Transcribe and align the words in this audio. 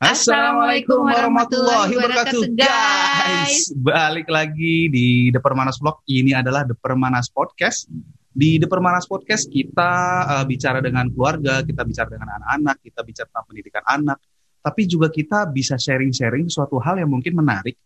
Assalamualaikum 0.00 1.04
warahmatullahi 1.04 1.92
wabarakatuh 1.92 2.56
guys. 2.56 3.68
Balik 3.76 4.32
lagi 4.32 4.88
di 4.88 5.28
The 5.28 5.44
Permanas 5.44 5.76
Vlog. 5.76 6.00
Ini 6.08 6.40
adalah 6.40 6.64
The 6.64 6.72
Permanas 6.72 7.28
Podcast. 7.28 7.84
Di 8.32 8.56
The 8.56 8.64
Permanas 8.64 9.04
Podcast 9.04 9.52
kita 9.52 9.92
uh, 10.24 10.44
bicara 10.48 10.80
dengan 10.80 11.04
keluarga, 11.12 11.60
kita 11.60 11.84
bicara 11.84 12.08
dengan 12.16 12.32
anak-anak, 12.32 12.80
kita 12.80 13.04
bicara 13.04 13.28
tentang 13.28 13.44
pendidikan 13.44 13.84
anak, 13.84 14.18
tapi 14.64 14.88
juga 14.88 15.12
kita 15.12 15.44
bisa 15.52 15.76
sharing-sharing 15.76 16.48
suatu 16.48 16.80
hal 16.80 16.96
yang 16.96 17.12
mungkin 17.12 17.36
menarik, 17.36 17.76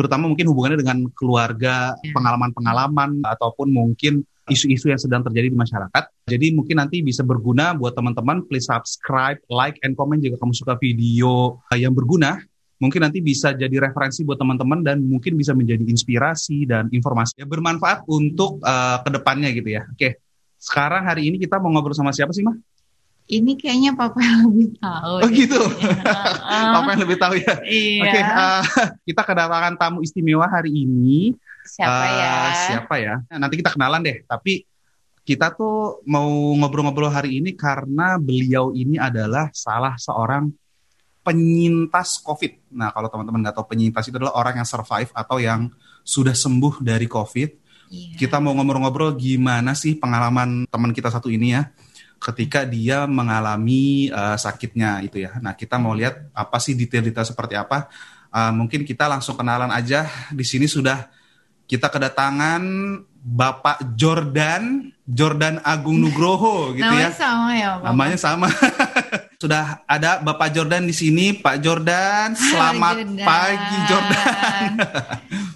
terutama 0.00 0.32
mungkin 0.32 0.48
hubungannya 0.48 0.80
dengan 0.80 1.04
keluarga, 1.12 1.92
ya. 2.00 2.16
pengalaman-pengalaman 2.16 3.20
ataupun 3.20 3.68
mungkin 3.68 4.24
isu-isu 4.48 4.88
yang 4.88 4.96
sedang 4.96 5.20
terjadi 5.20 5.52
di 5.52 5.58
masyarakat. 5.60 6.04
Jadi 6.26 6.56
mungkin 6.56 6.80
nanti 6.80 7.04
bisa 7.04 7.20
berguna 7.20 7.76
buat 7.76 7.92
teman-teman. 7.92 8.48
Please 8.48 8.66
subscribe, 8.66 9.36
like, 9.52 9.76
and 9.84 9.92
comment 9.94 10.18
jika 10.18 10.40
kamu 10.40 10.56
suka 10.56 10.80
video 10.80 11.60
yang 11.76 11.92
berguna. 11.92 12.40
Mungkin 12.80 13.04
nanti 13.04 13.20
bisa 13.20 13.52
jadi 13.52 13.76
referensi 13.76 14.24
buat 14.24 14.40
teman-teman 14.40 14.80
dan 14.80 15.04
mungkin 15.04 15.36
bisa 15.36 15.52
menjadi 15.52 15.84
inspirasi 15.84 16.64
dan 16.64 16.88
informasi 16.88 17.44
yang 17.44 17.52
bermanfaat 17.52 18.08
untuk 18.08 18.56
uh, 18.64 19.04
ke 19.04 19.10
depannya 19.12 19.52
gitu 19.52 19.68
ya. 19.76 19.84
Oke, 19.84 20.16
sekarang 20.56 21.04
hari 21.04 21.28
ini 21.28 21.36
kita 21.36 21.60
mau 21.60 21.68
ngobrol 21.76 21.92
sama 21.92 22.08
siapa 22.08 22.32
sih, 22.32 22.40
Mah? 22.40 22.56
Ini 23.30 23.54
kayaknya 23.54 23.94
papa 23.94 24.18
yang 24.18 24.50
lebih 24.50 24.74
tahu. 24.82 25.14
Oh 25.22 25.28
gitu. 25.30 25.62
Ya. 25.78 26.66
papa 26.74 26.88
yang 26.98 27.02
lebih 27.06 27.18
tahu 27.22 27.34
ya. 27.38 27.54
Iya. 27.62 28.02
Oke, 28.02 28.20
uh, 28.26 28.62
kita 29.06 29.22
kedatangan 29.22 29.74
tamu 29.78 30.02
istimewa 30.02 30.50
hari 30.50 30.74
ini. 30.74 31.38
Siapa 31.62 31.94
uh, 31.94 32.10
ya? 32.10 32.32
Siapa 32.66 32.94
ya? 32.98 33.14
Nanti 33.30 33.62
kita 33.62 33.70
kenalan 33.70 34.02
deh. 34.02 34.26
Tapi 34.26 34.66
kita 35.22 35.54
tuh 35.54 36.02
mau 36.10 36.26
ngobrol-ngobrol 36.58 37.06
hari 37.06 37.38
ini 37.38 37.54
karena 37.54 38.18
beliau 38.18 38.74
ini 38.74 38.98
adalah 38.98 39.46
salah 39.54 39.94
seorang 39.94 40.50
penyintas 41.22 42.18
COVID. 42.26 42.74
Nah, 42.74 42.90
kalau 42.90 43.06
teman-teman 43.06 43.46
nggak 43.46 43.62
tahu 43.62 43.70
penyintas 43.70 44.10
itu 44.10 44.18
adalah 44.18 44.34
orang 44.34 44.58
yang 44.58 44.66
survive 44.66 45.14
atau 45.14 45.38
yang 45.38 45.70
sudah 46.02 46.34
sembuh 46.34 46.82
dari 46.82 47.06
COVID. 47.06 47.50
Yeah. 47.94 48.18
Kita 48.18 48.42
mau 48.42 48.58
ngobrol-ngobrol 48.58 49.14
gimana 49.14 49.78
sih 49.78 49.94
pengalaman 49.94 50.66
teman 50.66 50.90
kita 50.90 51.14
satu 51.14 51.30
ini 51.30 51.54
ya 51.54 51.70
ketika 52.20 52.68
dia 52.68 53.08
mengalami 53.08 54.12
uh, 54.12 54.36
sakitnya 54.36 55.00
itu 55.00 55.24
ya. 55.24 55.40
Nah, 55.40 55.56
kita 55.56 55.80
mau 55.80 55.96
lihat 55.96 56.28
apa 56.36 56.60
sih 56.60 56.76
detail-detail 56.76 57.24
seperti 57.24 57.56
apa. 57.56 57.88
Uh, 58.30 58.52
mungkin 58.52 58.84
kita 58.84 59.08
langsung 59.08 59.34
kenalan 59.40 59.72
aja. 59.72 60.04
Di 60.30 60.44
sini 60.44 60.68
sudah 60.68 61.08
kita 61.64 61.88
kedatangan 61.88 62.62
Bapak 63.20 63.96
Jordan, 63.96 64.92
Jordan 65.08 65.64
Agung 65.64 65.96
Nugroho 66.00 66.68
gitu 66.76 66.84
Namanya 66.84 67.08
ya. 67.08 67.16
sama 67.16 67.48
ya, 67.56 67.68
Bapak. 67.76 67.86
Namanya 67.88 68.18
sama. 68.20 68.48
Sudah 69.40 69.80
ada 69.88 70.20
Bapak 70.20 70.52
Jordan 70.52 70.84
di 70.84 70.92
sini, 70.92 71.32
Pak 71.32 71.64
Jordan. 71.64 72.36
Selamat 72.36 73.00
Jordan. 73.00 73.24
pagi 73.24 73.76
Jordan. 73.88 74.70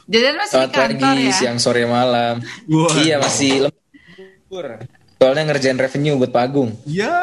Jordan 0.08 0.34
masih 0.40 0.56
Selamat 0.56 0.72
kantor 0.72 0.90
pagi, 0.96 1.24
ya? 1.28 1.34
siang, 1.36 1.58
sore, 1.60 1.84
malam. 1.84 2.40
Wow. 2.64 2.96
Iya 2.96 3.20
masih 3.20 3.68
lembur. 3.68 4.88
Soalnya 5.24 5.48
ngerjain 5.48 5.80
revenue 5.80 6.20
buat 6.20 6.36
Pak 6.36 6.42
Agung. 6.44 6.76
Iya. 6.84 7.08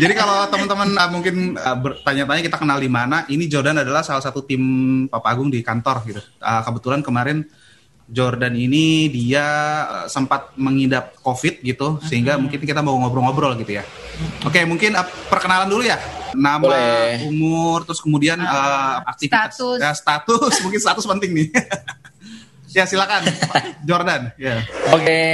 Jadi 0.00 0.16
kalau 0.16 0.48
teman-teman 0.48 0.88
uh, 0.96 1.10
mungkin 1.12 1.52
uh, 1.60 1.76
bertanya-tanya 1.76 2.40
kita 2.40 2.56
kenal 2.56 2.80
di 2.80 2.88
mana, 2.88 3.28
ini 3.28 3.44
Jordan 3.44 3.84
adalah 3.84 4.00
salah 4.00 4.24
satu 4.24 4.40
tim 4.40 5.04
Papa 5.12 5.28
Agung 5.28 5.52
di 5.52 5.60
kantor 5.60 6.00
gitu. 6.08 6.24
Uh, 6.40 6.64
kebetulan 6.64 7.04
kemarin 7.04 7.44
Jordan 8.08 8.56
ini 8.56 9.12
dia 9.12 9.44
uh, 9.84 10.06
sempat 10.08 10.56
mengidap 10.56 11.20
COVID 11.20 11.60
gitu, 11.60 12.00
sehingga 12.08 12.40
mungkin 12.40 12.64
kita 12.64 12.80
mau 12.80 12.96
ngobrol-ngobrol 12.96 13.52
gitu 13.60 13.76
ya. 13.76 13.84
Oke, 14.48 14.56
okay, 14.56 14.64
mungkin 14.64 14.96
uh, 14.96 15.04
perkenalan 15.28 15.68
dulu 15.68 15.84
ya. 15.84 16.00
Nama, 16.32 16.64
Boleh. 16.64 17.28
umur, 17.28 17.84
terus 17.84 18.00
kemudian 18.00 18.40
uh, 18.40 19.04
aktivitas, 19.04 19.60
status, 19.60 19.76
ya, 19.76 19.92
status 19.92 20.56
mungkin 20.64 20.80
status 20.80 21.04
penting 21.04 21.36
nih. 21.36 21.52
ya 22.70 22.84
silakan, 22.86 23.22
Jordan. 23.88 24.34
Ya. 24.38 24.58
Yeah. 24.58 24.58
Oke, 24.94 25.04
okay. 25.04 25.28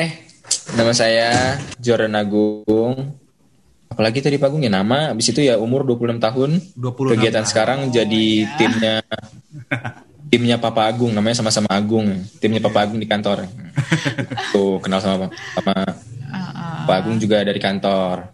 nama 0.74 0.92
saya 0.96 1.60
Jordan 1.80 2.16
Agung 2.16 3.16
apalagi 3.96 4.20
tadi 4.20 4.36
Pak 4.36 4.52
Agung 4.52 4.60
ya 4.60 4.68
nama 4.68 5.16
habis 5.16 5.32
itu 5.32 5.40
ya 5.40 5.56
umur 5.56 5.80
26 5.88 6.20
tahun 6.20 6.50
26 6.76 7.16
kegiatan 7.16 7.40
tahun. 7.40 7.48
sekarang 7.48 7.78
oh, 7.88 7.92
jadi 7.96 8.24
ya. 8.44 8.52
timnya 8.60 8.94
timnya 10.28 10.56
Papa 10.60 10.84
Agung 10.84 11.16
namanya 11.16 11.40
sama-sama 11.40 11.72
Agung 11.72 12.04
timnya 12.36 12.60
Papa 12.60 12.84
Agung 12.84 13.00
di 13.00 13.08
kantor 13.08 13.48
tuh 14.52 14.84
kenal 14.84 15.00
sama 15.00 15.32
sama 15.56 15.74
uh, 16.28 16.84
Pak 16.84 16.96
Agung 17.00 17.16
juga 17.16 17.40
dari 17.40 17.56
kantor 17.56 18.28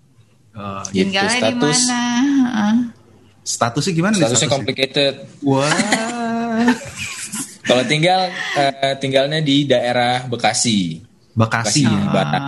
uh, 0.59 0.83
gitu 0.91 1.15
status 1.15 1.79
uh. 1.87 2.75
statusnya 3.47 3.93
gimana 3.95 4.15
statusnya, 4.19 4.35
statusnya 4.35 4.51
complicated 4.51 5.15
wah 5.47 5.71
kalau 7.73 7.85
tinggal 7.89 8.21
uh, 8.61 8.95
tinggalnya 9.01 9.41
di 9.41 9.65
daerah 9.65 10.29
Bekasi 10.29 11.01
Bekasi, 11.33 11.83
Bekasi 11.83 11.85
ya. 11.89 12.13
Barat 12.13 12.43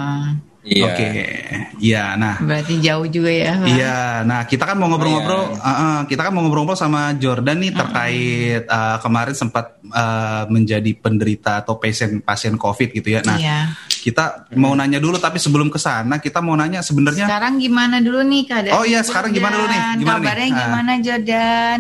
Iya. 0.65 0.85
Oke. 0.89 0.97
Okay. 0.97 1.29
Iya, 1.77 2.05
nah. 2.17 2.41
Berarti 2.41 2.81
jauh 2.81 3.05
juga 3.05 3.29
ya. 3.29 3.61
Bang? 3.61 3.69
Iya, 3.69 4.25
nah 4.25 4.49
kita 4.49 4.65
kan 4.65 4.81
mau 4.81 4.89
ngobrol-ngobrol, 4.89 5.61
uh, 5.61 5.69
uh, 5.69 5.99
kita 6.09 6.25
kan 6.25 6.33
mau 6.33 6.41
ngobrol-ngobrol 6.41 6.81
sama 6.81 7.13
Jordan 7.21 7.61
nih 7.61 7.77
terkait 7.77 8.65
uh, 8.65 8.97
kemarin 9.05 9.37
sempat 9.37 9.77
uh, 9.93 10.49
menjadi 10.49 10.89
penderita 10.97 11.61
atau 11.61 11.77
pasien 11.77 12.25
pasien 12.25 12.57
COVID 12.57 12.97
gitu 12.97 13.13
ya. 13.13 13.21
Nah, 13.21 13.37
iya. 13.37 13.77
kita 13.93 14.49
mau 14.57 14.73
nanya 14.73 14.97
dulu, 14.97 15.21
tapi 15.21 15.37
sebelum 15.37 15.69
ke 15.69 15.77
sana 15.77 16.17
kita 16.17 16.41
mau 16.41 16.57
nanya 16.57 16.81
sebenarnya. 16.81 17.29
Sekarang 17.29 17.61
gimana 17.61 18.01
dulu 18.01 18.25
nih 18.25 18.43
keadaan? 18.49 18.75
Oh 18.81 18.89
iya, 18.89 19.05
sekarang 19.05 19.37
gimana 19.37 19.61
dulu 19.61 19.69
nih? 19.69 19.81
Gimana 20.01 20.19
Kabarnya 20.25 20.47
nih? 20.49 20.57
gimana 20.65 20.93
Jordan? 21.05 21.79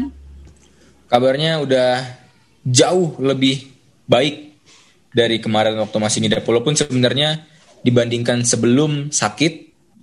Kabarnya 1.09 1.53
udah 1.65 2.24
jauh 2.65 3.15
lebih 3.21 3.69
baik 4.09 4.57
dari 5.15 5.39
kemarin 5.39 5.79
waktu 5.79 5.97
masih 6.01 6.19
ngidap. 6.25 6.43
Walaupun 6.43 6.75
sebenarnya 6.75 7.45
dibandingkan 7.85 8.43
sebelum 8.49 9.13
sakit 9.13 9.53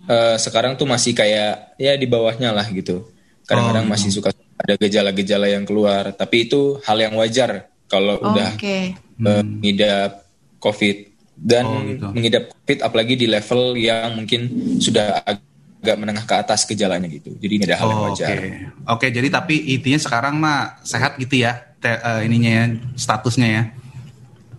uh, 0.06 0.38
sekarang 0.38 0.78
tuh 0.78 0.86
masih 0.86 1.18
kayak 1.18 1.76
ya 1.82 1.98
di 1.98 2.06
bawahnya 2.06 2.54
lah 2.54 2.70
gitu 2.70 3.10
kadang-kadang 3.50 3.90
oh, 3.90 3.92
masih 3.92 4.10
suka 4.14 4.30
ada 4.62 4.78
gejala-gejala 4.78 5.50
yang 5.50 5.66
keluar 5.66 6.14
tapi 6.14 6.46
itu 6.46 6.78
hal 6.86 6.98
yang 7.02 7.18
wajar 7.18 7.74
kalau 7.90 8.22
oh, 8.22 8.32
udah 8.32 8.54
okay. 8.56 8.94
uh, 9.26 9.42
mengidap 9.42 10.24
covid 10.62 11.10
dan 11.36 11.66
oh, 11.66 11.82
gitu. 11.84 12.06
mengidap 12.14 12.44
covid 12.54 12.78
apalagi 12.86 13.18
di 13.18 13.28
level 13.28 13.74
yang 13.76 14.14
mungkin 14.14 14.42
sudah 14.78 15.26
agak 15.26 15.98
menengah 15.98 16.26
ke 16.30 16.36
atas 16.38 16.70
gejalanya 16.70 17.10
gitu 17.10 17.34
jadi 17.42 17.54
ini 17.58 17.64
ada 17.66 17.78
hal 17.82 17.88
oh, 17.90 17.92
yang 17.92 18.04
wajar 18.14 18.30
oke 18.30 18.46
okay. 18.46 18.54
okay, 18.86 19.10
jadi 19.10 19.28
tapi 19.34 19.56
intinya 19.74 20.00
sekarang 20.00 20.38
mah 20.38 20.80
sehat 20.86 21.18
gitu 21.18 21.42
ya 21.42 21.71
te, 21.82 21.92
uh, 21.98 22.22
ininya 22.22 22.52
ya 22.54 22.66
statusnya 22.96 23.48
ya. 23.50 23.64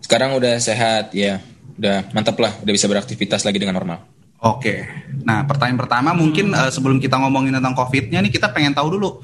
Sekarang 0.02 0.34
udah 0.34 0.58
sehat 0.58 1.14
ya. 1.14 1.38
Udah 1.78 2.04
mantap 2.12 2.36
lah, 2.36 2.52
udah 2.60 2.72
bisa 2.74 2.84
beraktivitas 2.90 3.46
lagi 3.48 3.56
dengan 3.56 3.78
normal. 3.78 4.04
Oke, 4.42 4.82
nah 5.22 5.46
pertanyaan 5.46 5.78
pertama 5.86 6.10
mungkin 6.10 6.50
uh, 6.50 6.66
sebelum 6.66 6.98
kita 6.98 7.14
ngomongin 7.14 7.54
tentang 7.62 7.78
COVID-nya 7.78 8.18
nih 8.26 8.32
kita 8.34 8.50
pengen 8.50 8.74
tahu 8.74 8.98
dulu 8.98 9.22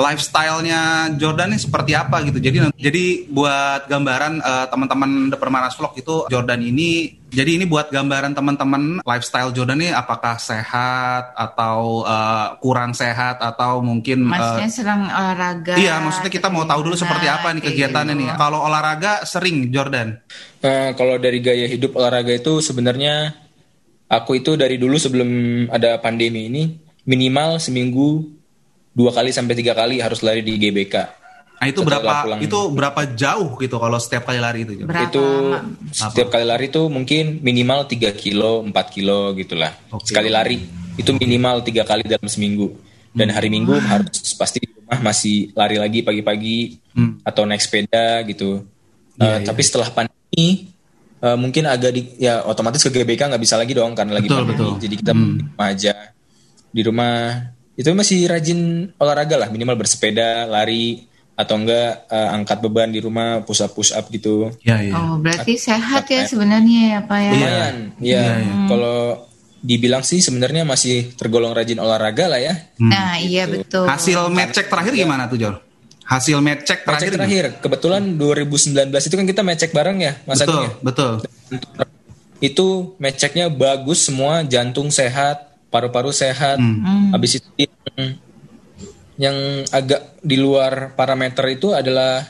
lifestyle-nya 0.00 1.12
Jordan 1.20 1.52
nih 1.52 1.60
seperti 1.60 1.92
apa 1.92 2.24
gitu. 2.24 2.40
Jadi 2.40 2.72
jadi 2.80 3.04
buat 3.28 3.84
gambaran 3.84 4.40
uh, 4.40 4.66
teman-teman 4.72 5.28
The 5.28 5.36
Permanas 5.36 5.76
Vlog 5.76 5.92
itu 6.00 6.24
Jordan 6.32 6.64
ini 6.64 7.20
jadi 7.30 7.60
ini 7.60 7.64
buat 7.68 7.94
gambaran 7.94 8.34
teman-teman 8.34 9.06
lifestyle 9.06 9.54
Jordan 9.54 9.78
ini 9.78 9.94
apakah 9.94 10.40
sehat 10.40 11.30
atau 11.38 12.02
uh, 12.02 12.58
kurang 12.58 12.90
sehat 12.90 13.38
atau 13.38 13.78
mungkin 13.84 14.26
Maksudnya 14.26 14.66
uh, 14.66 14.72
sedang 14.72 15.00
olahraga. 15.06 15.78
Iya, 15.78 16.02
maksudnya 16.02 16.32
kita 16.32 16.50
mau 16.50 16.66
tahu 16.66 16.90
dulu 16.90 16.96
seperti 16.98 17.30
apa 17.30 17.54
nih 17.54 17.62
kegiatannya 17.62 18.14
nih. 18.18 18.28
Kalau 18.34 18.66
olahraga 18.66 19.22
sering 19.22 19.70
Jordan. 19.70 20.18
Uh, 20.64 20.90
kalau 20.98 21.22
dari 21.22 21.38
gaya 21.38 21.70
hidup 21.70 21.94
olahraga 21.94 22.34
itu 22.34 22.58
sebenarnya 22.58 23.30
aku 24.10 24.42
itu 24.42 24.58
dari 24.58 24.74
dulu 24.74 24.98
sebelum 24.98 25.30
ada 25.70 26.02
pandemi 26.02 26.50
ini 26.50 26.62
minimal 27.06 27.62
seminggu 27.62 28.39
dua 28.90 29.10
kali 29.14 29.30
sampai 29.30 29.54
tiga 29.54 29.72
kali 29.72 30.02
harus 30.02 30.20
lari 30.22 30.42
di 30.42 30.58
GBK. 30.58 31.20
Nah 31.60 31.68
itu 31.68 31.84
berapa 31.84 32.12
pulang. 32.24 32.40
itu 32.40 32.58
berapa 32.72 33.00
jauh 33.12 33.52
gitu 33.60 33.76
kalau 33.76 34.00
setiap 34.00 34.32
kali 34.32 34.40
lari 34.40 34.64
itu? 34.64 34.80
Berapa 34.80 35.12
itu 35.12 35.24
setiap 35.92 36.32
kali 36.32 36.48
lari 36.48 36.72
itu 36.72 36.88
mungkin 36.88 37.44
minimal 37.44 37.84
3 37.84 38.16
kilo, 38.16 38.64
4 38.64 38.72
kilo 38.88 39.36
gitulah. 39.36 39.76
Okay. 39.92 40.08
Sekali 40.08 40.32
lari 40.32 40.56
itu 40.96 41.10
minimal 41.12 41.60
tiga 41.60 41.84
kali 41.84 42.08
dalam 42.08 42.24
seminggu. 42.26 42.72
Dan 43.10 43.34
hari 43.34 43.50
Minggu 43.50 43.74
hmm. 43.74 43.86
harus 43.90 44.38
pasti 44.38 44.62
di 44.62 44.70
rumah 44.70 45.02
masih 45.02 45.50
lari 45.58 45.82
lagi 45.82 46.00
pagi-pagi 46.06 46.78
hmm. 46.94 47.26
atau 47.26 47.42
naik 47.42 47.58
sepeda 47.58 48.22
gitu. 48.22 48.62
Yeah, 49.18 49.20
uh, 49.20 49.30
yeah. 49.42 49.46
Tapi 49.50 49.60
setelah 49.66 49.90
pandemi 49.90 50.70
uh, 51.18 51.34
mungkin 51.34 51.66
agak 51.66 51.90
di 51.90 52.02
ya 52.22 52.46
otomatis 52.46 52.80
ke 52.80 52.88
GBK 52.88 53.34
nggak 53.34 53.42
bisa 53.42 53.58
lagi 53.58 53.74
dong 53.74 53.98
karena 53.98 54.14
lagi 54.14 54.30
betul, 54.30 54.38
pandemi. 54.46 54.56
Betul. 54.56 54.72
Jadi 54.78 54.94
kita 54.94 55.12
hmm. 55.12 55.58
aja 55.58 55.94
di 56.70 56.80
rumah 56.86 57.14
itu 57.80 57.88
masih 57.96 58.28
rajin 58.28 58.92
olahraga 59.00 59.40
lah 59.40 59.48
minimal 59.48 59.80
bersepeda 59.80 60.44
lari 60.44 61.08
atau 61.32 61.56
enggak 61.56 62.04
uh, 62.12 62.36
angkat 62.36 62.60
beban 62.60 62.92
di 62.92 63.00
rumah 63.00 63.40
push 63.48 63.64
up 63.64 63.72
push 63.72 63.96
up 63.96 64.04
gitu 64.12 64.52
ya, 64.60 64.84
ya. 64.84 64.92
oh 64.92 65.16
berarti 65.16 65.56
sehat 65.56 66.04
ya 66.12 66.28
sebenarnya 66.28 66.80
ya 66.92 66.98
pak 67.08 67.18
ya 67.24 67.32
lumayan 67.32 67.76
ya, 67.96 68.20
ya, 68.20 68.24
ya. 68.44 68.54
kalau 68.68 68.98
dibilang 69.60 70.00
sih 70.00 70.24
sebenarnya 70.24 70.64
masih 70.64 71.12
tergolong 71.14 71.52
rajin 71.52 71.76
olahraga 71.76 72.32
lah 72.32 72.40
ya. 72.40 72.54
Hmm. 72.80 72.88
Nah 72.88 73.20
iya 73.20 73.44
gitu. 73.44 73.60
betul. 73.60 73.84
Hasil 73.84 74.20
match 74.32 74.56
check 74.56 74.72
terakhir 74.72 74.92
gimana 74.96 75.28
tuh 75.28 75.36
Jor? 75.36 75.54
Hasil 76.08 76.40
match 76.40 76.64
check 76.64 76.80
terakhir. 76.82 77.12
Match 77.12 77.16
terakhir. 77.20 77.44
Kebetulan 77.60 78.02
2019 78.16 78.88
itu 78.88 79.14
kan 79.20 79.26
kita 79.28 79.40
match 79.44 79.60
check 79.60 79.72
bareng 79.76 79.98
ya 80.00 80.12
Mas 80.24 80.40
Betul, 80.40 80.64
ya? 80.64 80.70
betul. 80.80 81.12
Itu 82.40 82.96
match 82.96 83.20
checknya 83.20 83.52
bagus 83.52 84.08
semua, 84.08 84.40
jantung 84.48 84.88
sehat, 84.88 85.49
paru-paru 85.70 86.10
sehat. 86.10 86.58
Hmm. 86.58 86.82
hmm. 86.82 87.08
Habis 87.14 87.40
itu 87.40 87.48
yang, 87.56 88.06
yang 89.16 89.36
agak 89.70 90.20
di 90.20 90.36
luar 90.36 90.92
parameter 90.98 91.46
itu 91.54 91.72
adalah 91.72 92.26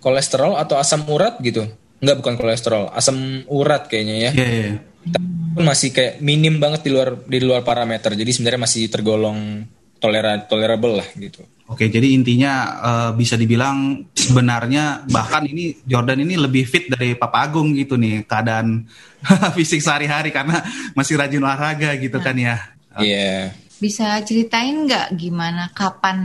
kolesterol 0.00 0.56
atau 0.56 0.80
asam 0.80 1.04
urat 1.06 1.38
gitu. 1.44 1.68
Enggak 2.00 2.16
bukan 2.24 2.34
kolesterol, 2.40 2.88
asam 2.96 3.44
urat 3.52 3.86
kayaknya 3.86 4.16
ya. 4.16 4.30
Yeah, 4.32 4.50
yeah. 4.50 4.76
Tapi 5.00 5.60
masih 5.60 5.92
kayak 5.92 6.24
minim 6.24 6.56
banget 6.56 6.88
di 6.88 6.90
luar 6.90 7.20
di 7.28 7.38
luar 7.44 7.60
parameter. 7.60 8.16
Jadi 8.16 8.30
sebenarnya 8.32 8.60
masih 8.64 8.88
tergolong 8.88 9.68
tolera 10.00 10.40
tolerable 10.48 11.04
lah 11.04 11.08
gitu. 11.20 11.44
Oke, 11.70 11.86
jadi 11.86 12.18
intinya 12.18 12.52
uh, 12.82 13.10
bisa 13.14 13.38
dibilang 13.38 14.02
sebenarnya 14.10 15.06
bahkan 15.06 15.46
ini 15.46 15.78
Jordan 15.86 16.26
ini 16.26 16.34
lebih 16.34 16.66
fit 16.66 16.90
dari 16.90 17.14
Papa 17.14 17.46
Agung 17.46 17.78
gitu 17.78 17.94
nih 17.94 18.26
keadaan 18.26 18.90
fisik 19.56 19.78
sehari-hari 19.78 20.34
karena 20.34 20.66
masih 20.98 21.14
rajin 21.14 21.38
olahraga 21.38 21.94
gitu 21.94 22.18
nah. 22.18 22.24
kan 22.26 22.34
ya. 22.34 22.56
Iya. 22.98 23.06
Yeah. 23.06 23.42
Bisa 23.78 24.18
ceritain 24.26 24.90
nggak 24.90 25.14
gimana 25.14 25.70
kapan 25.70 26.18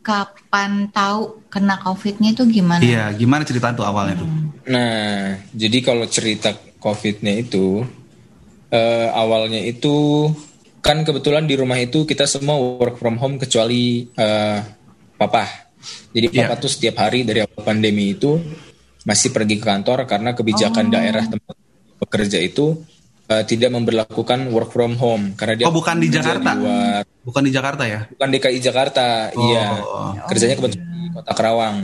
kapan 0.00 0.88
tahu 0.88 1.44
kena 1.52 1.76
COVID-nya 1.76 2.32
itu 2.32 2.48
gimana? 2.48 2.80
Iya, 2.80 3.12
gimana 3.12 3.44
cerita 3.44 3.76
tuh 3.76 3.84
awalnya 3.84 4.24
tuh? 4.24 4.30
Nah, 4.72 5.36
jadi 5.52 5.78
kalau 5.84 6.08
cerita 6.08 6.56
COVID-nya 6.80 7.44
itu 7.44 7.84
uh, 8.72 9.08
awalnya 9.12 9.60
itu 9.60 10.26
kan 10.80 11.04
kebetulan 11.04 11.44
di 11.44 11.54
rumah 11.56 11.76
itu 11.76 12.08
kita 12.08 12.24
semua 12.24 12.56
work 12.56 12.96
from 12.96 13.20
home 13.20 13.36
kecuali 13.36 14.08
uh, 14.16 14.58
papa. 15.16 15.72
Jadi 16.12 16.32
yeah. 16.32 16.48
papa 16.48 16.64
tuh 16.64 16.70
setiap 16.72 17.04
hari 17.04 17.24
dari 17.24 17.44
awal 17.44 17.60
pandemi 17.60 18.16
itu 18.16 18.40
masih 19.04 19.32
pergi 19.32 19.56
ke 19.60 19.64
kantor 19.64 20.04
karena 20.04 20.36
kebijakan 20.36 20.88
oh. 20.88 20.92
daerah 20.92 21.24
tempat 21.24 21.56
bekerja 22.00 22.40
itu 22.40 22.80
uh, 23.28 23.44
tidak 23.44 23.70
memperlakukan 23.72 24.48
work 24.52 24.72
from 24.72 24.96
home 24.96 25.36
karena 25.36 25.54
dia 25.56 25.64
Oh, 25.68 25.72
bukan 25.72 26.00
di 26.00 26.08
Jakarta. 26.08 26.56
Di 26.56 26.60
luar. 26.60 27.02
Bukan 27.20 27.42
di 27.44 27.52
Jakarta 27.52 27.82
ya? 27.84 28.00
Bukan 28.08 28.28
DKI 28.32 28.58
Jakarta. 28.60 29.06
Oh. 29.36 29.40
Iya. 29.44 29.66
Kerjanya 30.26 30.56
kebetulan 30.56 30.88
di 30.88 31.08
Kota 31.12 31.32
Kerawang. 31.36 31.76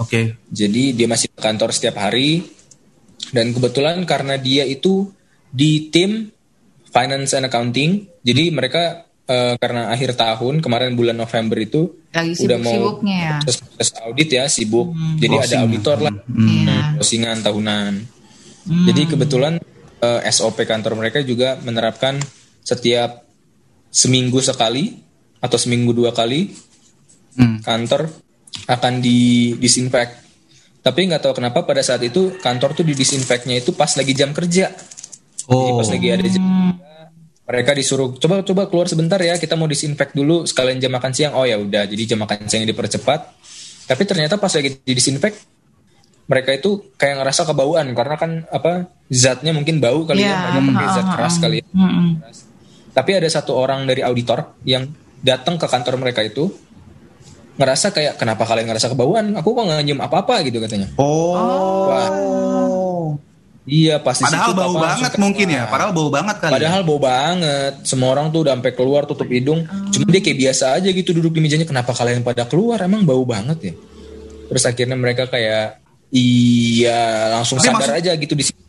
Oke. 0.00 0.08
Okay. 0.08 0.24
Jadi 0.48 0.82
dia 0.96 1.08
masih 1.08 1.28
ke 1.32 1.40
kantor 1.40 1.72
setiap 1.72 2.00
hari 2.00 2.44
dan 3.32 3.52
kebetulan 3.52 4.04
karena 4.04 4.36
dia 4.36 4.64
itu 4.64 5.12
di 5.52 5.92
tim 5.92 6.32
finance 6.92 7.32
and 7.34 7.48
accounting. 7.48 8.06
Jadi 8.20 8.52
mereka 8.52 9.08
uh, 9.26 9.54
karena 9.56 9.90
akhir 9.90 10.14
tahun 10.14 10.60
kemarin 10.60 10.92
bulan 10.92 11.16
November 11.16 11.56
itu 11.58 12.04
Lagi 12.12 12.36
udah 12.44 12.58
mau 12.60 13.00
ya. 13.02 13.40
proses, 13.40 13.90
audit 14.04 14.28
ya 14.28 14.44
sibuk. 14.46 14.92
Hmm. 14.92 15.16
Jadi 15.16 15.34
ada 15.40 15.56
auditor 15.64 15.98
lah, 16.04 16.12
hmm. 16.12 17.00
closingan 17.00 17.40
tahunan. 17.40 17.92
Hmm. 18.62 18.86
Jadi 18.86 19.02
kebetulan 19.08 19.58
uh, 20.04 20.20
eh, 20.20 20.30
SOP 20.30 20.62
kantor 20.68 21.00
mereka 21.00 21.24
juga 21.24 21.56
menerapkan 21.64 22.20
setiap 22.62 23.24
seminggu 23.92 24.38
sekali 24.44 25.00
atau 25.42 25.58
seminggu 25.58 25.90
dua 25.90 26.14
kali 26.14 26.54
hmm. 27.40 27.66
kantor 27.66 28.06
akan 28.68 29.02
di 29.02 29.52
disinfect. 29.58 30.22
Tapi 30.82 31.00
nggak 31.06 31.22
tahu 31.22 31.34
kenapa 31.38 31.62
pada 31.62 31.78
saat 31.78 32.02
itu 32.02 32.36
kantor 32.42 32.74
tuh 32.74 32.84
di 32.86 32.94
disinfectnya 32.98 33.62
itu 33.62 33.70
pas 33.74 33.90
lagi 33.94 34.12
jam 34.12 34.34
kerja. 34.34 34.74
Oh. 35.48 35.56
Jadi 35.58 35.70
pas 35.78 35.88
lagi 35.90 36.08
ada 36.10 36.26
jam 36.28 36.44
mereka 37.42 37.70
disuruh 37.74 38.16
coba 38.16 38.46
coba 38.46 38.62
keluar 38.70 38.86
sebentar 38.86 39.18
ya 39.18 39.34
kita 39.36 39.58
mau 39.58 39.66
disinfect 39.66 40.14
dulu 40.14 40.46
sekalian 40.46 40.78
jam 40.78 40.92
makan 40.94 41.12
siang. 41.12 41.32
Oh 41.34 41.42
ya 41.46 41.58
udah 41.58 41.86
jadi 41.86 42.14
jam 42.14 42.18
makan 42.22 42.46
siang 42.46 42.66
dipercepat. 42.66 43.20
Tapi 43.86 44.02
ternyata 44.06 44.38
pas 44.38 44.52
lagi 44.54 44.78
di 44.78 44.92
disinfect 44.94 45.36
mereka 46.30 46.54
itu 46.54 46.94
kayak 46.94 47.18
ngerasa 47.18 47.42
kebauan 47.50 47.92
karena 47.98 48.14
kan 48.14 48.46
apa 48.48 48.88
zatnya 49.10 49.50
mungkin 49.50 49.82
bau 49.82 50.06
kali 50.06 50.22
yeah. 50.22 50.54
ya 50.54 50.62
mereka 50.62 50.70
pakai 50.70 50.88
zat 50.94 51.08
keras 51.18 51.34
kali 51.42 51.56
ya. 51.60 51.66
Mm 51.74 52.10
tapi 52.92 53.10
ada 53.16 53.28
satu 53.28 53.56
orang 53.56 53.88
dari 53.88 54.04
auditor 54.04 54.60
yang 54.68 54.84
datang 55.24 55.56
ke 55.56 55.64
kantor 55.64 55.96
mereka 55.96 56.20
itu 56.20 56.52
ngerasa 57.56 57.92
kayak 57.92 58.20
kenapa 58.20 58.44
kalian 58.44 58.68
ngerasa 58.68 58.92
kebauan? 58.92 59.32
Aku 59.40 59.56
kok 59.56 59.64
nggak 59.64 59.84
nyium 59.84 60.00
apa 60.04 60.24
apa 60.24 60.44
gitu 60.44 60.60
katanya. 60.60 60.92
Oh. 61.00 61.88
Wah, 61.88 62.08
Iya 63.62 64.02
pasti 64.02 64.26
Padahal 64.26 64.58
bau 64.58 64.74
banget 64.74 65.12
mungkin 65.22 65.46
ya. 65.46 65.70
Padahal 65.70 65.94
bau 65.94 66.10
banget 66.10 66.36
kali. 66.42 66.52
Padahal 66.58 66.80
ya? 66.82 66.86
bau 66.86 66.98
banget. 66.98 67.72
Semua 67.86 68.10
orang 68.10 68.34
tuh 68.34 68.42
udah 68.42 68.58
sampai 68.58 68.72
keluar 68.74 69.02
tutup 69.06 69.30
hidung. 69.30 69.62
Hmm. 69.62 69.86
Cuma 69.94 70.10
dia 70.10 70.18
kayak 70.18 70.38
biasa 70.42 70.64
aja 70.82 70.88
gitu 70.90 71.14
duduk 71.14 71.38
di 71.38 71.40
mejanya. 71.46 71.62
Kenapa 71.62 71.94
kalian 71.94 72.26
pada 72.26 72.42
keluar? 72.50 72.82
Emang 72.82 73.06
bau 73.06 73.22
banget 73.22 73.58
ya. 73.70 73.74
Terus 74.50 74.64
akhirnya 74.66 74.98
mereka 74.98 75.30
kayak 75.30 75.78
iya 76.10 77.32
langsung 77.38 77.62
Tapi 77.62 77.70
sadar 77.70 77.78
maksud, 77.86 78.00
aja 78.02 78.12
gitu 78.18 78.34
di 78.34 78.44
sini. 78.50 78.60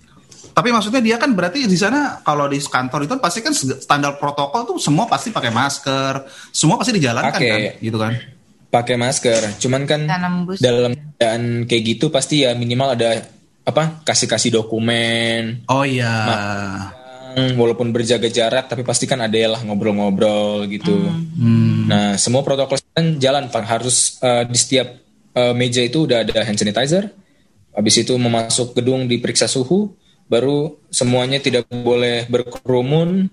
Tapi 0.53 0.69
maksudnya 0.69 1.01
dia 1.01 1.17
kan 1.17 1.33
berarti 1.33 1.65
di 1.65 1.73
sana 1.73 2.21
kalau 2.21 2.45
di 2.45 2.61
kantor 2.61 3.09
itu 3.09 3.17
pasti 3.17 3.41
kan 3.41 3.57
standar 3.57 4.21
protokol 4.21 4.69
tuh 4.69 4.77
semua 4.77 5.09
pasti 5.09 5.33
pakai 5.33 5.49
masker, 5.49 6.29
semua 6.53 6.77
pasti 6.77 6.93
dijalankan 6.93 7.41
pake, 7.41 7.49
kan, 7.49 7.81
gitu 7.81 7.97
kan? 7.97 8.13
Pakai 8.69 8.95
masker. 9.01 9.57
Cuman 9.57 9.89
kan 9.89 10.05
dalam 10.61 10.93
keadaan 10.93 11.65
kayak 11.65 11.83
gitu 11.97 12.13
pasti 12.13 12.45
ya 12.45 12.53
minimal 12.53 12.93
ada 12.93 13.25
apa 13.63 14.03
kasih 14.03 14.27
kasih 14.27 14.51
dokumen. 14.59 15.63
Oh 15.71 15.87
iya. 15.87 16.13
Walaupun 17.33 17.89
berjaga 17.89 18.29
jarak 18.29 18.69
tapi 18.69 18.85
pasti 18.85 19.09
kan 19.09 19.17
ada 19.23 19.57
lah 19.57 19.61
ngobrol-ngobrol 19.65 20.69
gitu. 20.69 20.93
Hmm. 20.93 21.89
nah 21.89 22.15
semua 22.15 22.45
protokol 22.45 22.77
kan 22.93 23.17
jalan 23.17 23.49
pak. 23.49 23.65
Harus 23.65 24.19
uh, 24.21 24.45
di 24.45 24.57
setiap 24.59 24.87
uh, 25.33 25.55
meja 25.55 25.81
itu 25.81 26.05
udah 26.05 26.27
ada 26.27 26.45
hand 26.45 26.59
sanitizer. 26.59 27.09
Habis 27.73 28.05
itu 28.05 28.13
memasuk 28.19 28.77
gedung 28.77 29.09
diperiksa 29.09 29.49
suhu 29.49 29.97
baru 30.29 30.77
semuanya 30.93 31.41
tidak 31.41 31.65
boleh 31.71 32.29
berkerumun. 32.29 33.31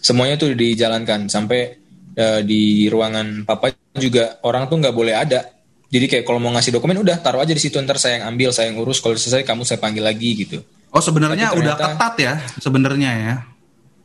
Semuanya 0.00 0.40
tuh 0.40 0.56
dijalankan 0.56 1.28
sampai 1.28 1.76
uh, 2.16 2.40
di 2.44 2.86
ruangan 2.86 3.42
papa 3.48 3.74
juga. 3.98 4.38
Orang 4.46 4.70
tuh 4.70 4.78
nggak 4.78 4.94
boleh 4.94 5.14
ada 5.16 5.59
jadi 5.90 6.06
kayak 6.06 6.24
kalau 6.24 6.38
mau 6.38 6.54
ngasih 6.54 6.78
dokumen 6.78 7.02
udah 7.02 7.18
taruh 7.18 7.42
aja 7.42 7.50
di 7.50 7.58
situ 7.58 7.74
ntar 7.82 7.98
saya 7.98 8.22
yang 8.22 8.30
ambil, 8.30 8.54
saya 8.54 8.70
yang 8.70 8.78
urus. 8.78 9.02
Kalau 9.02 9.18
selesai 9.18 9.42
kamu 9.42 9.66
saya 9.66 9.82
panggil 9.82 10.06
lagi 10.06 10.38
gitu. 10.38 10.62
Oh 10.94 11.02
sebenarnya 11.02 11.50
udah 11.50 11.74
ketat 11.74 12.14
ya 12.18 12.34
sebenarnya 12.62 13.10
ya. 13.10 13.34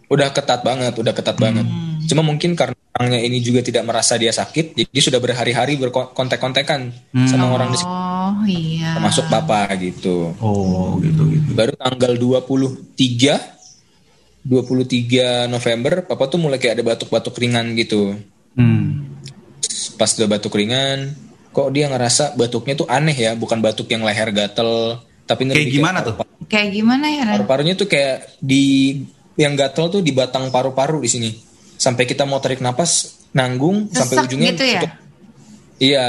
Udah 0.10 0.34
ketat 0.34 0.66
banget, 0.66 0.98
udah 0.98 1.14
ketat 1.14 1.38
hmm. 1.38 1.46
banget. 1.46 1.66
Cuma 2.10 2.26
mungkin 2.26 2.58
karena 2.58 2.78
orangnya 2.94 3.22
ini 3.22 3.42
juga 3.42 3.66
tidak 3.66 3.86
merasa 3.90 4.18
dia 4.22 4.30
sakit, 4.30 4.78
jadi 4.78 5.00
sudah 5.02 5.18
berhari-hari 5.18 5.78
berkontek-kontekan 5.82 6.94
hmm. 7.14 7.30
sama 7.30 7.54
orang 7.54 7.74
di 7.74 7.78
sini. 7.82 7.90
Oh 7.90 8.46
iya. 8.46 8.98
Termasuk 8.98 9.26
papa 9.30 9.70
gitu. 9.78 10.34
Oh 10.42 10.98
gitu 11.02 11.26
gitu. 11.34 11.50
Baru 11.54 11.74
tanggal 11.78 12.18
23 12.18 13.56
23 14.46 15.50
November 15.50 16.06
papa 16.06 16.30
tuh 16.30 16.38
mulai 16.38 16.62
kayak 16.62 16.82
ada 16.82 16.86
batuk-batuk 16.86 17.34
ringan 17.38 17.74
gitu. 17.78 18.18
Hmm. 18.54 19.18
Pas 19.98 20.10
udah 20.18 20.30
batuk 20.30 20.54
ringan, 20.54 21.25
kok 21.56 21.72
dia 21.72 21.88
ngerasa 21.88 22.36
batuknya 22.36 22.76
tuh 22.76 22.88
aneh 22.92 23.16
ya, 23.16 23.32
bukan 23.40 23.64
batuk 23.64 23.88
yang 23.88 24.04
leher 24.04 24.28
gatel, 24.36 25.00
tapi 25.24 25.48
kayak 25.48 25.72
gimana 25.72 26.04
tuh? 26.04 26.20
Kayak 26.52 26.76
gimana 26.76 27.08
ya? 27.08 27.24
Paru-parunya 27.40 27.80
tuh 27.80 27.88
kayak 27.88 28.36
di 28.44 29.00
yang 29.40 29.56
gatel 29.56 29.88
tuh 29.88 30.02
di 30.04 30.12
batang 30.12 30.52
paru-paru 30.52 31.00
di 31.00 31.10
sini. 31.10 31.30
Sampai 31.80 32.04
kita 32.04 32.28
mau 32.28 32.44
tarik 32.44 32.60
napas 32.60 33.24
nanggung 33.32 33.88
sesek 33.88 34.00
sampai 34.04 34.16
ujungnya 34.28 34.52
gitu 34.52 34.66
ya? 34.68 34.82
Iya, 35.80 36.08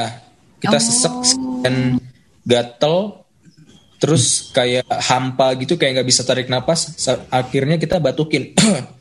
kita 0.59 0.79
oh. 0.79 0.83
sesek 0.83 1.15
dan 1.63 2.03
gatel 2.43 3.27
terus 3.97 4.53
kayak 4.53 4.87
hampa 4.87 5.57
gitu 5.57 5.81
kayak 5.81 6.01
nggak 6.01 6.09
bisa 6.09 6.23
tarik 6.23 6.53
napas 6.53 6.93
akhirnya 7.33 7.81
kita 7.81 7.97
batukin 7.97 8.53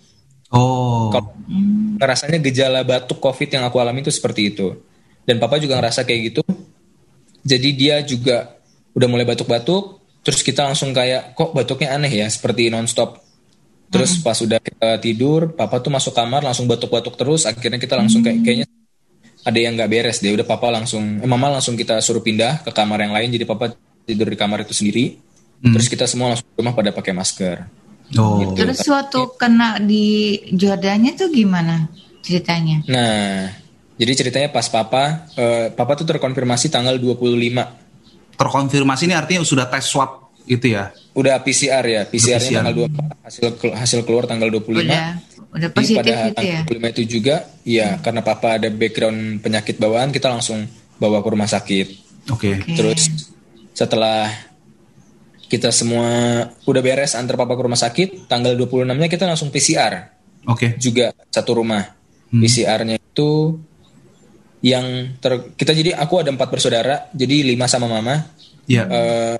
oh 0.56 1.12
kalau 1.12 1.36
ngerasanya 2.00 2.40
gejala 2.40 2.82
batuk 2.88 3.20
covid 3.20 3.52
yang 3.52 3.68
aku 3.68 3.78
alami 3.84 4.08
itu 4.08 4.12
seperti 4.12 4.56
itu 4.56 4.80
dan 5.26 5.42
papa 5.42 5.58
juga 5.58 5.82
ngerasa 5.82 6.06
kayak 6.06 6.22
gitu 6.32 6.42
jadi 7.46 7.70
dia 7.78 7.96
juga 8.02 8.58
udah 8.96 9.08
mulai 9.12 9.28
batuk-batuk 9.28 10.02
terus 10.26 10.42
kita 10.42 10.66
langsung 10.66 10.90
kayak 10.90 11.38
kok 11.38 11.54
batuknya 11.54 11.94
aneh 11.94 12.10
ya 12.10 12.26
seperti 12.26 12.74
nonstop 12.74 13.22
terus 13.94 14.18
hmm. 14.18 14.26
pas 14.26 14.38
udah 14.42 14.60
kita 14.60 14.90
tidur 14.98 15.54
papa 15.54 15.78
tuh 15.78 15.94
masuk 15.94 16.14
kamar 16.18 16.42
langsung 16.42 16.66
batuk-batuk 16.66 17.14
terus 17.14 17.46
akhirnya 17.46 17.78
kita 17.78 17.94
langsung 17.94 18.26
kayak 18.26 18.42
hmm. 18.42 18.46
kayaknya 18.46 18.68
ada 19.46 19.60
yang 19.62 19.78
nggak 19.78 19.90
beres 19.94 20.18
deh 20.26 20.34
udah 20.34 20.48
papa 20.48 20.74
langsung 20.74 21.22
eh, 21.22 21.30
mama 21.30 21.54
langsung 21.54 21.78
kita 21.78 22.02
suruh 22.02 22.26
pindah 22.26 22.66
ke 22.66 22.74
kamar 22.74 23.06
yang 23.06 23.14
lain 23.14 23.30
jadi 23.30 23.46
papa 23.46 23.78
tidur 24.10 24.26
di 24.26 24.38
kamar 24.38 24.66
itu 24.66 24.74
sendiri 24.74 25.14
hmm. 25.62 25.74
terus 25.78 25.86
kita 25.86 26.10
semua 26.10 26.34
langsung 26.34 26.50
rumah 26.58 26.74
pada 26.74 26.90
pakai 26.90 27.14
masker 27.14 27.58
oh. 28.18 28.42
gitu. 28.42 28.58
terus 28.58 28.82
waktu 28.90 29.22
kena 29.38 29.78
di 29.78 30.42
Jordannya 30.50 31.14
tuh 31.14 31.30
gimana 31.30 31.86
ceritanya 32.26 32.82
nah 32.90 33.65
jadi 33.96 34.12
ceritanya 34.12 34.50
pas 34.52 34.68
papa, 34.68 35.24
uh, 35.40 35.72
papa 35.72 35.96
tuh 35.96 36.04
terkonfirmasi 36.04 36.68
tanggal 36.68 37.00
25. 37.00 38.36
Terkonfirmasi 38.36 39.04
ini 39.08 39.16
artinya 39.16 39.40
sudah 39.48 39.72
tes 39.72 39.88
swab 39.88 40.28
Itu 40.46 40.78
ya. 40.78 40.94
Udah 41.18 41.42
PCR 41.42 41.82
ya, 41.82 42.02
PCR-nya 42.06 42.38
PCR. 42.38 42.58
tanggal 42.62 42.74
24, 42.86 43.26
hasil 43.26 43.46
hasil 43.82 44.00
keluar 44.06 44.30
tanggal 44.30 44.54
25. 44.54 44.78
Udah, 44.78 45.18
udah 45.58 45.70
positif 45.74 45.98
pada 45.98 46.14
gitu 46.30 46.44
ya. 46.46 46.62
tanggal 46.62 46.70
25 46.70 46.94
itu 46.94 47.04
juga, 47.10 47.36
ya 47.66 47.88
hmm. 47.96 48.02
karena 48.06 48.22
papa 48.22 48.48
ada 48.62 48.70
background 48.70 49.42
penyakit 49.42 49.82
bawaan, 49.82 50.14
kita 50.14 50.30
langsung 50.30 50.70
bawa 51.02 51.26
ke 51.26 51.30
rumah 51.34 51.50
sakit. 51.50 51.88
Oke. 52.30 52.38
Okay. 52.38 52.54
Okay. 52.62 52.76
Terus 52.78 53.02
setelah 53.74 54.30
kita 55.50 55.74
semua 55.74 56.06
udah 56.68 56.82
beres 56.86 57.18
antar 57.18 57.42
papa 57.42 57.58
ke 57.58 57.64
rumah 57.66 57.80
sakit, 57.80 58.30
tanggal 58.30 58.54
26-nya 58.54 59.10
kita 59.10 59.26
langsung 59.26 59.50
PCR. 59.50 60.14
Oke. 60.46 60.78
Okay. 60.78 60.78
Juga 60.78 61.10
satu 61.34 61.58
rumah. 61.58 61.90
Hmm. 62.30 62.42
PCR-nya 62.42 63.02
itu 63.02 63.58
yang 64.66 65.14
ter 65.22 65.54
kita 65.54 65.78
jadi 65.78 65.94
aku 65.94 66.26
ada 66.26 66.34
empat 66.34 66.50
bersaudara 66.50 67.06
jadi 67.14 67.46
lima 67.54 67.70
sama 67.70 67.86
mama. 67.86 68.26
Yeah. 68.66 68.90
Ya. 68.90 68.98
uh, 68.98 69.38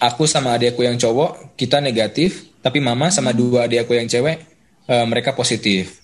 aku 0.00 0.24
sama 0.24 0.56
adikku 0.56 0.80
yang 0.80 0.96
cowok 0.96 1.60
kita 1.60 1.84
negatif 1.84 2.48
tapi 2.64 2.80
mama 2.80 3.12
sama 3.12 3.36
dua 3.36 3.68
adikku 3.68 3.92
yang 3.92 4.08
cewek 4.08 4.40
uh, 4.88 5.04
mereka 5.04 5.36
positif. 5.36 6.00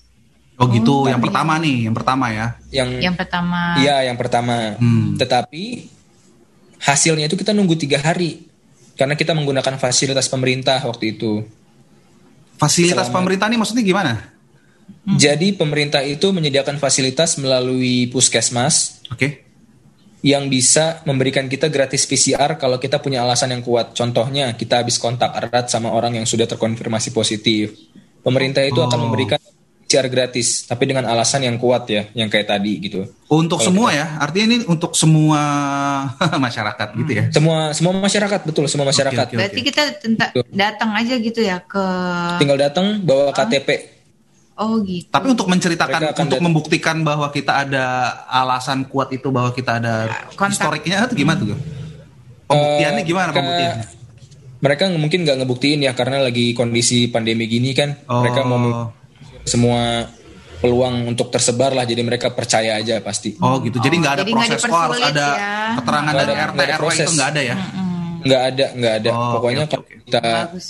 Oh 0.60 0.68
gitu. 0.68 1.04
Oh, 1.04 1.08
yang 1.08 1.20
pertama 1.20 1.56
nih 1.56 1.88
yang 1.88 1.96
pertama 1.96 2.28
ya. 2.28 2.46
Yang 2.68 2.90
yang 3.08 3.16
pertama. 3.16 3.60
Iya 3.80 3.96
yang 4.12 4.20
pertama. 4.20 4.76
Hmm. 4.76 5.16
tetapi 5.16 5.88
hasilnya 6.76 7.32
itu 7.32 7.40
kita 7.40 7.56
nunggu 7.56 7.72
tiga 7.80 8.04
hari 8.04 8.44
karena 9.00 9.16
kita 9.16 9.32
menggunakan 9.32 9.80
fasilitas 9.80 10.28
pemerintah 10.28 10.84
waktu 10.84 11.16
itu. 11.16 11.40
Fasilitas 12.60 13.08
Selama, 13.08 13.16
pemerintah 13.16 13.48
ini 13.48 13.56
maksudnya 13.56 13.84
gimana 13.84 14.35
Hmm. 15.06 15.18
Jadi 15.18 15.54
pemerintah 15.54 16.02
itu 16.02 16.34
menyediakan 16.34 16.82
fasilitas 16.82 17.38
melalui 17.38 18.10
puskesmas. 18.10 19.06
Oke. 19.10 19.18
Okay. 19.18 19.30
Yang 20.26 20.44
bisa 20.50 20.84
memberikan 21.06 21.46
kita 21.46 21.70
gratis 21.70 22.02
PCR 22.10 22.58
kalau 22.58 22.82
kita 22.82 22.98
punya 22.98 23.22
alasan 23.22 23.54
yang 23.54 23.62
kuat. 23.62 23.94
Contohnya 23.94 24.50
kita 24.58 24.82
habis 24.82 24.98
kontak 24.98 25.30
erat 25.38 25.70
sama 25.70 25.94
orang 25.94 26.18
yang 26.18 26.26
sudah 26.26 26.50
terkonfirmasi 26.50 27.14
positif. 27.14 27.78
Pemerintah 28.26 28.66
itu 28.66 28.82
oh. 28.82 28.90
akan 28.90 29.06
memberikan 29.06 29.38
PCR 29.86 30.10
gratis, 30.10 30.66
tapi 30.66 30.90
dengan 30.90 31.06
alasan 31.06 31.46
yang 31.46 31.62
kuat 31.62 31.86
ya, 31.86 32.10
yang 32.10 32.26
kayak 32.26 32.50
tadi 32.50 32.82
gitu. 32.82 33.06
Untuk 33.30 33.62
Kalau 33.62 33.70
semua 33.70 33.94
kita, 33.94 33.98
ya, 34.02 34.06
artinya 34.18 34.46
ini 34.50 34.58
untuk 34.66 34.98
semua 34.98 35.40
masyarakat 36.50 36.88
gitu 37.06 37.12
ya? 37.14 37.24
Semua 37.30 37.70
semua 37.70 37.94
masyarakat 37.94 38.40
betul, 38.42 38.66
semua 38.66 38.90
masyarakat. 38.90 39.26
Okay, 39.30 39.38
okay, 39.38 39.46
Berarti 39.46 39.60
kita 39.62 39.82
datang 40.50 40.90
aja 40.90 41.14
gitu 41.22 41.38
ya 41.38 41.62
ke. 41.62 41.86
Tinggal 42.42 42.58
datang 42.58 42.98
bawa 42.98 43.30
KTP, 43.30 43.95
Oh 44.56 44.80
gitu. 44.80 45.12
Tapi 45.12 45.26
untuk 45.28 45.52
menceritakan, 45.52 46.16
untuk 46.16 46.40
membuktikan 46.40 47.04
bahwa 47.04 47.28
kita 47.28 47.68
ada 47.68 48.08
alasan 48.24 48.88
kuat 48.88 49.12
itu 49.12 49.28
bahwa 49.28 49.52
kita 49.52 49.76
ada 49.76 50.08
Kontak. 50.32 50.56
historiknya 50.56 51.04
itu 51.04 51.14
gimana 51.20 51.44
tuh? 51.44 51.60
Pembuktiannya 52.48 53.02
uh, 53.04 53.06
gimana 53.06 53.30
pembuktiannya? 53.36 53.86
Mereka 54.64 54.84
mungkin 54.96 55.28
nggak 55.28 55.36
ngebuktiin 55.44 55.84
ya 55.84 55.92
karena 55.92 56.24
lagi 56.24 56.56
kondisi 56.56 57.12
pandemi 57.12 57.44
gini 57.44 57.76
kan. 57.76 58.00
Oh. 58.08 58.24
Mereka 58.24 58.40
mau 58.48 58.96
semua 59.44 60.08
peluang 60.56 61.12
untuk 61.12 61.28
tersebar 61.28 61.76
lah 61.76 61.84
jadi 61.84 62.00
mereka 62.00 62.32
percaya 62.32 62.80
aja 62.80 62.96
pasti. 63.04 63.36
Oh 63.44 63.60
gitu. 63.60 63.76
Jadi 63.76 64.00
nggak 64.00 64.12
oh, 64.12 64.16
ada 64.16 64.24
proses 64.24 64.60
kok 64.64 64.80
harus 64.88 65.00
ada 65.04 65.26
ya. 65.36 65.52
keterangan 65.76 66.12
dari 66.16 66.32
RT 66.32 66.60
RW 66.80 66.88
itu 66.96 67.12
nggak 67.12 67.28
ada 67.28 67.40
ya? 67.44 67.56
Nggak 68.26 68.42
ada, 68.42 68.66
nggak 68.72 68.94
ada. 69.04 69.10
Oh, 69.12 69.32
Pokoknya 69.38 69.64
okay, 69.68 69.78
okay. 69.78 69.96
kita 70.08 70.22
Bagus, 70.48 70.66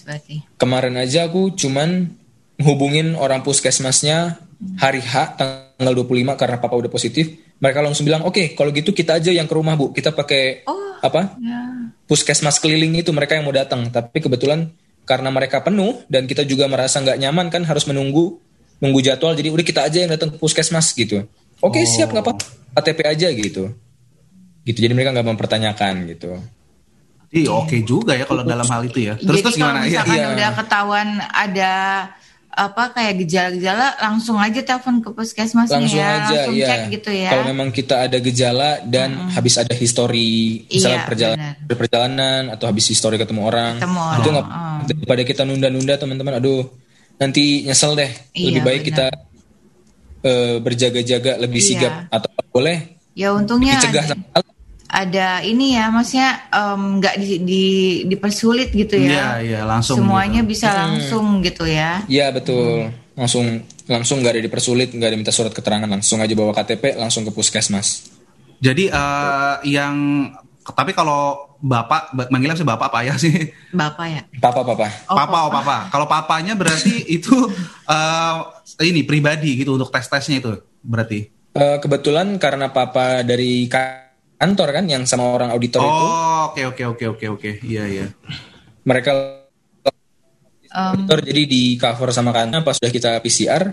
kemarin 0.59 0.95
aja 0.99 1.31
aku 1.31 1.55
cuman 1.55 2.19
hubungin 2.63 3.17
orang 3.17 3.45
puskesmasnya 3.45 4.41
hari 4.81 5.05
H 5.05 5.37
tanggal 5.37 5.93
25 5.93 6.41
karena 6.41 6.57
papa 6.57 6.75
udah 6.77 6.89
positif. 6.93 7.37
Mereka 7.61 7.81
langsung 7.81 8.05
bilang 8.05 8.25
oke 8.25 8.37
okay, 8.37 8.47
kalau 8.53 8.73
gitu 8.73 8.93
kita 8.93 9.17
aja 9.17 9.33
yang 9.33 9.49
ke 9.49 9.55
rumah 9.57 9.77
bu. 9.77 9.93
Kita 9.93 10.13
pakai 10.13 10.65
oh, 10.69 11.01
apa? 11.01 11.37
yeah. 11.41 11.93
puskesmas 12.09 12.61
keliling 12.61 12.97
itu 13.01 13.13
mereka 13.13 13.37
yang 13.37 13.45
mau 13.49 13.57
datang. 13.57 13.89
Tapi 13.89 14.21
kebetulan 14.21 14.73
karena 15.07 15.29
mereka 15.31 15.63
penuh 15.65 16.05
dan 16.09 16.25
kita 16.29 16.45
juga 16.45 16.69
merasa 16.69 17.01
nggak 17.01 17.19
nyaman 17.21 17.47
kan 17.49 17.63
harus 17.65 17.85
menunggu 17.89 18.41
nunggu 18.81 19.01
jadwal. 19.05 19.37
Jadi 19.37 19.49
udah 19.53 19.65
kita 19.65 19.81
aja 19.85 19.99
yang 20.05 20.13
datang 20.13 20.33
ke 20.33 20.39
puskesmas 20.41 20.93
gitu. 20.97 21.25
Oke 21.65 21.81
okay, 21.81 21.85
oh. 21.85 21.89
siap 21.89 22.09
nggak 22.13 22.25
apa 22.25 22.33
KTP 22.77 22.99
aja 23.09 23.29
gitu. 23.33 23.73
Gitu. 24.67 24.79
Jadi 24.83 24.93
mereka 24.93 25.17
nggak 25.17 25.29
mempertanyakan 25.33 25.95
gitu. 26.13 26.37
Iya 27.33 27.51
oke 27.53 27.69
okay 27.69 27.81
juga 27.83 28.15
ya 28.15 28.25
kalau 28.25 28.45
dalam 28.45 28.65
hal 28.65 28.83
itu 28.87 29.13
ya. 29.13 29.15
Terus 29.19 29.41
Jadi 29.41 29.45
terus 29.45 29.57
gimana? 29.57 29.83
Kalau 29.83 29.89
misalkan 29.89 30.17
ya, 30.17 30.27
udah 30.33 30.51
ketahuan 30.55 31.09
ada 31.33 31.73
apa 32.57 32.97
kayak 32.97 33.21
gejala-gejala 33.21 34.01
langsung 34.01 34.41
aja 34.41 34.65
telepon 34.65 35.05
ke 35.05 35.13
puskesmas 35.13 35.69
langsung 35.69 36.01
ya, 36.01 36.25
aja, 36.25 36.49
langsung 36.49 36.57
iya. 36.57 36.69
cek 36.73 36.81
gitu 36.89 37.11
ya. 37.13 37.31
Kalau 37.37 37.45
memang 37.53 37.69
kita 37.69 38.09
ada 38.09 38.17
gejala 38.17 38.81
dan 38.81 39.13
mm 39.13 39.21
-hmm. 39.21 39.31
habis 39.37 39.55
ada 39.61 39.75
histori 39.77 40.65
misalnya 40.65 41.05
iya, 41.05 41.09
perjalanan 41.09 41.53
perjalanan 41.69 42.43
atau 42.57 42.65
habis 42.65 42.89
histori 42.89 43.21
ketemu 43.21 43.45
orang, 43.45 43.77
ketemu 43.77 44.01
orang. 44.01 44.19
itu 44.25 44.29
nggak 44.33 44.47
oh. 44.49 44.79
daripada 44.89 45.23
kita 45.29 45.43
nunda-nunda 45.45 45.95
teman-teman, 46.01 46.35
aduh 46.41 46.65
nanti 47.21 47.69
nyesel 47.69 47.93
deh. 47.93 48.09
Iya, 48.33 48.45
Lebih 48.49 48.63
baik 48.65 48.81
bener. 48.81 48.89
kita 48.89 49.07
uh, 50.25 50.57
berjaga-jaga 50.65 51.33
lebih 51.37 51.61
iya. 51.61 51.69
sigap 51.69 51.93
atau 52.09 52.31
boleh. 52.49 52.77
Ya 53.13 53.37
untungnya 53.37 53.77
dicegah 53.77 54.17
sama 54.17 54.25
ada 54.87 55.43
ini 55.43 55.75
ya 55.75 55.91
maksudnya 55.91 56.47
nggak 56.99 57.15
um, 57.19 57.23
di, 57.23 57.31
di 57.43 57.65
dipersulit 58.07 58.71
gitu 58.71 58.95
ya. 58.95 59.11
Iya, 59.11 59.27
iya, 59.43 59.61
langsung. 59.67 60.03
Semuanya 60.03 60.47
gitu. 60.47 60.51
bisa 60.55 60.69
langsung 60.73 61.27
hmm. 61.39 61.43
gitu 61.43 61.65
ya. 61.67 62.03
Iya, 62.07 62.31
betul. 62.31 62.91
Hmm. 62.91 62.95
Langsung 63.17 63.45
langsung 63.87 64.17
nggak 64.23 64.35
ada 64.39 64.43
dipersulit, 64.43 64.95
nggak 64.95 65.09
ada 65.11 65.19
minta 65.19 65.35
surat 65.35 65.51
keterangan, 65.51 65.89
langsung 65.89 66.23
aja 66.23 66.35
bawa 66.37 66.55
KTP 66.55 66.99
langsung 66.99 67.27
ke 67.27 67.33
puskesmas. 67.35 68.13
Jadi 68.63 68.89
uh, 68.89 69.61
yang 69.67 70.29
tapi 70.67 70.97
kalau 70.97 71.47
bapak 71.63 72.15
manggilnya 72.31 72.59
sih 72.59 72.67
bapak 72.67 72.87
apa 72.91 73.01
ya 73.07 73.15
sih? 73.19 73.33
Bapak 73.75 74.07
ya. 74.07 74.23
Papa 74.39 74.63
papa. 74.63 74.87
Oh, 75.11 75.17
papa 75.17 75.39
oh 75.47 75.51
papa. 75.51 75.77
Kalau 75.91 76.07
papanya 76.07 76.55
berarti 76.55 77.05
itu 77.17 77.35
uh, 77.91 78.35
ini 78.83 79.03
pribadi 79.03 79.59
gitu 79.59 79.75
untuk 79.75 79.91
tes 79.91 80.07
tesnya 80.07 80.39
itu 80.39 80.51
berarti. 80.83 81.31
Uh, 81.57 81.81
kebetulan 81.81 82.37
karena 82.37 82.69
papa 82.69 83.25
dari 83.25 83.65
kantor 84.37 84.69
kan 84.73 84.85
yang 84.85 85.03
sama 85.09 85.33
orang 85.33 85.51
auditor 85.53 85.81
oh, 85.81 85.89
itu. 85.89 86.05
Oh, 86.07 86.43
oke 86.53 86.63
oke 86.73 86.83
oke 86.93 87.05
oke 87.17 87.27
oke. 87.41 87.51
Iya 87.65 87.85
iya. 87.89 88.07
Mereka 88.87 89.11
um, 90.71 90.85
auditor 90.93 91.19
jadi 91.25 91.43
di 91.49 91.63
cover 91.81 92.13
sama 92.13 92.31
kantor 92.31 92.61
pas 92.63 92.77
sudah 92.77 92.93
kita 92.93 93.11
PCR. 93.25 93.73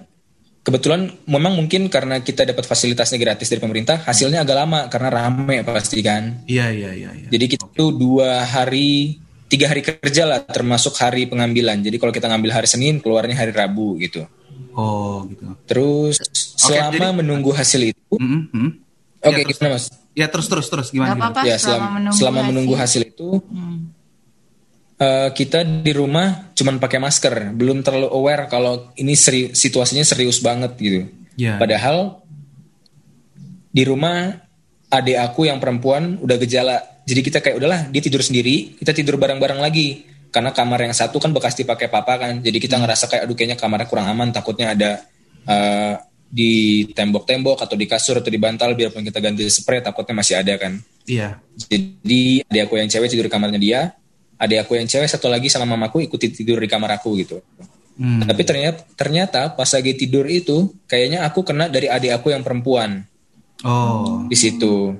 Kebetulan 0.63 1.11
memang 1.27 1.59
mungkin 1.59 1.91
karena 1.91 2.23
kita 2.23 2.47
dapat 2.47 2.63
fasilitasnya 2.63 3.19
gratis 3.19 3.51
dari 3.51 3.59
pemerintah, 3.59 3.99
hasilnya 3.99 4.47
agak 4.47 4.57
lama 4.63 4.87
karena 4.87 5.09
rame 5.11 5.59
pasti 5.67 5.99
kan. 5.99 6.47
Iya 6.47 6.71
iya 6.71 6.91
iya. 6.95 7.11
iya. 7.11 7.27
Jadi 7.27 7.45
kita 7.51 7.67
okay. 7.67 7.75
tuh 7.83 7.91
dua 7.91 8.47
hari, 8.47 9.19
tiga 9.51 9.67
hari 9.67 9.83
kerja 9.83 10.23
lah 10.23 10.39
termasuk 10.47 10.95
hari 10.95 11.27
pengambilan. 11.27 11.83
Jadi 11.83 11.99
kalau 11.99 12.15
kita 12.15 12.31
ngambil 12.31 12.63
hari 12.63 12.67
Senin, 12.71 13.03
keluarnya 13.03 13.35
hari 13.35 13.51
Rabu 13.51 13.99
gitu. 13.99 14.23
Oh 14.71 15.27
gitu. 15.27 15.51
Terus 15.67 16.23
okay, 16.23 16.31
selama 16.55 17.11
jadi, 17.11 17.19
menunggu 17.19 17.51
hasil 17.51 17.83
itu, 17.83 18.15
mm 18.15 18.23
-hmm. 18.47 18.67
oke 19.19 19.35
okay, 19.35 19.43
ya, 19.43 19.51
gimana 19.51 19.75
mas? 19.75 19.91
Ya 20.13 20.29
terus 20.29 20.45
terus 20.45 20.69
terus 20.69 20.93
gimana? 20.93 21.17
Gak 21.17 21.41
apa-apa 21.41 21.41
ya, 21.49 21.57
selama, 21.57 21.87
menunggu, 21.97 22.17
selama 22.21 22.37
hasil. 22.37 22.49
menunggu 22.53 22.73
hasil 22.77 23.01
itu 23.01 23.29
hmm. 23.41 23.77
uh, 25.01 25.29
kita 25.33 25.59
di 25.65 25.89
rumah 25.89 26.53
cuman 26.53 26.77
pakai 26.77 27.01
masker, 27.01 27.33
belum 27.57 27.81
terlalu 27.81 28.13
aware 28.13 28.45
kalau 28.45 28.93
ini 28.93 29.17
seri, 29.17 29.57
situasinya 29.57 30.05
serius 30.05 30.37
banget 30.37 30.77
gitu. 30.77 31.09
Ya. 31.33 31.57
Padahal 31.57 32.21
di 33.73 33.81
rumah 33.89 34.37
adik 34.93 35.17
aku 35.17 35.49
yang 35.49 35.57
perempuan 35.57 36.21
udah 36.21 36.37
gejala, 36.37 36.77
jadi 37.09 37.21
kita 37.25 37.41
kayak 37.41 37.57
udahlah 37.57 37.89
dia 37.89 38.01
tidur 38.05 38.21
sendiri, 38.21 38.77
kita 38.77 38.93
tidur 38.93 39.17
bareng-bareng 39.17 39.57
lagi 39.57 40.05
karena 40.29 40.53
kamar 40.53 40.85
yang 40.85 40.93
satu 40.93 41.17
kan 41.17 41.33
bekas 41.33 41.57
dipakai 41.57 41.89
papa 41.89 42.21
kan, 42.21 42.37
jadi 42.37 42.61
kita 42.61 42.77
hmm. 42.77 42.85
ngerasa 42.85 43.09
kayak 43.09 43.21
aduh 43.25 43.33
kayaknya 43.33 43.57
kamarnya 43.57 43.89
kurang 43.89 44.13
aman, 44.13 44.29
takutnya 44.29 44.77
ada 44.77 45.01
uh, 45.49 45.97
di 46.33 46.81
tembok-tembok 46.89 47.61
atau 47.61 47.77
di 47.77 47.85
kasur 47.85 48.17
atau 48.17 48.33
di 48.33 48.41
bantal 48.41 48.73
biarpun 48.73 49.05
kita 49.05 49.21
ganti 49.21 49.45
spray 49.53 49.85
takutnya 49.85 50.17
masih 50.17 50.41
ada 50.41 50.57
kan. 50.57 50.81
Iya. 51.05 51.37
Jadi 51.69 52.41
adik 52.49 52.61
aku 52.65 52.81
yang 52.81 52.89
cewek 52.89 53.05
tidur 53.05 53.29
di 53.29 53.33
kamarnya 53.33 53.61
dia, 53.61 53.81
adik 54.41 54.65
aku 54.65 54.81
yang 54.81 54.89
cewek 54.89 55.05
satu 55.05 55.29
lagi 55.29 55.53
sama 55.53 55.69
mamaku 55.69 56.01
ikuti 56.01 56.33
tidur 56.33 56.57
di 56.57 56.65
kamar 56.65 56.97
aku 56.97 57.13
gitu. 57.21 57.37
Hmm. 58.01 58.25
Tapi 58.25 58.41
ternyata 58.41 58.81
ternyata 58.97 59.53
pas 59.53 59.69
lagi 59.69 59.93
tidur 59.93 60.25
itu 60.25 60.73
kayaknya 60.89 61.21
aku 61.29 61.45
kena 61.45 61.69
dari 61.69 61.85
adik 61.85 62.17
aku 62.17 62.33
yang 62.33 62.41
perempuan. 62.41 63.05
Oh. 63.61 64.25
Di 64.25 64.33
situ 64.33 64.97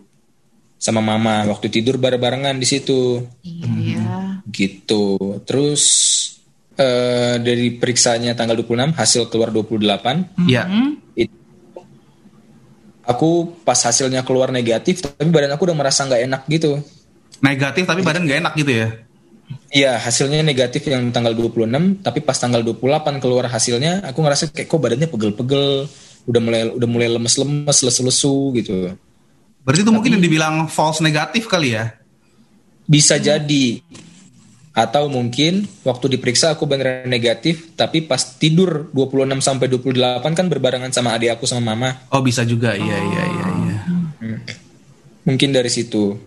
sama 0.78 1.02
mama 1.02 1.50
waktu 1.50 1.74
tidur 1.74 1.98
bareng-barengan 1.98 2.62
di 2.62 2.68
situ. 2.70 3.26
Iya. 3.42 4.46
Gitu. 4.54 5.42
Terus 5.50 5.84
uh, 6.78 7.42
dari 7.42 7.74
periksanya 7.74 8.38
tanggal 8.38 8.54
26 8.62 8.94
hasil 8.94 9.34
keluar 9.34 9.50
28. 9.50 10.46
Iya. 10.46 10.70
Mm 10.70 10.78
-hmm. 10.78 11.03
Aku 13.04 13.52
pas 13.68 13.76
hasilnya 13.76 14.24
keluar 14.24 14.48
negatif 14.52 15.04
tapi 15.04 15.28
badan 15.28 15.52
aku 15.52 15.68
udah 15.68 15.78
merasa 15.78 16.08
nggak 16.08 16.22
enak 16.24 16.42
gitu. 16.48 16.80
Negatif 17.44 17.84
tapi 17.84 18.00
badan 18.00 18.24
nggak 18.24 18.40
enak 18.40 18.54
gitu 18.56 18.72
ya? 18.72 18.88
Iya 19.74 20.00
hasilnya 20.00 20.40
negatif 20.40 20.88
yang 20.88 21.12
tanggal 21.12 21.36
26 21.36 22.00
tapi 22.00 22.20
pas 22.24 22.38
tanggal 22.40 22.64
28 22.64 23.20
keluar 23.20 23.52
hasilnya 23.52 24.08
aku 24.08 24.24
ngerasa 24.24 24.56
kayak 24.56 24.72
kok 24.72 24.80
badannya 24.80 25.08
pegel-pegel 25.12 25.92
udah 26.24 26.42
mulai 26.42 26.62
udah 26.72 26.88
mulai 26.88 27.08
lemes-lemes 27.12 27.78
lesu-lesu 27.84 28.56
gitu. 28.56 28.96
Berarti 29.68 29.82
itu 29.84 29.92
tapi, 29.92 29.96
mungkin 29.96 30.12
yang 30.20 30.24
dibilang 30.24 30.56
false 30.72 31.04
negatif 31.04 31.52
kali 31.52 31.76
ya? 31.76 31.92
Bisa 32.88 33.20
jadi 33.20 33.84
Atau 34.74 35.06
mungkin 35.06 35.70
waktu 35.86 36.18
diperiksa 36.18 36.58
aku 36.58 36.66
beneran 36.66 37.06
negatif, 37.06 37.78
tapi 37.78 38.02
pas 38.02 38.18
tidur 38.18 38.90
26 38.90 39.38
sampai 39.38 39.70
28 39.70 40.34
kan 40.34 40.50
berbarengan 40.50 40.90
sama 40.90 41.14
adik 41.14 41.38
aku 41.38 41.46
sama 41.46 41.78
mama. 41.78 42.10
Oh 42.10 42.26
bisa 42.26 42.42
juga, 42.42 42.74
iya 42.74 42.98
iya 42.98 43.22
iya. 43.22 43.48
iya. 43.54 43.78
Hmm. 44.18 44.40
Mungkin 45.30 45.54
dari 45.54 45.70
situ. 45.70 46.18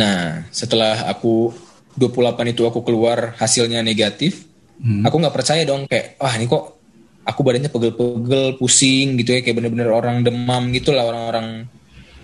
Nah 0.00 0.48
setelah 0.48 1.04
aku 1.04 1.52
28 2.00 2.56
itu 2.56 2.64
aku 2.64 2.80
keluar 2.80 3.36
hasilnya 3.36 3.84
negatif, 3.84 4.48
hmm. 4.80 5.04
aku 5.04 5.14
nggak 5.20 5.36
percaya 5.36 5.68
dong 5.68 5.84
kayak 5.84 6.16
wah 6.16 6.32
ini 6.32 6.48
kok 6.48 6.80
aku 7.28 7.40
badannya 7.44 7.68
pegel-pegel, 7.68 8.56
pusing 8.56 9.20
gitu 9.20 9.36
ya 9.36 9.40
kayak 9.44 9.60
bener-bener 9.60 9.92
orang 9.92 10.24
demam 10.24 10.72
gitu 10.72 10.96
lah 10.96 11.04
orang-orang 11.04 11.68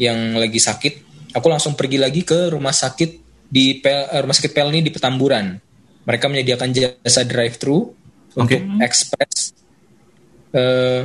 yang 0.01 0.33
lagi 0.33 0.57
sakit. 0.57 1.05
Aku 1.37 1.45
langsung 1.53 1.77
pergi 1.77 2.01
lagi 2.01 2.25
ke 2.25 2.57
rumah 2.57 2.73
sakit 2.73 3.28
di 3.49 3.81
Pel, 3.81 4.07
uh, 4.09 4.21
rumah 4.23 4.37
sakit 4.37 4.53
Pelni 4.53 4.85
di 4.85 4.93
Petamburan. 4.93 5.57
Mereka 6.05 6.25
menyediakan 6.29 6.69
jasa 6.73 7.25
drive-thru 7.25 7.93
okay. 8.37 8.61
untuk 8.61 8.61
ekspres 8.81 9.53
uh, 10.57 11.05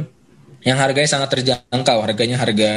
yang 0.64 0.78
harganya 0.80 1.10
sangat 1.10 1.30
terjangkau. 1.40 2.00
Harganya 2.04 2.40
harga 2.40 2.72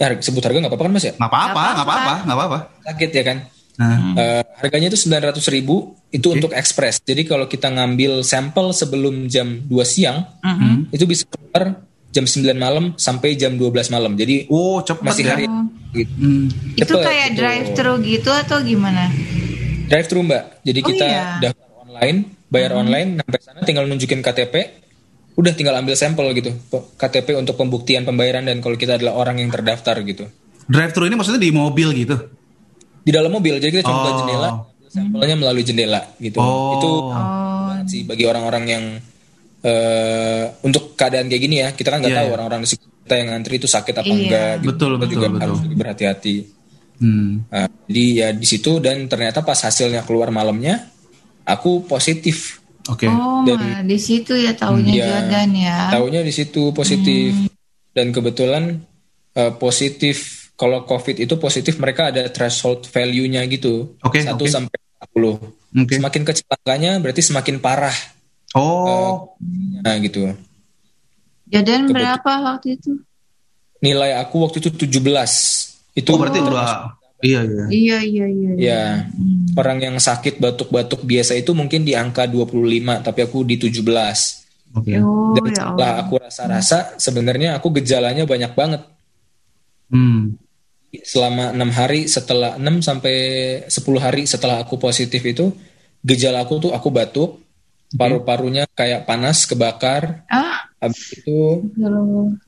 ya 0.00 0.06
sebut 0.16 0.40
harga 0.40 0.64
nggak 0.64 0.72
apa-apa 0.72 0.86
kan 0.88 0.92
mas 0.96 1.04
ya? 1.04 1.14
Nggak 1.14 1.30
apa-apa, 1.30 1.64
nggak 1.76 1.86
apa-apa, 1.86 2.14
nggak 2.24 2.36
apa-apa. 2.38 2.58
Sakit 2.88 3.10
ya 3.12 3.24
kan? 3.26 3.38
Hmm. 3.80 4.12
Uh, 4.12 4.44
harganya 4.60 4.92
itu 4.92 4.98
sembilan 5.00 5.32
ratus 5.32 5.46
ribu 5.48 5.96
itu 6.12 6.28
okay. 6.28 6.36
untuk 6.40 6.50
ekspres. 6.52 7.00
Jadi 7.00 7.22
kalau 7.24 7.48
kita 7.48 7.72
ngambil 7.72 8.20
sampel 8.20 8.76
sebelum 8.76 9.24
jam 9.28 9.64
2 9.64 9.72
siang, 9.88 10.20
uh 10.20 10.48
-huh. 10.52 10.92
itu 10.92 11.04
bisa 11.08 11.24
keluar 11.28 11.80
jam 12.10 12.26
9 12.26 12.58
malam 12.58 12.84
sampai 12.98 13.38
jam 13.38 13.54
12 13.54 13.94
malam. 13.94 14.12
Jadi 14.18 14.50
oh 14.50 14.82
cepat 14.82 15.14
masih 15.14 15.24
ya. 15.26 15.30
hari 15.34 15.44
gitu. 15.94 16.12
hmm. 16.18 16.46
Itu 16.78 16.94
kayak 16.98 17.28
gitu. 17.34 17.38
drive 17.38 17.68
thru 17.78 17.94
gitu 18.02 18.30
atau 18.30 18.58
gimana? 18.62 19.10
Drive 19.86 20.06
thru 20.10 20.20
Mbak. 20.26 20.44
Jadi 20.66 20.80
oh, 20.82 20.86
kita 20.86 21.06
iya. 21.06 21.24
daftar 21.38 21.66
online, 21.86 22.18
bayar 22.50 22.70
hmm. 22.74 22.82
online, 22.82 23.08
sampai 23.22 23.40
sana 23.42 23.60
tinggal 23.66 23.84
nunjukin 23.86 24.20
KTP, 24.22 24.54
udah 25.38 25.52
tinggal 25.54 25.74
ambil 25.78 25.94
sampel 25.94 26.26
gitu. 26.34 26.50
KTP 26.98 27.38
untuk 27.38 27.54
pembuktian 27.58 28.02
pembayaran 28.06 28.46
dan 28.46 28.58
kalau 28.62 28.74
kita 28.74 28.98
adalah 28.98 29.18
orang 29.18 29.42
yang 29.42 29.50
terdaftar 29.50 29.98
gitu. 30.02 30.26
Drive 30.70 30.94
thru 30.94 31.06
ini 31.06 31.18
maksudnya 31.18 31.42
di 31.42 31.50
mobil 31.50 31.90
gitu? 31.94 32.14
Di 33.02 33.10
dalam 33.10 33.34
mobil. 33.34 33.58
Jadi 33.58 33.80
kita 33.80 33.86
cuma 33.86 33.98
oh. 34.06 34.18
jendela, 34.22 34.50
sampelnya 34.90 35.36
melalui 35.38 35.62
jendela 35.66 36.02
gitu. 36.18 36.38
Oh. 36.38 36.78
Itu 36.78 36.90
oh. 37.10 37.74
sih 37.86 38.02
bagi 38.06 38.26
orang-orang 38.26 38.64
yang 38.66 38.84
uh, 39.64 40.44
untuk 40.64 40.96
keadaan 40.96 41.28
kayak 41.28 41.42
gini 41.42 41.56
ya 41.60 41.68
kita 41.72 41.88
kan 41.92 41.98
nggak 42.00 42.12
yeah, 42.12 42.20
tahu 42.24 42.28
yeah. 42.28 42.36
orang-orang 42.36 42.60
di 42.64 42.68
kita 42.76 43.14
yang 43.16 43.28
ngantri 43.34 43.54
itu 43.60 43.68
sakit 43.68 43.94
apa 43.96 44.06
yeah. 44.06 44.16
enggak 44.16 44.52
gitu. 44.60 44.68
betul 44.72 44.90
kita 44.90 45.00
betul 45.00 45.12
juga 45.12 45.26
betul 45.28 45.42
harus 45.42 45.60
berhati-hati 45.76 46.36
hmm. 47.00 47.30
uh, 47.50 47.68
jadi 47.88 48.04
ya 48.12 48.28
di 48.36 48.46
situ 48.46 48.72
dan 48.78 48.96
ternyata 49.10 49.40
pas 49.44 49.58
hasilnya 49.58 50.02
keluar 50.04 50.28
malamnya 50.32 50.88
aku 51.44 51.84
positif 51.84 52.60
oke 52.88 53.04
okay. 53.04 53.08
oh 53.10 53.44
dan 53.44 53.84
di 53.84 53.98
situ 54.00 54.36
ya 54.36 54.52
tahunya 54.56 54.92
ya, 54.94 55.06
jagan 55.08 55.50
ya 55.56 55.78
tahunya 55.92 56.20
di 56.24 56.32
situ 56.32 56.72
positif 56.72 57.34
hmm. 57.34 57.50
dan 57.96 58.06
kebetulan 58.14 58.64
uh, 59.36 59.52
positif 59.58 60.48
kalau 60.60 60.84
covid 60.84 61.16
itu 61.16 61.40
positif 61.40 61.80
mereka 61.80 62.12
ada 62.12 62.28
threshold 62.28 62.84
value-nya 62.84 63.40
gitu 63.48 63.96
okay, 64.04 64.28
1 64.28 64.36
okay. 64.36 64.52
sampai 64.52 64.78
40 65.16 65.80
okay. 65.88 65.96
semakin 65.96 66.22
kecil 66.28 66.46
angkanya 66.52 66.92
berarti 67.00 67.22
semakin 67.24 67.56
parah 67.64 67.96
Oh. 68.54 69.34
Uh, 69.38 69.82
nah 69.82 69.94
gitu. 70.02 70.34
Jadian 71.50 71.90
berapa 71.90 72.32
waktu 72.46 72.78
itu? 72.78 72.98
Nilai 73.82 74.14
aku 74.18 74.46
waktu 74.46 74.62
itu 74.62 74.70
17. 74.74 75.00
Itu 75.98 76.14
oh, 76.14 76.18
berarti 76.18 76.38
udah 76.38 76.98
Iya, 77.20 77.44
iya. 77.44 77.64
Iya, 77.68 77.98
iya, 78.00 78.26
iya. 78.32 78.50
Ya. 78.56 78.84
Hmm. 79.12 79.52
Orang 79.52 79.78
yang 79.84 79.96
sakit 80.00 80.40
batuk-batuk 80.40 81.04
biasa 81.04 81.36
itu 81.36 81.52
mungkin 81.52 81.84
di 81.84 81.92
angka 81.92 82.24
25, 82.24 83.04
tapi 83.04 83.20
aku 83.20 83.44
di 83.44 83.60
17. 83.60 83.84
Oke. 84.72 84.96
Okay. 84.96 84.98
Oh, 85.04 85.36
Dan 85.36 85.52
ya 85.52 85.54
setelah 85.60 85.92
aku 86.00 86.14
rasa-rasa 86.16 86.78
sebenarnya 86.96 87.60
aku 87.60 87.68
gejalanya 87.76 88.24
banyak 88.24 88.52
banget. 88.56 88.82
Hmm. 89.92 90.40
Selama 90.90 91.52
enam 91.52 91.70
hari 91.70 92.08
setelah 92.08 92.56
6 92.56 92.80
sampai 92.82 93.16
10 93.68 94.00
hari 94.00 94.24
setelah 94.24 94.64
aku 94.64 94.80
positif 94.80 95.20
itu 95.22 95.52
gejala 96.00 96.40
aku 96.42 96.56
tuh 96.56 96.72
aku 96.72 96.88
batuk, 96.88 97.36
paru-parunya 97.94 98.64
kayak 98.70 99.06
panas 99.06 99.46
kebakar. 99.46 100.26
Ah. 100.30 100.70
Habis 100.80 101.20
itu 101.20 101.68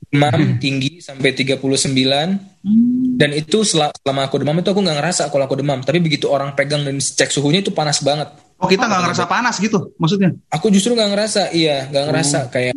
demam 0.09 0.57
tinggi 0.57 1.05
sampai 1.05 1.37
39 1.37 1.61
hmm. 1.61 3.21
dan 3.21 3.31
itu 3.37 3.61
selama 3.61 4.25
aku 4.25 4.41
demam 4.41 4.57
itu 4.57 4.73
aku 4.73 4.81
nggak 4.81 4.99
ngerasa 5.05 5.29
kalau 5.29 5.45
aku 5.45 5.61
demam. 5.61 5.85
Tapi 5.85 6.01
begitu 6.01 6.33
orang 6.33 6.57
pegang 6.57 6.81
dan 6.81 6.97
cek 6.97 7.29
suhunya 7.29 7.61
itu 7.61 7.77
panas 7.77 8.01
banget. 8.01 8.33
Oh 8.57 8.71
kita 8.71 8.89
nggak 8.89 9.03
ngerasa 9.05 9.25
panas 9.29 9.61
gitu 9.61 9.93
maksudnya? 10.01 10.33
Aku 10.49 10.73
justru 10.73 10.97
nggak 10.97 11.11
ngerasa 11.13 11.43
iya 11.53 11.93
nggak 11.93 12.05
ngerasa. 12.09 12.39
Oh. 12.41 12.49
kayak 12.49 12.75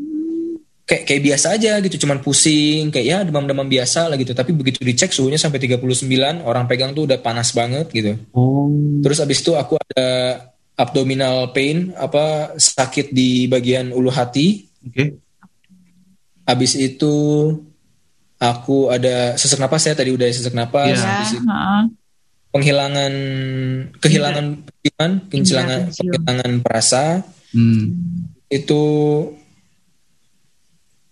kayak 0.86 1.04
kayak 1.08 1.21
biasa 1.23 1.47
aja 1.56 1.71
gitu 1.80 1.95
cuman 2.04 2.19
pusing. 2.19 2.91
Kayak 2.91 3.06
ya 3.08 3.17
demam-demam 3.23 3.71
biasa 3.71 4.12
lah 4.12 4.19
gitu. 4.19 4.36
Tapi 4.36 4.51
begitu 4.51 4.84
dicek 4.84 5.15
suhunya 5.15 5.39
sampai 5.39 5.63
39 5.63 5.80
orang 6.43 6.67
pegang 6.67 6.91
tuh 6.91 7.08
udah 7.08 7.23
panas 7.23 7.56
banget 7.56 7.88
gitu. 7.95 8.19
Oh. 8.36 8.67
terus 8.99 9.23
abis 9.23 9.39
itu 9.39 9.56
aku 9.56 9.80
ada 9.80 10.10
abdominal 10.75 11.55
pain 11.55 11.95
apa 11.95 12.55
sakit 12.55 13.15
di 13.15 13.47
bagian 13.47 13.95
ulu 13.95 14.11
hati. 14.11 14.67
Oke. 14.83 14.91
Okay. 14.91 15.07
Habis 16.45 16.77
itu 16.77 17.15
aku 18.38 18.93
ada 18.93 19.33
sesak 19.39 19.57
napas 19.57 19.88
ya 19.88 19.97
tadi 19.97 20.13
udah 20.13 20.27
sesak 20.29 20.53
napas. 20.53 20.99
Yeah. 20.99 21.07
Habis 21.07 21.31
itu 21.39 21.47
penghilangan 22.53 23.13
kehilangan 23.99 24.45
penglihatan, 24.63 25.11
kehilangan 25.31 25.79
kehilangan 25.91 26.51
perasa. 26.61 27.23
Hmm. 27.55 27.83
Itu 28.51 28.83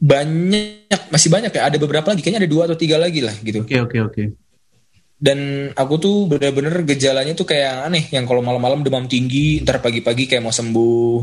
banyak 0.03 0.99
masih 1.07 1.31
banyak 1.31 1.55
ya 1.55 1.71
ada 1.71 1.77
beberapa 1.79 2.11
lagi 2.11 2.19
kayaknya 2.19 2.43
ada 2.43 2.51
dua 2.51 2.67
atau 2.67 2.75
tiga 2.75 2.99
lagi 2.99 3.23
lah 3.23 3.33
gitu. 3.39 3.63
Oke 3.63 3.79
okay, 3.79 3.79
oke 3.79 3.89
okay, 3.89 4.01
oke. 4.03 4.13
Okay 4.13 4.42
dan 5.23 5.71
aku 5.71 5.95
tuh 6.03 6.17
bener-bener 6.27 6.83
gejalanya 6.83 7.31
tuh 7.31 7.47
kayak 7.47 7.87
aneh. 7.87 8.11
Yang 8.11 8.27
kalau 8.27 8.43
malam-malam 8.43 8.83
demam 8.83 9.07
tinggi 9.07 9.63
ntar 9.63 9.79
pagi-pagi 9.79 10.27
kayak 10.27 10.43
mau 10.43 10.51
sembuh. 10.51 11.15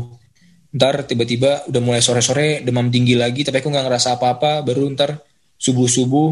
Ntar 0.73 1.05
tiba-tiba 1.05 1.69
udah 1.69 1.81
mulai 1.85 2.01
sore-sore 2.01 2.65
demam 2.65 2.89
tinggi 2.89 3.13
lagi 3.13 3.45
tapi 3.45 3.61
aku 3.61 3.69
nggak 3.69 3.85
ngerasa 3.85 4.17
apa-apa. 4.17 4.65
Baru 4.65 4.89
ntar 4.97 5.21
subuh-subuh 5.53 6.29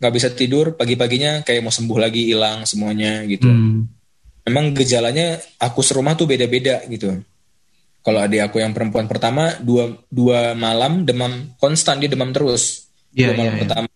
nggak 0.00 0.12
bisa 0.16 0.32
tidur 0.32 0.72
pagi-paginya 0.72 1.44
kayak 1.44 1.60
mau 1.60 1.68
sembuh 1.68 1.98
lagi 2.00 2.32
hilang 2.32 2.64
semuanya 2.64 3.28
gitu. 3.28 3.46
Hmm. 3.46 4.00
memang 4.42 4.74
gejalanya 4.74 5.38
aku 5.62 5.86
serumah 5.86 6.18
tuh 6.18 6.26
beda-beda 6.26 6.82
gitu. 6.90 7.14
Kalau 8.02 8.18
adik 8.18 8.42
aku 8.50 8.58
yang 8.58 8.74
perempuan 8.74 9.06
pertama 9.06 9.54
dua 9.62 9.94
dua 10.10 10.58
malam 10.58 11.06
demam 11.06 11.54
konstan 11.60 12.00
dia 12.02 12.10
demam 12.10 12.32
terus. 12.34 12.88
Yeah, 13.14 13.30
dua 13.30 13.34
malam 13.38 13.54
yeah, 13.54 13.62
pertama 13.62 13.91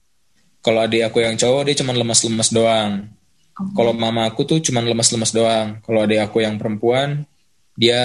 kalau 0.66 0.83
adik 0.83 1.07
aku 1.07 1.22
yang 1.22 1.38
cowok 1.38 1.70
dia 1.70 1.79
cuma 1.79 1.94
lemas-lemas 1.94 2.50
doang. 2.50 3.07
Oh. 3.55 3.70
Kalau 3.79 3.94
mama 3.94 4.26
aku 4.26 4.42
tuh 4.42 4.59
cuma 4.59 4.83
lemas-lemas 4.83 5.31
doang. 5.31 5.79
Kalau 5.87 6.02
adik 6.02 6.26
aku 6.26 6.42
yang 6.42 6.59
perempuan 6.59 7.22
dia 7.79 8.02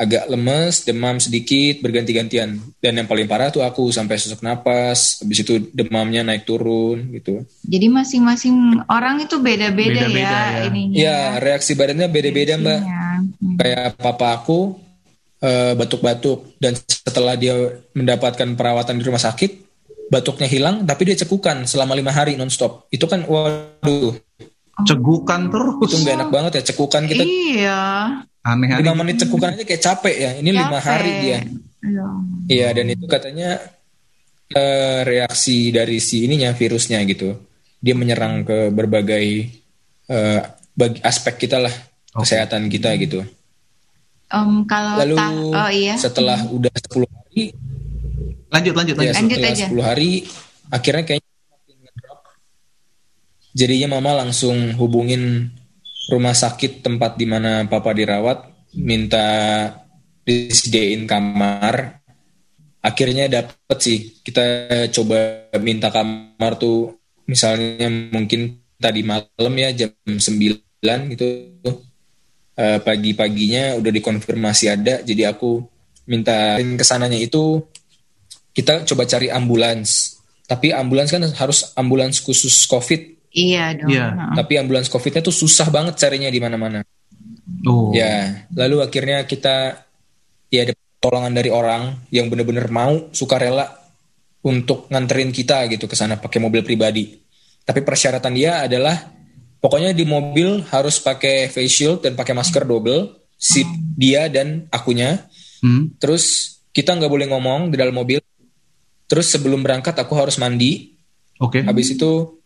agak 0.00 0.32
lemes, 0.32 0.80
demam 0.88 1.20
sedikit, 1.20 1.84
berganti-gantian. 1.84 2.56
Dan 2.80 2.92
yang 2.96 3.04
paling 3.04 3.28
parah 3.28 3.52
tuh 3.52 3.60
aku 3.60 3.92
sampai 3.92 4.16
sesak 4.16 4.40
napas, 4.40 5.20
habis 5.20 5.44
itu 5.44 5.60
demamnya 5.76 6.24
naik 6.24 6.48
turun 6.48 7.12
gitu. 7.12 7.44
Jadi 7.68 7.86
masing-masing 7.92 8.80
orang 8.88 9.20
itu 9.20 9.36
beda-beda 9.36 10.08
ya, 10.08 10.16
ya 10.16 10.40
ininya. 10.64 10.96
Ya, 10.96 11.18
reaksi 11.36 11.76
badannya 11.76 12.08
beda-beda 12.08 12.56
mbak. 12.56 12.80
Hmm. 12.80 13.56
Kayak 13.60 14.00
papa 14.00 14.40
aku 14.40 14.80
uh, 15.44 15.76
batuk-batuk 15.76 16.56
dan 16.56 16.72
setelah 16.88 17.36
dia 17.36 17.84
mendapatkan 17.92 18.56
perawatan 18.56 18.96
di 18.96 19.04
rumah 19.04 19.20
sakit, 19.20 19.69
batuknya 20.10 20.50
hilang 20.50 20.82
tapi 20.82 21.06
dia 21.06 21.16
cekukan 21.22 21.64
selama 21.64 21.94
lima 21.94 22.10
hari 22.10 22.34
nonstop. 22.34 22.90
Itu 22.90 23.06
kan 23.06 23.22
waduh. 23.24 24.18
Cekukan 24.80 25.40
terus. 25.52 25.92
itu 25.92 25.96
gak 26.02 26.14
enak 26.18 26.30
banget 26.34 26.52
ya 26.60 26.62
cekukan 26.74 27.06
kita. 27.06 27.22
Iya. 27.22 27.80
Aneh 28.40 28.68
lima 28.80 28.96
menit 28.96 29.22
cekukan 29.22 29.54
aja 29.54 29.64
kayak 29.68 29.82
capek 29.84 30.16
ya 30.16 30.30
ini 30.40 30.50
lima 30.56 30.80
hari 30.80 31.12
dia 31.20 31.38
iya. 31.84 32.08
iya 32.48 32.68
dan 32.72 32.88
itu 32.88 33.04
katanya 33.04 33.60
uh, 34.56 35.00
reaksi 35.04 35.68
dari 35.68 36.00
si 36.00 36.24
ininya 36.24 36.50
virusnya 36.56 37.04
gitu. 37.04 37.36
Dia 37.80 37.92
menyerang 37.92 38.44
ke 38.44 38.72
berbagai 38.72 39.26
uh, 40.08 40.40
bagi 40.72 41.04
aspek 41.04 41.36
kita 41.36 41.60
lah 41.60 41.74
okay. 42.16 42.24
kesehatan 42.24 42.72
kita 42.72 42.96
gitu. 42.96 43.20
Um, 44.30 44.64
kalau 44.64 44.96
lalu 45.04 45.16
oh, 45.52 45.70
iya. 45.74 45.98
setelah 45.98 46.38
udah 46.48 46.70
10 46.70 47.02
hari 47.02 47.50
Lanjut, 48.50 48.74
lanjut, 48.74 48.94
lanjut. 48.98 49.14
Ya, 49.14 49.20
lanjut 49.22 49.38
aja. 49.40 49.66
10 49.70 49.80
hari, 49.82 50.10
akhirnya 50.70 51.04
kayaknya 51.06 51.28
Jadinya 53.50 53.98
mama 53.98 54.22
langsung 54.22 54.78
hubungin 54.78 55.50
rumah 56.06 56.34
sakit 56.34 56.86
tempat 56.86 57.18
di 57.18 57.26
mana 57.26 57.66
papa 57.66 57.90
dirawat, 57.90 58.46
minta 58.78 59.26
disediain 60.22 61.02
kamar. 61.02 61.98
Akhirnya 62.78 63.26
dapet 63.26 63.78
sih. 63.82 63.98
Kita 64.22 64.70
coba 64.94 65.50
minta 65.58 65.90
kamar 65.90 66.62
tuh 66.62 66.94
misalnya 67.26 67.90
mungkin 68.14 68.62
tadi 68.78 69.02
malam 69.02 69.54
ya 69.58 69.74
jam 69.74 69.90
9 70.06 70.20
gitu. 71.14 71.26
uh, 72.60 72.78
pagi-paginya 72.80 73.78
udah 73.78 73.92
dikonfirmasi 73.92 74.64
ada 74.68 75.00
jadi 75.00 75.32
aku 75.32 75.64
minta 76.04 76.58
ke 76.58 76.84
sananya 76.84 77.16
itu 77.16 77.62
kita 78.54 78.86
coba 78.86 79.06
cari 79.06 79.30
ambulans. 79.30 80.18
Tapi 80.46 80.74
ambulans 80.74 81.10
kan 81.10 81.22
harus 81.22 81.70
ambulans 81.78 82.18
khusus 82.18 82.66
covid. 82.66 83.20
Iya 83.30 83.78
dong. 83.78 83.94
Iya. 83.94 84.34
tapi 84.34 84.58
ambulans 84.58 84.90
covidnya 84.90 85.22
tuh 85.22 85.34
susah 85.34 85.70
banget 85.70 85.94
carinya 86.02 86.26
di 86.26 86.42
mana-mana. 86.42 86.82
Oh. 87.66 87.90
ya 87.92 88.46
lalu 88.54 88.80
akhirnya 88.80 89.26
kita 89.26 89.86
ya 90.48 90.60
ada 90.64 90.72
pertolongan 90.74 91.34
dari 91.34 91.50
orang 91.50 91.82
yang 92.08 92.30
bener-bener 92.30 92.66
mau 92.72 93.10
sukarela 93.10 93.68
untuk 94.40 94.88
nganterin 94.88 95.34
kita 95.34 95.68
gitu 95.68 95.84
ke 95.86 95.94
sana 95.94 96.18
pakai 96.18 96.40
mobil 96.42 96.66
pribadi. 96.66 97.20
Tapi 97.62 97.86
persyaratan 97.86 98.32
dia 98.34 98.66
adalah 98.66 98.96
pokoknya 99.62 99.94
di 99.94 100.02
mobil 100.08 100.64
harus 100.72 100.98
pakai 100.98 101.52
face 101.52 101.70
shield 101.70 102.02
dan 102.02 102.18
pakai 102.18 102.34
masker 102.34 102.64
double 102.66 103.30
si 103.38 103.62
dia 103.94 104.26
dan 104.26 104.66
akunya. 104.72 105.30
Hmm. 105.60 105.92
terus 106.00 106.56
kita 106.72 106.96
nggak 106.96 107.12
boleh 107.12 107.28
ngomong 107.28 107.68
di 107.68 107.76
dalam 107.76 107.92
mobil 107.92 108.16
terus 109.10 109.26
sebelum 109.26 109.60
berangkat 109.60 109.98
aku 109.98 110.14
harus 110.14 110.38
mandi 110.38 110.94
Oke. 111.42 111.66
habis 111.66 111.90
itu 111.90 112.38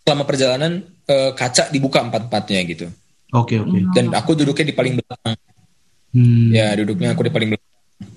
selama 0.00 0.24
perjalanan 0.24 0.80
eh, 1.04 1.36
kaca 1.36 1.68
dibuka 1.68 2.00
empat 2.00 2.32
empatnya 2.32 2.64
gitu 2.64 2.86
Oke 3.36 3.60
oke. 3.60 3.92
dan 3.92 4.08
aku 4.16 4.32
duduknya 4.32 4.64
di 4.64 4.74
paling 4.74 4.96
belakang 4.96 5.36
Hmm. 6.08 6.48
ya 6.48 6.72
duduknya 6.72 7.12
aku 7.12 7.20
di 7.20 7.28
paling 7.28 7.52
belakang 7.52 8.08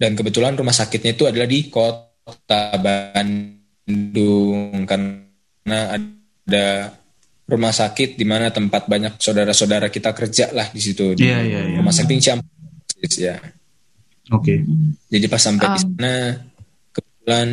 dan 0.00 0.16
kebetulan 0.16 0.56
rumah 0.56 0.72
sakitnya 0.72 1.12
itu 1.12 1.28
adalah 1.28 1.44
di 1.44 1.68
kota 1.68 2.72
Bandung 2.80 4.88
karena 4.88 5.92
ada 5.92 6.96
rumah 7.44 7.68
sakit 7.68 8.16
di 8.16 8.24
mana 8.24 8.48
tempat 8.48 8.88
banyak 8.88 9.20
saudara-saudara 9.20 9.92
kita 9.92 10.16
kerja 10.16 10.56
lah 10.56 10.72
di 10.72 10.80
situ 10.80 11.12
di 11.12 11.28
Iya, 11.28 11.44
iya, 11.44 11.60
iya. 11.68 11.76
rumah 11.84 11.92
sakit 11.92 12.16
Ciamplas 12.16 13.12
ya 13.20 13.36
Oke. 14.30 14.60
jadi 15.08 15.26
pas 15.26 15.40
sampai 15.40 15.66
di 15.68 15.78
Um. 15.78 15.82
sana 15.94 16.14
kebetulan 16.90 17.48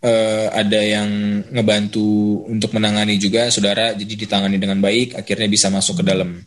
eh, 0.00 0.46
ada 0.48 0.80
yang 0.80 1.08
ngebantu 1.48 2.08
untuk 2.46 2.72
menangani 2.72 3.16
juga 3.16 3.46
saudara 3.48 3.92
jadi 3.92 4.14
ditangani 4.16 4.56
dengan 4.56 4.78
baik 4.78 5.14
akhirnya 5.14 5.46
bisa 5.46 5.68
masuk 5.68 6.00
ke 6.00 6.04
dalam 6.04 6.40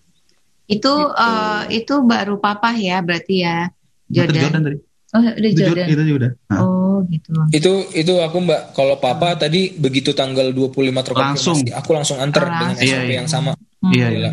itu 0.66 0.82
Gitu. 0.82 0.92
eh, 1.14 1.62
itu 1.78 1.96
baru 2.02 2.36
papa 2.38 2.74
ya 2.74 3.00
berarti 3.00 3.36
ya 3.42 3.70
Jordan, 4.06 4.42
Jordan 4.42 4.62
tadi. 4.64 4.78
oh 5.14 5.22
udah 5.22 5.50
Itu 5.50 5.60
Jordan. 5.62 5.86
Jordan 5.88 6.06
Itu 6.06 6.16
udah. 6.16 6.32
Nah. 6.50 6.60
oh 6.62 6.98
gitu 7.06 7.32
Itu 7.52 7.72
itu 7.92 8.14
aku 8.18 8.38
Mbak, 8.40 8.62
kalau 8.74 8.96
Papa 8.98 9.36
tadi 9.36 9.74
begitu 9.74 10.12
tanggal 10.12 10.50
25 10.50 10.74
terkonfirmasi, 11.06 11.14
Langsung. 11.14 11.58
aku 11.70 11.90
langsung 11.92 12.18
antar 12.18 12.50
dengan 12.50 12.74
Langsung. 12.74 12.82
SOP 12.82 12.90
Iya, 12.90 13.00
iya. 13.04 13.14
yang 13.14 13.28
sama. 13.28 13.52
Hmm. 13.54 13.92
Iya, 13.94 14.08
iya. 14.10 14.32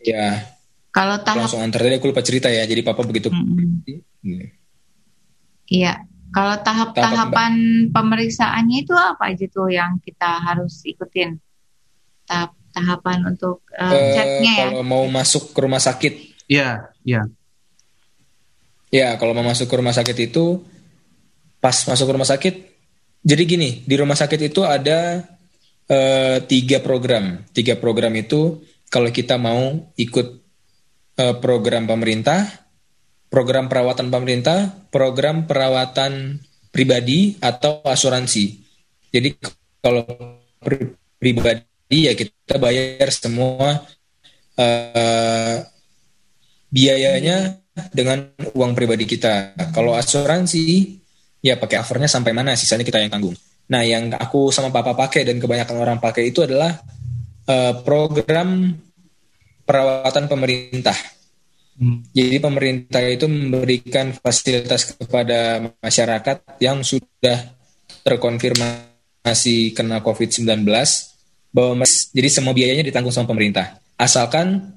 Ya, 0.00 0.26
kalau 0.90 1.16
tahap 1.22 1.46
langsung 1.46 1.62
antar 1.62 1.86
tadi 1.86 1.96
aku 1.98 2.10
lupa 2.10 2.22
cerita 2.22 2.50
ya. 2.50 2.66
Jadi 2.66 2.82
Papa 2.82 3.06
begitu. 3.06 3.30
Hmm. 3.30 3.78
Iya, 5.70 6.02
kalau 6.34 6.58
tahap 6.66 6.94
Tahap 6.98 7.30
tahapan 7.30 7.52
pemeriksaannya 7.94 8.76
itu 8.82 8.94
apa 8.94 9.30
aja 9.30 9.46
tuh 9.46 9.70
yang 9.70 10.02
kita 10.02 10.42
harus 10.42 10.82
ikutin? 10.82 11.38
Tahap 12.26 12.58
tahapan 12.70 13.26
untuk 13.26 13.66
eh, 13.74 13.86
Eh, 13.86 14.14
chatnya 14.14 14.52
ya? 14.54 14.66
kalau 14.70 14.82
mau 14.86 15.04
masuk 15.06 15.50
ke 15.54 15.58
rumah 15.62 15.82
sakit, 15.82 16.14
Iya, 16.50 16.90
iya. 17.06 17.22
ya 18.90 19.14
kalau 19.18 19.34
mau 19.34 19.46
masuk 19.46 19.70
ke 19.70 19.74
rumah 19.78 19.94
sakit 19.94 20.16
itu 20.30 20.62
pas 21.62 21.74
masuk 21.86 22.06
ke 22.10 22.12
rumah 22.14 22.26
sakit, 22.30 22.54
jadi 23.22 23.42
gini 23.46 23.70
di 23.86 23.94
rumah 23.94 24.18
sakit 24.18 24.50
itu 24.50 24.66
ada 24.66 25.22
eh, 25.86 26.38
tiga 26.46 26.78
program. 26.82 27.46
Tiga 27.54 27.74
program 27.78 28.14
itu 28.18 28.62
kalau 28.90 29.10
kita 29.10 29.38
mau 29.38 29.90
ikut 29.94 30.39
program 31.40 31.84
pemerintah, 31.84 32.48
program 33.28 33.68
perawatan 33.68 34.08
pemerintah, 34.08 34.88
program 34.88 35.44
perawatan 35.44 36.40
pribadi 36.70 37.36
atau 37.38 37.82
asuransi. 37.84 38.58
Jadi 39.10 39.28
kalau 39.82 40.06
pri- 40.62 40.94
pribadi 41.18 42.08
ya 42.08 42.14
kita 42.14 42.56
bayar 42.56 43.10
semua 43.10 43.84
eh, 44.54 45.56
biayanya 46.70 47.58
dengan 47.90 48.30
uang 48.54 48.72
pribadi 48.74 49.06
kita. 49.06 49.54
Kalau 49.74 49.94
asuransi 49.94 50.96
ya 51.42 51.58
pakai 51.58 51.82
covernya 51.82 52.10
sampai 52.10 52.32
mana 52.34 52.54
sisanya 52.54 52.86
kita 52.86 53.02
yang 53.02 53.10
tanggung. 53.10 53.34
Nah 53.70 53.82
yang 53.86 54.10
aku 54.14 54.50
sama 54.50 54.74
papa 54.74 54.94
pakai 54.94 55.26
dan 55.26 55.38
kebanyakan 55.38 55.76
orang 55.78 55.98
pakai 55.98 56.30
itu 56.30 56.46
adalah 56.46 56.78
eh, 57.46 57.74
program 57.82 58.74
perawatan 59.70 60.26
pemerintah. 60.26 60.98
Hmm. 61.78 62.02
Jadi 62.10 62.42
pemerintah 62.42 63.00
itu 63.06 63.30
memberikan 63.30 64.10
fasilitas 64.18 64.90
kepada 64.98 65.70
masyarakat 65.78 66.58
yang 66.58 66.82
sudah 66.82 67.54
terkonfirmasi 68.02 69.70
kena 69.72 70.02
COVID-19 70.02 70.66
bahwa 71.54 71.86
mas- 71.86 72.10
jadi 72.10 72.28
semua 72.28 72.50
biayanya 72.50 72.82
ditanggung 72.82 73.14
sama 73.14 73.30
pemerintah. 73.30 73.78
Asalkan 73.94 74.74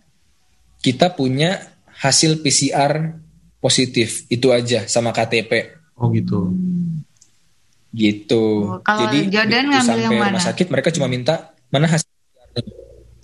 kita 0.86 1.10
punya 1.18 1.74
hasil 1.98 2.46
PCR 2.46 3.18
positif 3.58 4.30
itu 4.30 4.52
aja 4.54 4.86
sama 4.92 5.10
KTP 5.16 5.80
Oh 5.98 6.12
gitu. 6.12 6.52
gitu. 7.94 8.76
Oh, 8.76 8.82
kalau 8.84 9.08
jadi 9.08 9.20
Jordan 9.30 9.64
ngambil 9.70 9.86
sampai 9.88 10.04
yang 10.04 10.14
mana? 10.18 10.30
rumah 10.36 10.44
sakit 10.44 10.68
mereka 10.68 10.90
cuma 10.92 11.08
minta 11.08 11.54
mana 11.70 11.86
hasil 11.88 12.03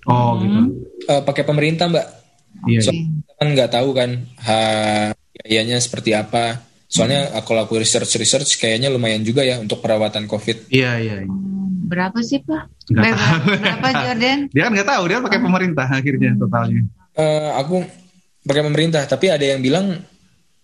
Oh 0.05 0.35
Hmm. 0.35 0.41
gitu. 0.41 0.59
Eh, 1.07 1.21
pakai 1.21 1.43
pemerintah 1.43 1.89
mbak. 1.89 2.05
Iya. 2.65 2.81
So- 2.81 2.93
Kita 2.95 3.33
kan 3.37 3.47
nggak 3.51 3.71
tahu 3.71 3.89
kan 3.91 4.09
ha, 4.41 4.57
biayanya 5.31 5.79
seperti 5.79 6.11
apa. 6.11 6.59
Soalnya 6.85 7.29
Hmm. 7.29 7.41
kalau 7.43 7.63
aku 7.63 7.77
research 7.77 8.15
research 8.15 8.57
kayaknya 8.57 8.89
lumayan 8.89 9.21
juga 9.21 9.41
ya 9.41 9.57
untuk 9.57 9.79
perawatan 9.79 10.25
COVID. 10.25 10.67
Iya, 10.69 10.91
iya. 10.97 11.15
iya. 11.21 11.27
Hmm, 11.27 11.87
Berapa 11.89 12.21
sih 12.21 12.41
Pak? 12.41 12.89
Nggak 12.89 13.03
Ber- 13.03 13.15
tahu. 13.15 13.41
Berapa 13.57 13.87
Jordan? 14.05 14.39
Dia 14.49 14.61
kan 14.61 14.71
nggak 14.73 14.89
tahu, 14.89 15.03
dia 15.07 15.17
pakai 15.19 15.39
pemerintah 15.39 15.85
akhirnya 15.85 16.31
totalnya. 16.35 16.81
Eh, 17.13 17.51
aku 17.55 17.75
pakai 18.41 18.63
pemerintah, 18.63 19.01
tapi 19.03 19.25
ada 19.27 19.41
yang 19.41 19.59
bilang 19.59 19.97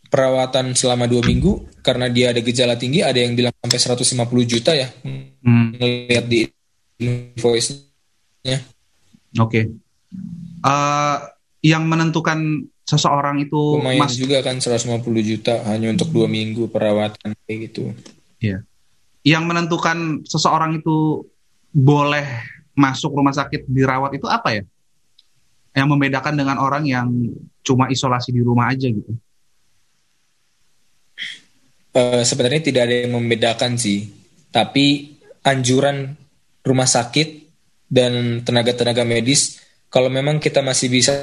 perawatan 0.06 0.72
selama 0.74 1.06
dua 1.06 1.22
minggu 1.22 1.82
karena 1.82 2.08
dia 2.08 2.30
ada 2.30 2.40
gejala 2.40 2.78
tinggi, 2.78 3.02
ada 3.02 3.18
yang 3.18 3.34
bilang 3.34 3.52
sampai 3.58 3.80
150 3.82 4.46
juta 4.46 4.72
ya 4.72 4.88
Hmm. 5.02 5.76
ngelihat 5.76 6.26
di 6.26 6.46
invoice-nya. 6.98 8.58
Oke. 9.40 9.62
Eh, 10.66 11.18
yang 11.66 11.84
menentukan 11.90 12.70
seseorang 12.86 13.42
itu 13.42 13.82
Lumayan 13.82 14.06
mas 14.06 14.14
juga 14.14 14.46
kan 14.46 14.62
150 14.62 15.02
juta 15.26 15.66
hanya 15.66 15.90
untuk 15.90 16.14
dua 16.14 16.30
minggu 16.30 16.70
perawatan 16.70 17.34
kayak 17.50 17.60
gitu. 17.72 17.92
Iya. 18.38 18.62
Yang 19.26 19.44
menentukan 19.50 19.98
seseorang 20.30 20.78
itu 20.78 21.26
boleh 21.74 22.26
masuk 22.78 23.18
rumah 23.18 23.34
sakit 23.34 23.66
dirawat 23.66 24.14
itu 24.16 24.30
apa 24.30 24.62
ya? 24.62 24.64
Yang 25.76 25.88
membedakan 25.92 26.38
dengan 26.38 26.62
orang 26.62 26.86
yang 26.86 27.10
cuma 27.66 27.90
isolasi 27.90 28.32
di 28.32 28.46
rumah 28.46 28.70
aja 28.70 28.86
gitu. 28.86 29.12
Eh, 31.96 32.24
sebenarnya 32.28 32.62
tidak 32.62 32.82
ada 32.86 32.96
yang 33.08 33.18
membedakan 33.18 33.80
sih, 33.80 34.08
tapi 34.54 35.18
anjuran 35.42 36.14
rumah 36.62 36.86
sakit 36.86 37.45
dan 37.90 38.42
tenaga-tenaga 38.42 39.06
medis 39.06 39.62
kalau 39.90 40.12
memang 40.12 40.44
kita 40.44 40.60
masih 40.60 40.92
bisa 40.92 41.14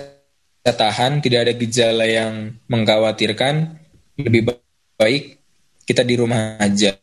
tahan, 0.64 1.20
tidak 1.20 1.44
ada 1.44 1.52
gejala 1.58 2.06
yang 2.08 2.56
mengkhawatirkan, 2.70 3.76
lebih 4.16 4.48
ba- 4.48 4.64
baik 4.96 5.42
kita 5.84 6.06
di 6.06 6.14
rumah 6.16 6.56
aja. 6.56 6.96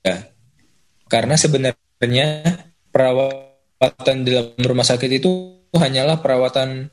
Karena 1.06 1.36
sebenarnya 1.38 2.28
perawatan 2.90 4.18
dalam 4.26 4.58
rumah 4.58 4.88
sakit 4.88 5.12
itu 5.22 5.62
hanyalah 5.76 6.24
perawatan 6.24 6.90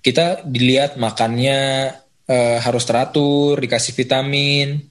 kita 0.00 0.46
dilihat 0.46 0.96
makannya 0.96 1.92
eh, 2.30 2.58
harus 2.62 2.86
teratur, 2.86 3.58
dikasih 3.58 3.92
vitamin, 3.92 4.86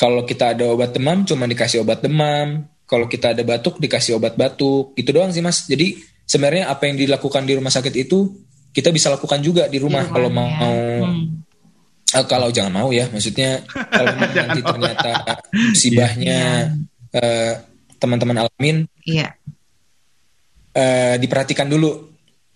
kalau 0.00 0.24
kita 0.24 0.56
ada 0.56 0.64
obat 0.72 0.96
demam 0.96 1.28
cuma 1.28 1.44
dikasih 1.44 1.84
obat 1.84 2.00
demam 2.00 2.64
kalau 2.90 3.06
kita 3.06 3.30
ada 3.38 3.46
batuk 3.46 3.78
dikasih 3.78 4.18
obat 4.18 4.34
batuk. 4.34 4.98
Itu 4.98 5.14
doang 5.14 5.30
sih 5.30 5.38
mas. 5.38 5.70
Jadi 5.70 5.94
sebenarnya 6.26 6.66
apa 6.66 6.90
yang 6.90 6.98
dilakukan 6.98 7.46
di 7.46 7.54
rumah 7.54 7.70
sakit 7.70 7.94
itu 7.94 8.34
kita 8.74 8.90
bisa 8.90 9.14
lakukan 9.14 9.38
juga 9.38 9.70
di 9.70 9.78
rumah 9.78 10.02
Di 10.02 10.10
kalau 10.10 10.26
mau. 10.26 10.50
rumahnya. 10.50 11.06
Hmm. 11.06 11.22
eh, 12.18 12.26
kalau 12.26 12.50
jangan 12.50 12.74
mau 12.74 12.90
ya. 12.90 13.06
Maksudnya 13.06 13.62
kalau 13.70 14.10
nanti 14.34 14.58
ternyata 14.58 15.12
musibahnya 15.70 16.38
eh, 17.14 17.52
teman-teman 18.02 18.42
alamin 18.42 18.82
Iya. 19.06 19.38
eh, 20.74 21.14
diperhatikan 21.22 21.70
dulu. 21.70 22.10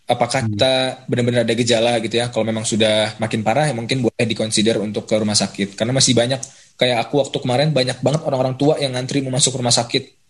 Apakah 0.05 0.44
kita 0.44 1.07
benar-benar 1.09 1.49
ada 1.49 1.55
gejala 1.57 1.97
gitu 2.03 2.18
ya. 2.18 2.29
Kalau 2.29 2.42
memang 2.44 2.66
sudah 2.66 3.16
makin 3.16 3.40
parah 3.40 3.70
ya 3.70 3.75
mungkin 3.79 4.03
boleh 4.03 4.27
dikonsider 4.27 4.77
untuk 4.83 5.07
ke 5.07 5.14
rumah 5.16 5.38
sakit. 5.38 5.79
Karena 5.79 5.94
masih 5.97 6.12
banyak 6.12 6.42
kayak 6.75 7.07
aku 7.07 7.23
waktu 7.23 7.38
kemarin 7.38 7.70
banyak 7.70 8.03
banget 8.03 8.20
orang-orang 8.27 8.59
tua 8.59 8.75
yang 8.83 8.92
ngantri 8.99 9.23
mau 9.23 9.31
masuk 9.33 9.55
rumah 9.57 9.70
sakit 9.70 10.23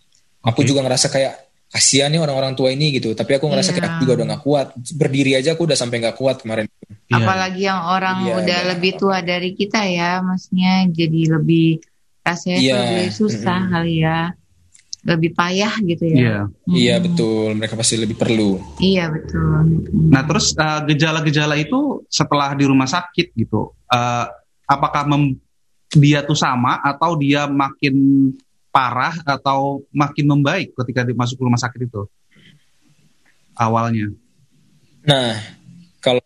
aku 0.44 0.60
juga 0.62 0.84
ngerasa 0.84 1.08
kayak 1.08 1.34
kasihan 1.74 2.06
nih 2.06 2.22
orang-orang 2.22 2.54
tua 2.54 2.70
ini 2.70 2.94
gitu 2.94 3.18
tapi 3.18 3.34
aku 3.34 3.50
ngerasa 3.50 3.74
yeah. 3.74 3.76
kayak 3.82 3.88
aku 3.90 3.98
juga 4.06 4.14
udah 4.22 4.26
gak 4.30 4.42
kuat 4.46 4.68
berdiri 4.94 5.32
aja 5.34 5.58
aku 5.58 5.66
udah 5.66 5.74
sampai 5.74 5.98
gak 5.98 6.14
kuat 6.14 6.38
kemarin 6.46 6.70
yeah. 7.10 7.18
apalagi 7.18 7.66
yang 7.66 7.82
orang 7.82 8.16
yeah, 8.22 8.38
udah 8.38 8.58
yeah. 8.62 8.70
lebih 8.70 8.92
tua 8.94 9.18
dari 9.26 9.58
kita 9.58 9.82
ya 9.82 10.22
maksudnya 10.22 10.86
jadi 10.94 11.20
lebih 11.34 11.82
rasanya 12.22 12.58
yeah. 12.62 12.78
lebih 12.78 13.06
susah 13.10 13.58
mm 13.58 13.66
-hmm. 13.66 13.74
kali 13.74 13.94
ya 14.06 14.20
lebih 15.04 15.30
payah 15.36 15.74
gitu 15.84 16.04
ya 16.08 16.16
yeah. 16.16 16.42
hmm. 16.46 16.74
iya 16.78 16.94
betul 17.02 17.52
mereka 17.58 17.74
pasti 17.76 18.00
lebih 18.00 18.16
perlu 18.16 18.56
iya 18.80 19.10
betul 19.12 19.84
nah 19.92 20.22
terus 20.24 20.54
uh, 20.56 20.80
gejala-gejala 20.86 21.58
itu 21.58 22.06
setelah 22.06 22.54
di 22.56 22.64
rumah 22.64 22.88
sakit 22.88 23.34
gitu 23.36 23.74
uh, 23.90 24.26
apakah 24.64 25.04
mem 25.10 25.36
dia 25.94 26.24
tuh 26.26 26.34
sama 26.34 26.80
atau 26.82 27.14
dia 27.14 27.46
makin 27.46 27.94
parah 28.74 29.14
atau 29.22 29.86
makin 29.94 30.26
membaik 30.34 30.74
ketika 30.74 31.06
masuk 31.14 31.46
rumah 31.46 31.62
sakit 31.62 31.86
itu 31.86 32.10
awalnya? 33.54 34.10
Nah, 35.06 35.38
kalau 36.02 36.18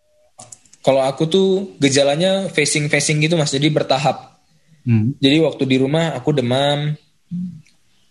kalau 0.81 1.05
aku 1.05 1.29
tuh 1.29 1.49
gejalanya 1.77 2.49
facing 2.49 2.89
facing 2.89 3.21
gitu 3.21 3.37
mas, 3.37 3.53
jadi 3.53 3.69
bertahap. 3.69 4.41
Hmm. 4.89 5.13
Jadi 5.21 5.45
waktu 5.45 5.69
di 5.69 5.77
rumah 5.77 6.17
aku 6.17 6.33
demam, 6.33 6.97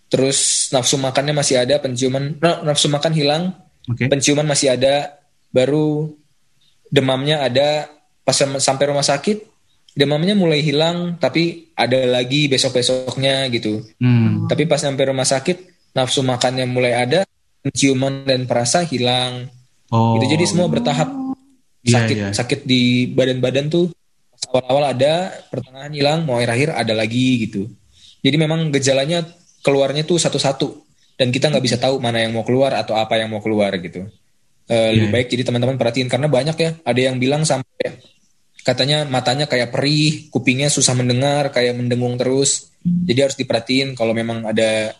terus 0.06 0.70
nafsu 0.70 1.02
makannya 1.02 1.34
masih 1.34 1.58
ada, 1.58 1.82
penciuman 1.82 2.38
nafsu 2.38 2.94
makan 2.94 3.18
hilang, 3.18 3.58
okay. 3.90 4.06
penciuman 4.06 4.46
masih 4.46 4.78
ada, 4.78 5.18
baru 5.50 6.14
demamnya 6.94 7.42
ada. 7.42 7.90
Pas 8.22 8.36
sampai 8.36 8.92
rumah 8.92 9.08
sakit, 9.08 9.40
demamnya 9.98 10.38
mulai 10.38 10.62
hilang 10.62 11.18
tapi 11.18 11.74
ada 11.74 12.06
lagi 12.06 12.46
besok 12.46 12.78
besoknya 12.78 13.50
gitu 13.50 13.82
hmm. 13.98 14.27
Tapi 14.48 14.64
pas 14.66 14.80
sampai 14.80 15.12
rumah 15.12 15.28
sakit 15.28 15.92
nafsu 15.94 16.24
makannya 16.24 16.66
mulai 16.66 16.94
ada 16.96 17.28
penciuman 17.62 18.24
dan 18.24 18.48
perasa 18.48 18.82
hilang. 18.88 19.52
Oh. 19.92 20.20
gitu. 20.20 20.36
Jadi 20.36 20.44
semua 20.48 20.68
bertahap. 20.72 21.12
Iya, 21.88 22.04
sakit 22.04 22.18
yeah, 22.20 22.28
yeah. 22.32 22.36
sakit 22.36 22.60
di 22.68 23.08
badan-badan 23.16 23.72
tuh 23.72 23.88
awal-awal 24.52 24.92
ada 24.92 25.32
pertengahan 25.48 25.92
hilang 25.94 26.28
mau 26.28 26.36
akhir-akhir 26.40 26.76
ada 26.76 26.94
lagi 26.96 27.48
gitu. 27.48 27.68
Jadi 28.24 28.36
memang 28.36 28.68
gejalanya 28.72 29.24
keluarnya 29.64 30.04
tuh 30.04 30.20
satu-satu. 30.20 30.84
Dan 31.18 31.34
kita 31.34 31.50
nggak 31.50 31.66
bisa 31.66 31.82
tahu 31.82 31.98
mana 31.98 32.22
yang 32.22 32.36
mau 32.36 32.46
keluar 32.46 32.78
atau 32.78 32.94
apa 32.94 33.18
yang 33.18 33.34
mau 33.34 33.42
keluar 33.42 33.74
gitu. 33.82 34.06
Uh, 34.68 34.92
lebih 34.92 35.10
yeah. 35.10 35.16
baik 35.16 35.28
jadi 35.32 35.44
teman-teman 35.48 35.80
perhatiin. 35.80 36.12
Karena 36.12 36.28
banyak 36.28 36.58
ya 36.60 36.70
ada 36.84 37.00
yang 37.00 37.16
bilang 37.18 37.48
sampai 37.48 37.98
katanya 38.68 39.08
matanya 39.08 39.48
kayak 39.48 39.72
perih, 39.72 40.28
kupingnya 40.28 40.68
susah 40.68 40.92
mendengar, 40.92 41.56
kayak 41.56 41.80
mendengung 41.80 42.20
terus. 42.20 42.68
Hmm. 42.84 43.08
Jadi 43.08 43.20
harus 43.24 43.38
diperhatiin 43.40 43.96
kalau 43.96 44.12
memang 44.12 44.44
ada 44.44 44.92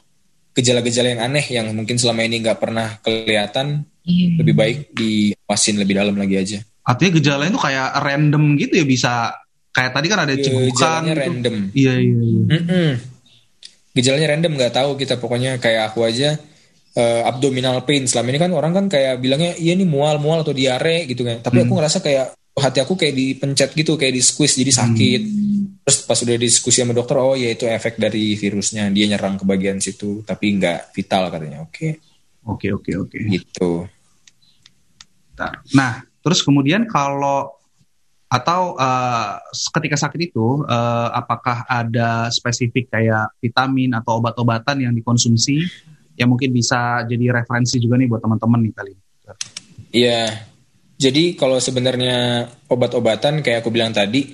gejala-gejala 0.56 1.12
yang 1.12 1.22
aneh 1.28 1.46
yang 1.52 1.68
mungkin 1.76 2.00
selama 2.00 2.24
ini 2.24 2.40
nggak 2.40 2.64
pernah 2.64 2.96
kelihatan, 3.04 3.84
yeah. 4.08 4.40
lebih 4.40 4.56
baik 4.56 4.78
diwasin 4.96 5.84
lebih 5.84 6.00
dalam 6.00 6.16
lagi 6.16 6.40
aja. 6.40 6.60
Artinya 6.88 7.20
gejala 7.20 7.44
itu 7.52 7.60
kayak 7.60 7.88
random 8.00 8.44
gitu 8.56 8.74
ya 8.80 8.86
bisa 8.88 9.12
kayak 9.76 9.92
tadi 9.92 10.08
kan 10.08 10.20
ada 10.24 10.34
cegukan. 10.40 10.72
Gejalanya 10.72 11.14
gitu. 11.14 11.24
random. 11.28 11.56
Iya 11.76 11.94
iya. 12.00 12.16
iya. 12.24 12.44
Mm 12.48 12.64
-mm. 12.64 12.90
Gejalanya 14.00 14.28
random 14.32 14.52
nggak 14.56 14.74
tahu 14.74 14.90
kita 14.96 15.20
pokoknya 15.20 15.60
kayak 15.60 15.92
aku 15.92 16.08
aja 16.08 16.40
uh, 16.96 17.22
abdominal 17.28 17.84
pain. 17.84 18.08
Selama 18.08 18.32
ini 18.32 18.40
kan 18.40 18.52
orang 18.56 18.72
kan 18.72 18.86
kayak 18.88 19.20
bilangnya 19.20 19.60
iya 19.60 19.76
nih 19.76 19.84
mual 19.84 20.24
mual 20.24 20.48
atau 20.48 20.56
diare 20.56 21.04
gitu 21.04 21.28
kan. 21.28 21.44
Tapi 21.44 21.60
hmm. 21.60 21.66
aku 21.68 21.74
ngerasa 21.76 22.00
kayak 22.00 22.28
hati 22.58 22.82
aku 22.82 22.98
kayak 22.98 23.14
dipencet 23.14 23.70
gitu 23.78 23.94
kayak 23.96 24.18
di 24.18 24.22
squeeze 24.26 24.58
jadi 24.58 24.74
sakit. 24.74 25.22
Hmm. 25.24 25.56
terus 25.88 26.04
pas 26.04 26.20
udah 26.20 26.36
diskusi 26.36 26.84
sama 26.84 26.92
dokter 26.92 27.16
oh 27.16 27.32
ya 27.32 27.56
itu 27.56 27.64
efek 27.64 27.96
dari 27.96 28.36
virusnya. 28.36 28.92
Dia 28.92 29.06
nyerang 29.08 29.40
ke 29.40 29.46
bagian 29.48 29.80
situ 29.80 30.26
tapi 30.28 30.60
nggak 30.60 30.92
vital 30.92 31.32
katanya. 31.32 31.64
Oke. 31.64 31.72
Okay. 31.72 31.92
oke 32.48 32.60
okay, 32.60 32.70
oke 32.72 32.84
okay, 32.84 32.94
oke. 32.96 33.10
Okay. 33.16 33.22
gitu 33.40 33.72
nah 35.76 36.02
terus 36.26 36.42
kemudian 36.42 36.90
kalau 36.90 37.54
atau 38.28 38.76
uh, 38.76 39.40
ketika 39.80 39.96
sakit 39.96 40.20
itu 40.34 40.68
uh, 40.68 41.10
apakah 41.16 41.64
ada 41.64 42.28
spesifik 42.28 42.92
kayak 42.92 43.32
vitamin 43.40 43.96
atau 43.96 44.20
obat-obatan 44.20 44.84
yang 44.84 44.92
dikonsumsi? 44.92 45.64
Yang 46.20 46.30
mungkin 46.36 46.52
bisa 46.52 47.08
jadi 47.08 47.32
referensi 47.40 47.80
juga 47.80 47.96
nih 47.96 48.12
buat 48.12 48.20
teman-teman 48.20 48.68
nih 48.68 48.74
kali 48.76 48.94
Iya, 49.96 50.44
jadi 50.98 51.38
kalau 51.38 51.62
sebenarnya 51.62 52.50
obat-obatan 52.74 53.46
kayak 53.46 53.62
aku 53.62 53.70
bilang 53.70 53.94
tadi, 53.94 54.34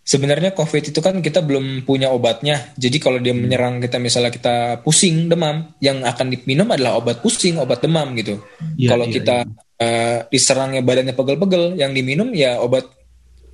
sebenarnya 0.00 0.56
COVID 0.56 0.88
itu 0.88 1.00
kan 1.04 1.20
kita 1.20 1.44
belum 1.44 1.84
punya 1.84 2.08
obatnya. 2.08 2.72
Jadi 2.80 2.96
kalau 2.96 3.20
dia 3.20 3.36
menyerang 3.36 3.76
kita 3.76 4.00
misalnya 4.00 4.32
kita 4.32 4.80
pusing 4.80 5.28
demam, 5.28 5.76
yang 5.84 6.00
akan 6.00 6.32
diminum 6.32 6.64
adalah 6.72 6.96
obat 6.96 7.20
pusing, 7.20 7.60
obat 7.60 7.84
demam 7.84 8.16
gitu. 8.16 8.40
Ya, 8.80 8.96
kalau 8.96 9.04
ya, 9.04 9.12
kita 9.20 9.36
ya. 9.44 9.52
Uh, 9.78 10.18
diserangnya 10.32 10.80
badannya 10.80 11.12
pegel-pegel, 11.12 11.76
yang 11.76 11.92
diminum 11.92 12.32
ya 12.32 12.56
obat 12.56 12.88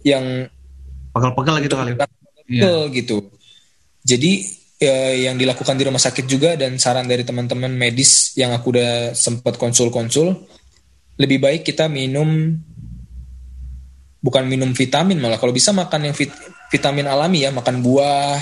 yang 0.06 0.46
pegel-pegel 1.10 1.54
gitu 1.66 1.74
kali. 1.74 1.90
Pegel 1.98 2.80
ya. 2.86 2.94
gitu. 2.94 3.16
Jadi 4.06 4.32
uh, 4.78 5.14
yang 5.26 5.34
dilakukan 5.34 5.74
di 5.74 5.90
rumah 5.90 5.98
sakit 5.98 6.22
juga 6.30 6.54
dan 6.54 6.78
saran 6.78 7.10
dari 7.10 7.26
teman-teman 7.26 7.74
medis 7.74 8.30
yang 8.38 8.54
aku 8.54 8.78
udah 8.78 9.10
sempat 9.10 9.58
konsul-konsul 9.58 10.54
lebih 11.18 11.38
baik 11.38 11.62
kita 11.62 11.86
minum 11.86 12.58
bukan 14.24 14.44
minum 14.48 14.72
vitamin 14.72 15.20
malah 15.20 15.36
kalau 15.36 15.52
bisa 15.52 15.70
makan 15.70 16.10
yang 16.10 16.14
vit, 16.16 16.32
vitamin 16.72 17.06
alami 17.06 17.44
ya 17.44 17.52
makan 17.52 17.84
buah 17.84 18.40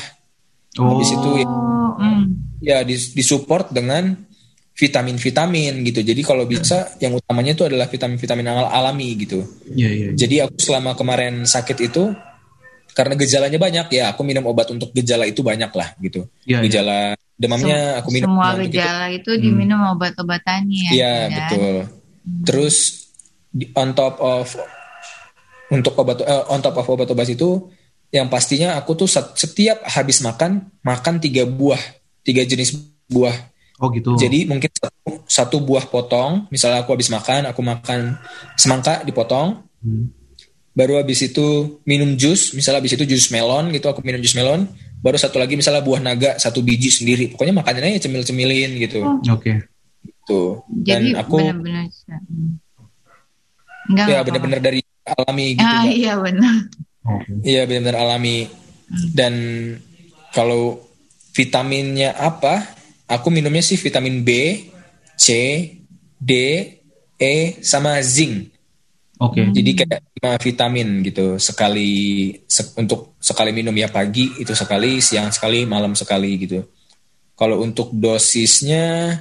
oh. 0.78 0.88
habis 0.94 1.10
itu 1.10 1.30
ya, 1.42 1.46
mm. 1.98 2.24
ya 2.62 2.78
disupport 2.86 3.74
dengan 3.74 4.14
vitamin-vitamin 4.72 5.84
gitu 5.84 6.00
jadi 6.00 6.22
kalau 6.24 6.48
bisa 6.48 6.96
yang 6.96 7.12
utamanya 7.12 7.52
itu 7.52 7.68
adalah 7.68 7.92
vitamin-vitamin 7.92 8.46
al 8.48 8.72
alami 8.72 9.12
gitu 9.20 9.44
yeah, 9.68 9.92
yeah, 9.92 10.08
yeah. 10.08 10.16
jadi 10.16 10.48
aku 10.48 10.56
selama 10.64 10.96
kemarin 10.96 11.44
sakit 11.44 11.92
itu 11.92 12.08
karena 12.96 13.12
gejalanya 13.16 13.58
banyak 13.60 13.86
ya 13.92 14.16
aku 14.16 14.24
minum 14.24 14.48
obat 14.48 14.72
untuk 14.72 14.88
gejala 14.96 15.28
itu 15.28 15.44
banyak 15.44 15.68
lah 15.76 15.92
gitu 16.00 16.24
yeah, 16.48 16.60
iya. 16.60 16.64
gejala 16.64 16.98
yeah. 17.12 17.36
demamnya 17.36 17.80
aku 18.00 18.08
minum 18.16 18.32
semua 18.32 18.56
gejala 18.64 19.06
gitu. 19.12 19.36
itu 19.36 19.44
diminum 19.44 19.80
hmm. 19.82 19.92
obat-obatannya 19.92 20.88
ya 20.88 21.00
yeah, 21.04 21.20
betul 21.28 22.01
Terus 22.22 23.08
on 23.76 23.92
top 23.92 24.16
of 24.22 24.56
untuk 25.72 25.96
obat 25.96 26.20
uh, 26.24 26.52
on 26.52 26.60
top 26.60 26.76
of 26.80 26.86
obat-obat 26.88 27.28
itu 27.32 27.68
yang 28.12 28.28
pastinya 28.28 28.76
aku 28.76 28.92
tuh 28.92 29.08
setiap 29.08 29.80
habis 29.88 30.20
makan 30.20 30.68
makan 30.84 31.16
tiga 31.16 31.48
buah 31.48 31.80
tiga 32.20 32.44
jenis 32.44 32.76
buah. 33.08 33.32
Oh 33.80 33.90
gitu. 33.90 34.14
Jadi 34.14 34.46
mungkin 34.46 34.68
satu, 34.68 35.24
satu 35.26 35.56
buah 35.64 35.88
potong 35.88 36.46
misalnya 36.52 36.84
aku 36.84 36.92
habis 36.92 37.08
makan 37.08 37.48
aku 37.48 37.60
makan 37.64 38.20
semangka 38.56 39.02
dipotong. 39.04 39.64
Hmm. 39.82 40.14
baru 40.72 41.04
habis 41.04 41.20
itu 41.20 41.76
minum 41.84 42.16
jus 42.16 42.56
misalnya 42.56 42.80
habis 42.80 42.96
itu 42.96 43.04
jus 43.04 43.28
melon 43.28 43.68
gitu 43.74 43.90
aku 43.90 44.00
minum 44.04 44.22
jus 44.22 44.36
melon. 44.38 44.68
Baru 45.02 45.18
satu 45.18 45.42
lagi 45.42 45.58
misalnya 45.58 45.82
buah 45.82 45.98
naga 45.98 46.38
satu 46.38 46.62
biji 46.62 46.88
sendiri. 46.88 47.34
Pokoknya 47.34 47.58
makanannya 47.58 47.98
cemil 47.98 48.22
cemilin 48.22 48.70
gitu 48.78 49.02
oke. 49.02 49.26
okay 49.36 49.71
gitu 50.22 50.62
dan 50.70 51.02
Jadi 51.02 51.18
aku 51.18 51.36
benar-benar 51.42 51.86
Enggak 53.82 54.06
ya 54.06 54.20
benar-benar 54.22 54.60
dari 54.62 54.80
alami 55.02 55.46
gitu 55.58 55.66
ah, 55.66 55.84
iya 55.90 56.14
benar 56.14 56.56
iya 57.42 57.62
benar-benar 57.66 57.98
alami 57.98 58.46
hmm. 58.46 59.10
dan 59.10 59.34
kalau 60.30 60.78
vitaminnya 61.34 62.14
apa 62.14 62.62
aku 63.10 63.34
minumnya 63.34 63.66
sih 63.66 63.74
vitamin 63.74 64.22
B 64.22 64.30
C 65.18 65.28
D 66.16 66.32
E 67.18 67.34
sama 67.60 67.98
zinc 68.00 68.52
Oke. 69.22 69.38
Okay. 69.38 69.62
Jadi 69.62 69.70
kayak 69.78 70.00
lima 70.18 70.32
vitamin 70.34 70.88
gitu 71.06 71.38
sekali 71.38 72.34
se 72.42 72.74
untuk 72.74 73.14
sekali 73.22 73.54
minum 73.54 73.70
ya 73.70 73.86
pagi 73.86 74.26
itu 74.42 74.50
sekali, 74.50 74.98
siang 74.98 75.30
sekali, 75.30 75.62
malam 75.62 75.94
sekali 75.94 76.42
gitu. 76.42 76.66
Kalau 77.38 77.62
untuk 77.62 77.94
dosisnya 77.94 79.14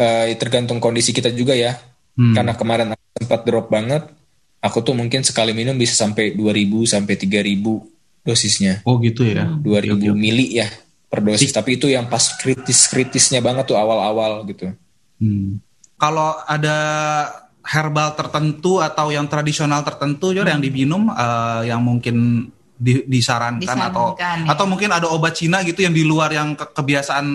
uh, 0.00 0.24
tergantung 0.40 0.80
kondisi 0.80 1.12
kita 1.12 1.28
juga 1.30 1.52
ya. 1.52 1.76
Hmm. 2.16 2.32
Karena 2.32 2.56
kemarin 2.56 2.88
aku 2.96 3.04
sempat 3.20 3.40
drop 3.44 3.68
banget, 3.68 4.08
aku 4.64 4.80
tuh 4.80 4.96
mungkin 4.96 5.20
sekali 5.20 5.52
minum 5.52 5.76
bisa 5.76 5.92
sampai 5.92 6.32
2000 6.32 6.96
sampai 6.96 7.14
3000 7.16 8.24
dosisnya. 8.24 8.80
Oh 8.88 8.96
gitu 9.00 9.28
ya. 9.28 9.44
2000 9.44 9.64
okay, 9.64 9.92
okay. 9.92 10.12
mili 10.16 10.56
ya 10.56 10.68
per 11.10 11.20
dosis, 11.26 11.50
tapi 11.50 11.74
itu 11.76 11.90
yang 11.90 12.06
pas 12.06 12.22
kritis-kritisnya 12.38 13.42
banget 13.42 13.66
tuh 13.66 13.76
awal-awal 13.76 14.46
gitu. 14.46 14.70
Hmm. 15.18 15.58
Kalau 16.00 16.38
ada 16.48 16.78
herbal 17.60 18.16
tertentu 18.16 18.80
atau 18.80 19.12
yang 19.12 19.28
tradisional 19.28 19.84
tertentu 19.84 20.32
hmm. 20.32 20.46
yang 20.46 20.60
diminum 20.62 21.10
uh, 21.12 21.66
yang 21.66 21.82
mungkin 21.82 22.48
di, 22.80 23.04
disarankan, 23.04 23.60
disarankan 23.60 23.92
atau 23.92 24.06
ya. 24.16 24.48
atau 24.48 24.64
mungkin 24.64 24.88
ada 24.88 25.12
obat 25.12 25.36
Cina 25.36 25.60
gitu 25.60 25.84
yang 25.84 25.92
di 25.92 26.00
luar 26.00 26.32
yang 26.32 26.56
ke, 26.56 26.72
kebiasaan 26.72 27.26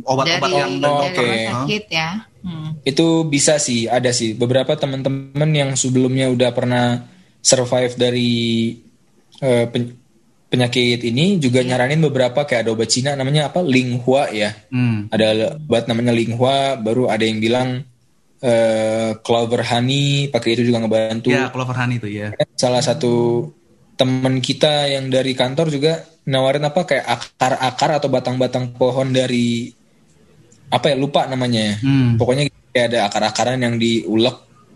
obat-obat 0.00 0.50
yang 0.50 0.80
oh, 0.80 1.04
okay. 1.04 1.52
sakit 1.52 1.84
ya. 1.92 2.24
Hmm. 2.40 2.80
Itu 2.80 3.28
bisa 3.28 3.60
sih, 3.60 3.84
ada 3.84 4.12
sih 4.16 4.32
beberapa 4.32 4.72
teman-teman 4.80 5.50
yang 5.52 5.76
sebelumnya 5.76 6.32
udah 6.32 6.50
pernah 6.56 7.04
survive 7.44 7.92
dari 8.00 8.32
uh, 9.44 9.68
pen, 9.68 9.92
penyakit 10.48 11.04
ini 11.04 11.36
juga 11.36 11.60
yeah. 11.60 11.76
nyaranin 11.76 12.00
beberapa 12.00 12.48
kayak 12.48 12.64
ada 12.64 12.70
obat 12.72 12.88
Cina 12.88 13.12
namanya 13.12 13.52
apa 13.52 13.60
Linghua 13.60 14.32
ya. 14.32 14.56
Hmm. 14.72 15.12
Ada 15.12 15.60
obat 15.60 15.84
namanya 15.84 16.16
Linghua, 16.16 16.80
baru 16.80 17.12
ada 17.12 17.24
yang 17.28 17.44
bilang 17.44 17.84
uh, 18.40 19.10
clover 19.20 19.60
honey 19.68 20.32
pakai 20.32 20.56
itu 20.56 20.68
juga 20.68 20.80
ngebantu. 20.84 21.28
Ya, 21.28 21.48
yeah, 21.48 21.52
clover 21.52 21.76
honey 21.76 22.00
itu 22.00 22.08
ya. 22.08 22.32
Salah 22.56 22.80
satu 22.80 23.44
teman 23.94 24.42
kita 24.42 24.90
yang 24.90 25.06
dari 25.10 25.32
kantor 25.38 25.70
juga 25.70 26.02
nawarin 26.26 26.66
apa 26.66 26.82
kayak 26.82 27.06
akar-akar 27.06 27.90
atau 28.02 28.08
batang-batang 28.10 28.74
pohon 28.74 29.14
dari 29.14 29.70
apa 30.70 30.90
ya 30.90 30.96
lupa 30.98 31.30
namanya. 31.30 31.78
Hmm. 31.78 32.18
Pokoknya 32.18 32.50
kayak 32.74 32.86
ada 32.90 32.98
akar-akaran 33.06 33.60
yang 33.62 33.78
diulek, 33.78 34.34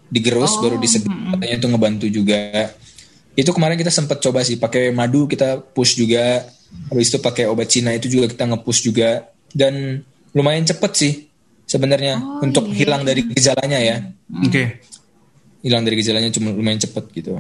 digerus 0.09 0.57
oh. 0.59 0.65
baru 0.65 0.77
disedot 0.81 1.13
hmm. 1.13 1.37
katanya 1.37 1.55
itu 1.61 1.67
ngebantu 1.69 2.07
juga 2.09 2.41
itu 3.39 3.51
kemarin 3.55 3.79
kita 3.79 3.93
sempat 3.95 4.19
coba 4.19 4.43
sih 4.43 4.59
pakai 4.59 4.91
madu 4.91 5.31
kita 5.31 5.63
push 5.63 5.95
juga 5.95 6.43
habis 6.91 7.07
itu 7.13 7.23
pakai 7.23 7.47
obat 7.47 7.71
Cina 7.71 7.95
itu 7.95 8.11
juga 8.11 8.27
kita 8.27 8.51
ngepush 8.51 8.81
juga 8.83 9.31
dan 9.55 10.03
lumayan 10.35 10.67
cepet 10.67 10.93
sih 10.97 11.13
sebenarnya 11.69 12.19
oh, 12.19 12.45
untuk 12.45 12.67
iya. 12.73 12.83
hilang 12.83 13.07
dari 13.07 13.23
gejalanya 13.25 13.79
ya 13.79 13.97
oke 14.43 14.51
okay. 14.51 14.67
hilang 15.63 15.87
dari 15.87 15.97
gejalanya 16.01 16.35
cuma 16.35 16.51
lumayan 16.51 16.83
cepet 16.83 17.05
gitu 17.15 17.39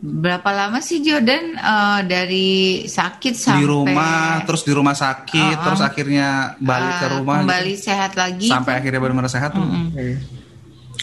berapa 0.00 0.48
lama 0.56 0.80
sih 0.80 1.04
Jordan 1.04 1.60
uh, 1.60 2.00
dari 2.08 2.88
sakit 2.88 3.36
sampai 3.36 3.60
di 3.60 3.68
rumah 3.68 4.40
terus 4.48 4.64
di 4.64 4.72
rumah 4.72 4.96
sakit 4.96 5.56
uh, 5.60 5.62
terus 5.68 5.80
akhirnya 5.84 6.56
balik 6.56 6.94
uh, 6.96 6.98
ke 6.98 7.06
rumah 7.20 7.38
kembali 7.44 7.74
gitu. 7.76 7.84
sehat 7.92 8.16
lagi 8.16 8.48
sampai 8.48 8.80
akhirnya 8.80 8.96
benar-benar 8.96 9.28
sehat 9.28 9.52
uh, 9.52 9.60
uh. 9.60 10.16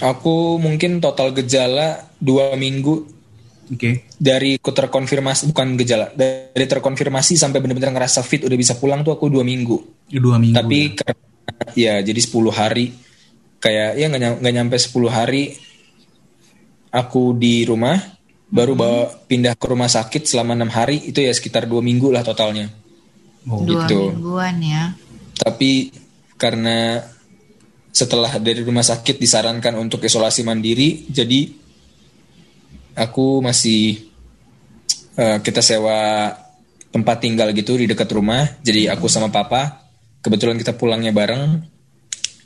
aku 0.01 0.57
mungkin 0.57 0.97
total 0.97 1.29
gejala 1.29 2.09
dua 2.17 2.57
minggu 2.57 3.17
Oke. 3.67 3.75
Okay. 3.75 3.93
Dari 4.15 4.55
aku 4.55 4.71
terkonfirmasi 4.71 5.51
bukan 5.51 5.75
gejala, 5.75 6.07
dari 6.15 6.65
terkonfirmasi 6.71 7.35
sampai 7.35 7.59
benar-benar 7.59 7.91
ngerasa 7.99 8.23
fit 8.23 8.47
udah 8.47 8.55
bisa 8.55 8.79
pulang 8.79 9.03
tuh 9.03 9.11
aku 9.11 9.27
dua 9.27 9.43
minggu. 9.43 10.07
Dua 10.07 10.39
minggu. 10.39 10.55
Tapi 10.55 10.79
ya, 10.87 10.95
karena, 10.95 11.23
ya 11.75 11.93
jadi 11.99 12.15
10 12.15 12.47
hari 12.47 12.95
kayak 13.59 13.99
ya 13.99 14.07
nggak 14.39 14.55
nyampe 14.55 14.79
10 14.79 15.11
hari 15.11 15.51
aku 16.95 17.35
di 17.35 17.67
rumah 17.67 18.16
baru 18.47 18.73
hmm. 18.73 18.81
bawa 18.81 19.01
pindah 19.27 19.53
ke 19.59 19.65
rumah 19.67 19.91
sakit 19.91 20.23
selama 20.23 20.55
enam 20.55 20.71
hari 20.71 21.11
itu 21.11 21.19
ya 21.19 21.31
sekitar 21.35 21.67
dua 21.67 21.83
minggu 21.83 22.11
lah 22.11 22.23
totalnya. 22.23 22.71
Oh. 23.47 23.63
Dua 23.63 23.87
gitu. 23.87 24.11
mingguan 24.15 24.57
ya. 24.63 24.83
Tapi 25.37 25.91
karena 26.39 27.03
setelah 27.91 28.37
dari 28.37 28.61
rumah 28.61 28.85
sakit 28.85 29.17
disarankan 29.17 29.73
untuk 29.79 30.05
isolasi 30.05 30.45
mandiri, 30.45 31.09
jadi 31.09 31.49
aku 32.97 33.41
masih 33.41 34.09
uh, 35.17 35.41
kita 35.41 35.61
sewa 35.61 36.29
tempat 36.93 37.17
tinggal 37.21 37.51
gitu 37.53 37.77
di 37.77 37.85
dekat 37.89 38.09
rumah. 38.13 38.57
Jadi 38.63 38.89
aku 38.89 39.09
sama 39.09 39.29
papa 39.29 39.85
kebetulan 40.21 40.57
kita 40.57 40.73
pulangnya 40.75 41.13
bareng. 41.13 41.61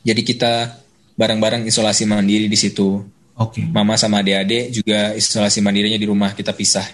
Jadi 0.01 0.21
kita 0.25 0.81
bareng-bareng 1.13 1.69
isolasi 1.69 2.09
mandiri 2.09 2.49
di 2.49 2.57
situ. 2.57 3.20
Oke. 3.41 3.62
Okay. 3.62 3.65
Mama 3.73 3.97
sama 3.97 4.21
adik-adik 4.21 4.69
juga 4.69 5.17
isolasi 5.17 5.60
mandirinya 5.65 5.97
di 5.97 6.06
rumah 6.06 6.38
kita 6.38 6.54
pisah. 6.54 6.86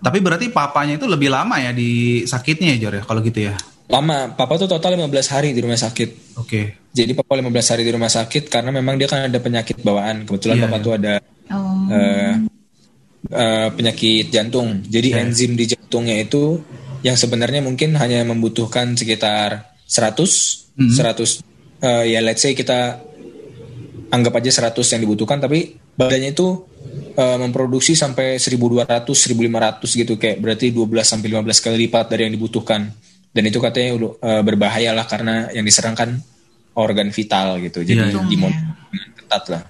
Tapi 0.00 0.18
berarti 0.20 0.48
papanya 0.48 0.96
itu 0.96 1.04
lebih 1.04 1.28
lama 1.28 1.60
ya 1.60 1.72
di 1.76 2.24
sakitnya 2.24 2.76
ya 2.76 2.88
Jor 2.88 2.94
ya 3.00 3.02
kalau 3.04 3.20
gitu 3.20 3.52
ya? 3.52 3.54
Lama, 3.90 4.32
papa 4.38 4.54
tuh 4.54 4.70
total 4.70 4.94
15 4.94 5.34
hari 5.34 5.48
di 5.50 5.60
rumah 5.60 5.76
sakit. 5.76 6.38
Oke. 6.38 6.46
Okay. 6.46 6.64
Jadi 6.94 7.10
papa 7.18 7.34
15 7.36 7.72
hari 7.74 7.82
di 7.82 7.92
rumah 7.92 8.08
sakit 8.08 8.46
karena 8.46 8.70
memang 8.70 8.94
dia 8.94 9.10
kan 9.10 9.26
ada 9.26 9.38
penyakit 9.42 9.82
bawaan. 9.82 10.24
Kebetulan 10.24 10.56
yeah, 10.56 10.64
papa 10.64 10.76
yeah. 10.76 10.84
tuh 10.84 10.92
ada 10.94 11.14
oh. 11.50 11.58
uh, 11.90 12.34
uh, 13.34 13.68
penyakit 13.74 14.30
jantung. 14.30 14.86
Jadi 14.86 15.08
yeah. 15.10 15.22
enzim 15.26 15.58
di 15.58 15.66
jantungnya 15.66 16.22
itu 16.22 16.62
yang 17.02 17.18
sebenarnya 17.18 17.66
mungkin 17.66 17.98
hanya 17.98 18.22
membutuhkan 18.22 18.94
sekitar 18.94 19.74
100 19.90 20.78
mm 20.78 20.86
-hmm. 20.86 21.42
100 21.82 21.82
uh, 21.82 22.04
ya 22.06 22.20
let's 22.22 22.44
say 22.44 22.52
kita 22.54 23.09
anggap 24.10 24.42
aja 24.42 24.70
100 24.74 24.74
yang 24.98 25.02
dibutuhkan 25.06 25.38
tapi 25.38 25.78
badannya 25.94 26.34
itu 26.34 26.66
uh, 27.14 27.38
memproduksi 27.38 27.94
sampai 27.94 28.36
1200 28.42 29.06
1500 29.06 30.00
gitu 30.02 30.14
kayak 30.18 30.42
berarti 30.42 30.74
12 30.74 30.86
sampai 31.06 31.26
15 31.30 31.64
kali 31.64 31.76
lipat 31.86 32.06
dari 32.10 32.26
yang 32.26 32.34
dibutuhkan. 32.34 32.90
Dan 33.30 33.46
itu 33.46 33.62
katanya 33.62 34.10
uh, 34.18 34.42
berbahaya 34.42 34.90
lah 34.90 35.06
karena 35.06 35.46
yang 35.54 35.62
diserang 35.62 35.94
kan 35.94 36.18
organ 36.74 37.14
vital 37.14 37.62
gitu. 37.62 37.86
Jadi 37.86 38.10
yeah, 38.10 38.26
yeah. 38.26 38.54
ketat 39.14 39.44
lah. 39.46 39.62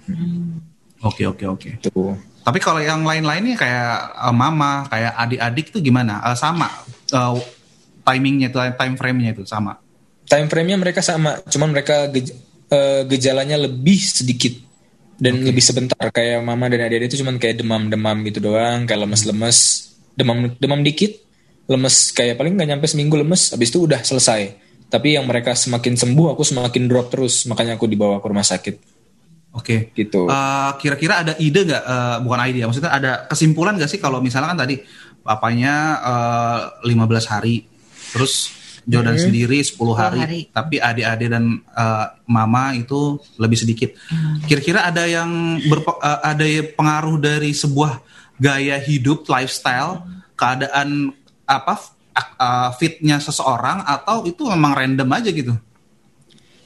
Oke 1.05 1.29
oke 1.29 1.44
oke. 1.44 1.68
Tuh. 1.85 2.16
Tapi 2.40 2.57
kalau 2.57 2.81
yang 2.81 3.05
lain-lainnya 3.05 3.61
kayak 3.61 4.16
uh, 4.16 4.33
mama, 4.33 4.88
kayak 4.88 5.12
adik-adik 5.12 5.66
itu 5.76 5.79
gimana? 5.85 6.24
Uh, 6.24 6.37
sama 6.37 6.72
uh, 7.12 7.37
timingnya 8.09 8.48
itu, 8.48 8.59
time 8.81 8.96
frame-nya 8.96 9.37
itu 9.37 9.44
sama. 9.44 9.76
Time 10.24 10.48
frame-nya 10.48 10.81
mereka 10.81 11.05
sama, 11.05 11.37
cuman 11.53 11.68
mereka 11.74 12.09
gej 12.09 12.33
uh, 12.70 13.02
gejalanya 13.06 13.61
lebih 13.61 13.98
sedikit 14.00 14.54
dan 15.20 15.42
okay. 15.42 15.46
lebih 15.52 15.62
sebentar. 15.62 16.06
Kayak 16.09 16.40
mama 16.40 16.70
dan 16.72 16.88
adik-adik 16.88 17.12
itu 17.12 17.20
cuman 17.20 17.37
kayak 17.37 17.61
demam-demam 17.61 18.16
gitu 18.24 18.40
doang, 18.40 18.88
kayak 18.88 19.04
lemes-lemes, 19.04 19.59
demam 20.16 20.56
demam 20.56 20.80
dikit, 20.80 21.12
lemes 21.68 22.11
kayak 22.16 22.40
paling 22.40 22.56
nggak 22.56 22.68
nyampe 22.72 22.87
seminggu 22.88 23.20
lemes, 23.20 23.52
habis 23.52 23.68
itu 23.68 23.85
udah 23.85 24.00
selesai. 24.00 24.56
Tapi 24.90 25.14
yang 25.14 25.28
mereka 25.28 25.54
semakin 25.54 25.94
sembuh, 25.94 26.35
aku 26.35 26.42
semakin 26.42 26.83
drop 26.90 27.14
terus, 27.14 27.46
makanya 27.46 27.78
aku 27.78 27.87
dibawa 27.87 28.18
ke 28.18 28.26
rumah 28.26 28.42
sakit. 28.42 28.76
Oke, 29.50 29.90
okay. 29.90 29.98
gitu. 29.98 30.30
Uh, 30.30 30.74
kira-kira 30.78 31.26
ada 31.26 31.35
ide 31.38 31.66
nggak? 31.66 31.85
Uh, 31.85 32.16
bukan 32.22 32.38
ide, 32.50 32.66
maksudnya 32.66 32.90
ada 32.90 33.26
kesimpulan 33.26 33.74
nggak 33.78 33.90
sih 33.90 34.00
kalau 34.02 34.22
misalnya 34.22 34.54
kan 34.54 34.62
tadi 34.66 34.78
papanya 35.20 35.74
uh, 36.00 36.59
eh, 36.87 36.90
15 36.90 37.30
hari, 37.30 37.66
terus 38.14 38.60
Jordan 38.88 39.16
hmm. 39.16 39.25
sendiri 39.29 39.59
10 39.61 39.77
hari, 39.93 40.21
hari, 40.21 40.40
tapi 40.49 40.77
adik-adik 40.81 41.29
dan 41.29 41.61
uh, 41.77 42.07
mama 42.25 42.73
itu 42.77 43.21
lebih 43.37 43.59
sedikit. 43.61 43.90
Hmm. 44.09 44.40
Kira-kira 44.45 44.88
ada 44.88 45.05
yang 45.05 45.61
berpe, 45.69 45.93
uh, 46.01 46.21
ada 46.25 46.47
pengaruh 46.75 47.16
dari 47.21 47.53
sebuah 47.53 48.01
gaya 48.40 48.81
hidup, 48.81 49.29
lifestyle, 49.29 50.05
keadaan 50.33 51.12
apa 51.45 51.75
uh, 52.16 52.71
fitnya 52.77 53.21
seseorang 53.21 53.85
atau 53.85 54.25
itu 54.25 54.49
memang 54.49 54.73
random 54.73 55.09
aja 55.12 55.31
gitu? 55.31 55.55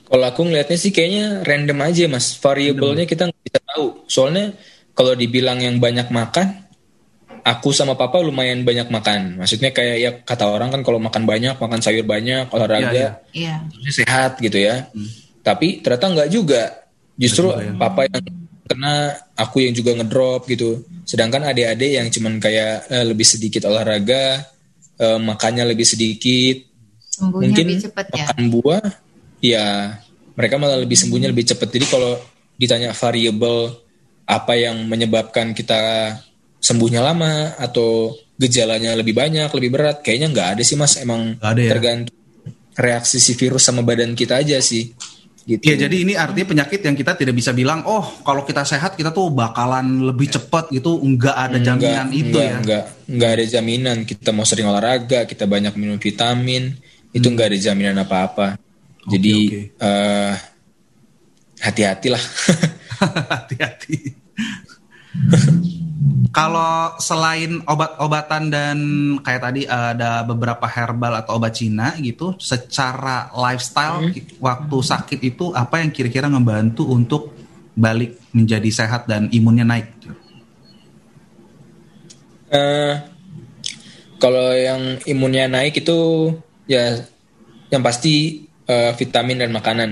Kalau 0.05 0.25
aku 0.29 0.47
ngelihatnya 0.47 0.79
sih 0.79 0.93
kayaknya 0.95 1.43
random 1.43 1.79
aja 1.81 2.05
mas. 2.07 2.37
Variabelnya 2.39 3.09
kita 3.09 3.27
nggak 3.27 3.43
bisa 3.43 3.61
tahu. 3.65 3.87
Soalnya 4.07 4.55
kalau 4.95 5.17
dibilang 5.19 5.59
yang 5.59 5.83
banyak 5.83 6.13
makan, 6.13 6.64
aku 7.45 7.71
sama 7.71 7.95
papa 7.95 8.25
lumayan 8.25 8.65
banyak 8.65 8.89
makan. 8.89 9.45
Maksudnya 9.45 9.71
kayak 9.71 9.97
ya 10.01 10.11
kata 10.25 10.49
orang 10.49 10.73
kan 10.73 10.81
kalau 10.81 10.97
makan 10.97 11.29
banyak, 11.29 11.55
makan 11.61 11.81
sayur 11.85 12.09
banyak, 12.09 12.49
olahraga, 12.49 13.21
yeah, 13.31 13.61
yeah. 13.61 13.93
sehat 13.93 14.41
gitu 14.41 14.57
ya. 14.57 14.89
Hmm. 14.91 15.09
Tapi 15.45 15.85
ternyata 15.85 16.09
nggak 16.09 16.31
juga. 16.33 16.63
Justru 17.15 17.53
ya. 17.53 17.77
papa 17.79 18.09
yang 18.09 18.25
kena, 18.65 19.15
aku 19.37 19.63
yang 19.63 19.77
juga 19.77 19.95
ngedrop 19.95 20.49
gitu. 20.49 20.83
Sedangkan 21.05 21.45
adik-adik 21.47 22.01
yang 22.01 22.09
cuman 22.09 22.41
kayak 22.41 22.89
eh, 22.89 23.05
lebih 23.05 23.29
sedikit 23.29 23.69
olahraga, 23.69 24.43
eh, 24.99 25.19
makannya 25.21 25.69
lebih 25.69 25.85
sedikit, 25.85 26.75
Sembuhnya 27.15 27.47
mungkin 27.47 27.67
lebih 27.71 27.85
cepet, 27.87 28.07
ya? 28.11 28.17
makan 28.27 28.41
ya? 28.41 28.49
buah 28.51 28.85
ya 29.45 29.67
mereka 30.35 30.55
malah 30.59 30.79
lebih 30.83 30.99
sembuhnya 30.99 31.31
lebih 31.31 31.47
cepat. 31.47 31.69
Jadi 31.71 31.87
kalau 31.87 32.19
ditanya 32.59 32.91
variabel 32.91 33.71
apa 34.25 34.53
yang 34.57 34.89
menyebabkan 34.89 35.53
kita 35.53 36.17
sembuhnya 36.65 37.05
lama 37.05 37.61
atau 37.61 38.17
gejalanya 38.41 38.97
lebih 38.97 39.13
banyak, 39.13 39.53
lebih 39.53 39.71
berat, 39.71 40.01
kayaknya 40.01 40.33
nggak 40.33 40.49
ada 40.57 40.63
sih 40.65 40.81
mas. 40.81 40.97
Emang 40.97 41.37
ada 41.37 41.61
ya? 41.61 41.77
tergantung 41.77 42.17
reaksi 42.75 43.21
si 43.21 43.37
virus 43.37 43.69
sama 43.69 43.85
badan 43.85 44.17
kita 44.17 44.41
aja 44.41 44.57
sih. 44.65 44.89
Gitu. 45.45 45.61
Ya 45.61 45.77
jadi 45.77 46.09
ini 46.09 46.17
artinya 46.17 46.57
penyakit 46.57 46.81
yang 46.81 46.97
kita 46.97 47.21
tidak 47.21 47.37
bisa 47.37 47.53
bilang, 47.53 47.85
oh 47.85 48.01
kalau 48.25 48.49
kita 48.49 48.65
sehat 48.65 48.97
kita 48.97 49.13
tuh 49.13 49.29
bakalan 49.29 50.09
lebih 50.09 50.33
cepat 50.33 50.73
gitu, 50.73 50.97
nggak 50.97 51.37
ada 51.37 51.59
jaminan 51.61 52.09
enggak, 52.09 52.17
itu 52.17 52.33
enggak, 52.33 52.49
ya? 52.49 52.57
Nggak, 52.65 52.85
nggak 53.13 53.31
ada 53.31 53.45
jaminan. 53.45 53.97
Kita 54.09 54.31
mau 54.33 54.49
sering 54.49 54.67
olahraga, 54.73 55.29
kita 55.29 55.45
banyak 55.45 55.77
minum 55.77 56.01
vitamin, 56.01 56.73
hmm. 56.73 57.13
itu 57.13 57.27
nggak 57.29 57.53
ada 57.53 57.59
jaminan 57.61 57.97
apa-apa. 58.01 58.57
Jadi 59.05 59.37
okay, 59.37 59.63
okay. 59.69 59.85
uh, 59.85 60.33
hati-hatilah. 61.61 62.25
Hati-hati. 63.37 63.97
Kalau 66.35 66.99
selain 66.99 67.63
obat-obatan 67.63 68.51
dan 68.51 68.79
kayak 69.23 69.41
tadi 69.41 69.63
ada 69.71 70.27
beberapa 70.27 70.67
herbal 70.67 71.23
atau 71.23 71.39
obat 71.39 71.55
Cina 71.55 71.95
gitu, 72.03 72.35
secara 72.43 73.31
lifestyle 73.39 74.11
hmm. 74.11 74.43
waktu 74.43 74.77
sakit 74.83 75.21
itu 75.23 75.55
apa 75.55 75.79
yang 75.79 75.95
kira-kira 75.95 76.27
ngebantu 76.27 76.91
untuk 76.91 77.31
balik 77.79 78.19
menjadi 78.35 78.67
sehat 78.67 79.07
dan 79.07 79.31
imunnya 79.31 79.63
naik? 79.63 79.95
Uh, 82.51 82.99
kalau 84.19 84.51
yang 84.55 84.99
imunnya 85.07 85.47
naik 85.47 85.87
itu 85.87 86.31
ya 86.67 86.99
yang 87.71 87.83
pasti 87.87 88.47
uh, 88.67 88.91
vitamin 88.99 89.47
dan 89.47 89.55
makanan. 89.55 89.91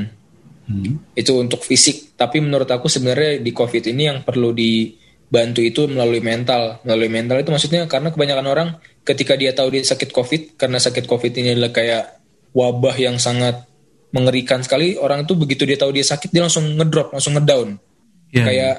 Hmm. 0.67 0.99
Itu 1.15 1.39
untuk 1.39 1.63
fisik. 1.63 2.19
Tapi 2.19 2.43
menurut 2.43 2.67
aku 2.67 2.91
sebenarnya 2.91 3.39
di 3.39 3.51
COVID 3.55 3.95
ini 3.95 4.03
yang 4.11 4.19
perlu 4.27 4.51
di 4.51 5.02
bantu 5.33 5.65
itu 5.65 5.89
melalui 5.89 6.21
mental. 6.21 6.85
Melalui 6.85 7.09
mental 7.09 7.41
itu 7.41 7.49
maksudnya 7.49 7.89
karena 7.89 8.13
kebanyakan 8.13 8.47
orang 8.53 8.69
ketika 9.01 9.33
dia 9.33 9.57
tahu 9.57 9.73
dia 9.73 9.81
sakit 9.81 10.13
COVID, 10.13 10.61
karena 10.61 10.77
sakit 10.77 11.09
COVID 11.09 11.33
ini 11.41 11.57
adalah 11.57 11.73
kayak 11.73 12.05
wabah 12.53 12.97
yang 13.01 13.17
sangat 13.17 13.65
mengerikan 14.13 14.61
sekali, 14.61 15.01
orang 15.01 15.25
itu 15.25 15.33
begitu 15.33 15.65
dia 15.65 15.81
tahu 15.81 15.97
dia 15.97 16.05
sakit, 16.05 16.29
dia 16.29 16.45
langsung 16.45 16.69
ngedrop, 16.77 17.17
langsung 17.17 17.33
ngedown. 17.33 17.81
Yeah. 18.29 18.45
Kayak 18.45 18.75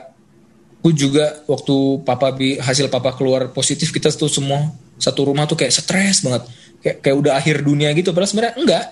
aku 0.77 0.89
juga 0.93 1.41
waktu 1.49 1.75
papa 2.05 2.37
bi 2.37 2.61
hasil 2.61 2.85
papa 2.93 3.17
keluar 3.17 3.49
positif, 3.49 3.89
kita 3.89 4.13
tuh 4.13 4.29
semua 4.29 4.69
satu 5.01 5.25
rumah 5.25 5.49
tuh 5.49 5.57
kayak 5.57 5.73
stres 5.73 6.21
banget. 6.21 6.45
Kayak, 6.85 6.97
kayak 7.01 7.15
udah 7.17 7.33
akhir 7.33 7.65
dunia 7.65 7.89
gitu, 7.97 8.13
padahal 8.13 8.29
sebenarnya 8.29 8.55
enggak. 8.61 8.85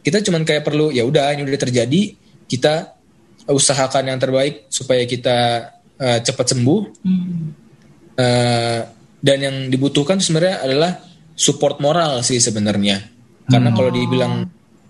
Kita 0.00 0.24
cuman 0.24 0.42
kayak 0.48 0.64
perlu, 0.64 0.88
ya 0.88 1.04
udah 1.04 1.36
ini 1.36 1.44
udah 1.44 1.60
terjadi, 1.68 2.02
kita 2.48 2.96
usahakan 3.44 4.08
yang 4.08 4.16
terbaik 4.16 4.72
supaya 4.72 5.04
kita 5.04 5.68
uh, 6.00 6.18
cepat 6.22 6.46
sembuh. 6.54 6.80
Hmm. 7.02 7.44
Uh, 8.14 8.80
dan 9.24 9.38
yang 9.40 9.56
dibutuhkan 9.72 10.20
sebenarnya 10.20 10.62
adalah 10.62 11.00
support 11.34 11.80
moral 11.82 12.22
sih 12.22 12.38
sebenarnya. 12.38 13.02
Karena 13.48 13.72
hmm. 13.72 13.76
kalau 13.76 13.90
dibilang 13.90 14.32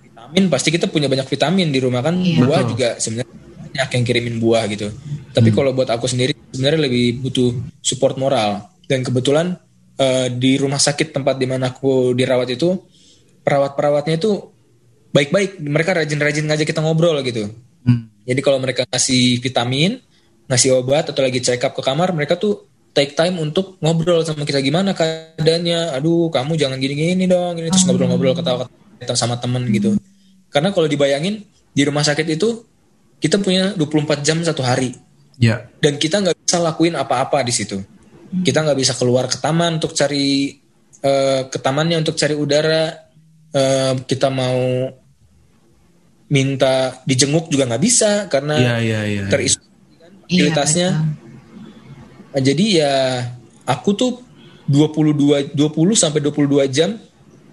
vitamin 0.02 0.44
pasti 0.50 0.68
kita 0.74 0.86
punya 0.90 1.06
banyak 1.06 1.26
vitamin 1.26 1.70
di 1.70 1.80
rumah 1.80 2.02
kan 2.04 2.18
iya. 2.18 2.38
buah 2.42 2.62
juga 2.66 2.88
sebenarnya 2.98 3.34
banyak 3.74 3.88
yang 3.94 4.04
kirimin 4.04 4.36
buah 4.38 4.64
gitu. 4.70 4.90
Tapi 5.34 5.48
hmm. 5.50 5.56
kalau 5.56 5.70
buat 5.74 5.90
aku 5.90 6.06
sendiri 6.06 6.34
sebenarnya 6.54 6.80
lebih 6.86 7.22
butuh 7.24 7.50
support 7.82 8.18
moral. 8.18 8.70
Dan 8.84 9.00
kebetulan 9.00 9.56
uh, 9.96 10.26
di 10.28 10.60
rumah 10.60 10.78
sakit 10.78 11.16
tempat 11.16 11.40
di 11.40 11.46
mana 11.48 11.72
aku 11.72 12.12
dirawat 12.12 12.52
itu 12.52 12.76
perawat-perawatnya 13.42 14.20
itu 14.20 14.30
baik-baik. 15.10 15.62
Mereka 15.62 15.90
rajin-rajin 16.04 16.44
ngajak 16.46 16.66
kita 16.68 16.82
ngobrol 16.84 17.18
gitu. 17.22 17.50
Hmm. 17.86 18.10
Jadi 18.24 18.40
kalau 18.40 18.58
mereka 18.58 18.82
ngasih 18.88 19.40
vitamin, 19.40 20.00
ngasih 20.48 20.80
obat 20.80 21.08
atau 21.08 21.24
lagi 21.24 21.40
check 21.40 21.62
up 21.64 21.72
ke 21.72 21.80
kamar 21.80 22.12
mereka 22.12 22.36
tuh 22.36 22.68
take 22.94 23.18
time 23.18 23.42
untuk 23.42 23.76
ngobrol 23.82 24.22
sama 24.22 24.46
kita 24.46 24.62
gimana 24.62 24.94
keadaannya. 24.94 25.98
Aduh 25.98 26.30
kamu 26.30 26.54
jangan 26.54 26.78
gini-gini 26.78 27.26
dong. 27.26 27.58
Ini 27.58 27.68
terus 27.68 27.84
ngobrol-ngobrol 27.90 28.38
ketawa-ketawa 28.38 29.18
sama 29.18 29.36
temen 29.42 29.66
gitu. 29.74 29.98
Karena 30.48 30.70
kalau 30.70 30.86
dibayangin 30.86 31.42
di 31.74 31.82
rumah 31.82 32.06
sakit 32.06 32.26
itu 32.30 32.62
kita 33.18 33.42
punya 33.42 33.74
24 33.74 34.22
jam 34.22 34.38
satu 34.46 34.62
hari. 34.62 34.94
Ya. 35.42 35.66
Dan 35.82 35.98
kita 35.98 36.22
nggak 36.22 36.46
bisa 36.46 36.62
lakuin 36.62 36.94
apa-apa 36.94 37.42
di 37.42 37.50
situ. 37.50 37.82
Kita 38.46 38.62
nggak 38.62 38.78
bisa 38.78 38.94
keluar 38.94 39.26
ke 39.26 39.42
taman 39.42 39.82
untuk 39.82 39.90
cari 39.90 40.54
uh, 41.02 41.50
ke 41.50 41.58
tamannya 41.58 41.98
untuk 42.06 42.14
cari 42.14 42.38
udara. 42.38 42.94
Uh, 43.54 43.94
kita 44.06 44.34
mau 44.34 44.90
minta 46.26 46.98
dijenguk 47.06 47.46
juga 47.46 47.70
nggak 47.70 47.84
bisa 47.84 48.26
karena 48.26 48.58
ya, 48.58 48.74
ya, 48.82 49.00
ya, 49.06 49.22
terisolasi 49.30 49.73
fasilitasnya. 50.26 50.88
Iya, 52.34 52.40
jadi 52.42 52.64
ya 52.82 52.94
aku 53.64 53.90
tuh 53.94 54.12
22 54.68 55.52
20 55.52 55.60
sampai 55.92 56.20
22 56.24 56.68
jam 56.72 56.96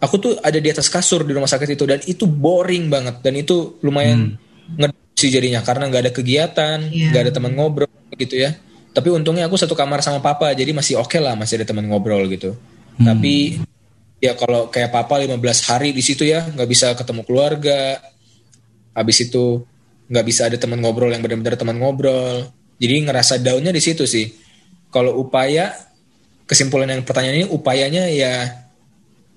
aku 0.02 0.16
tuh 0.18 0.34
ada 0.42 0.58
di 0.58 0.70
atas 0.72 0.90
kasur 0.90 1.22
di 1.22 1.32
rumah 1.38 1.48
sakit 1.48 1.78
itu 1.78 1.84
dan 1.86 2.00
itu 2.10 2.26
boring 2.26 2.90
banget 2.90 3.22
dan 3.22 3.38
itu 3.38 3.78
lumayan 3.86 4.36
hmm. 4.74 5.14
sih 5.14 5.30
jadinya 5.30 5.62
karena 5.62 5.86
nggak 5.86 6.02
ada 6.10 6.14
kegiatan, 6.18 6.78
iya. 6.90 7.14
nggak 7.14 7.22
yeah. 7.22 7.30
ada 7.30 7.32
teman 7.32 7.54
ngobrol 7.54 7.94
gitu 8.18 8.42
ya. 8.42 8.58
Tapi 8.92 9.08
untungnya 9.14 9.46
aku 9.46 9.56
satu 9.56 9.78
kamar 9.78 10.02
sama 10.02 10.20
papa 10.20 10.52
jadi 10.58 10.74
masih 10.74 10.98
oke 10.98 11.14
okay 11.14 11.22
lah 11.22 11.38
masih 11.38 11.62
ada 11.62 11.70
teman 11.70 11.86
ngobrol 11.86 12.26
gitu. 12.26 12.58
Hmm. 12.98 13.06
Tapi 13.06 13.62
ya 14.18 14.34
kalau 14.34 14.74
kayak 14.74 14.90
papa 14.90 15.22
15 15.22 15.38
hari 15.70 15.94
di 15.94 16.02
situ 16.02 16.26
ya 16.26 16.42
nggak 16.42 16.66
bisa 16.66 16.98
ketemu 16.98 17.22
keluarga. 17.22 18.02
Habis 18.98 19.30
itu 19.30 19.62
nggak 20.10 20.26
bisa 20.26 20.50
ada 20.50 20.58
teman 20.58 20.82
ngobrol 20.82 21.14
yang 21.14 21.22
benar-benar 21.22 21.56
teman 21.56 21.78
ngobrol 21.78 22.50
jadi 22.82 23.06
ngerasa 23.06 23.38
daunnya 23.38 23.70
di 23.70 23.78
situ 23.78 24.10
sih. 24.10 24.26
Kalau 24.90 25.22
upaya 25.22 25.70
kesimpulan 26.50 26.90
yang 26.90 27.06
pertanyaan 27.06 27.46
ini 27.46 27.48
upayanya 27.48 28.10
ya 28.10 28.50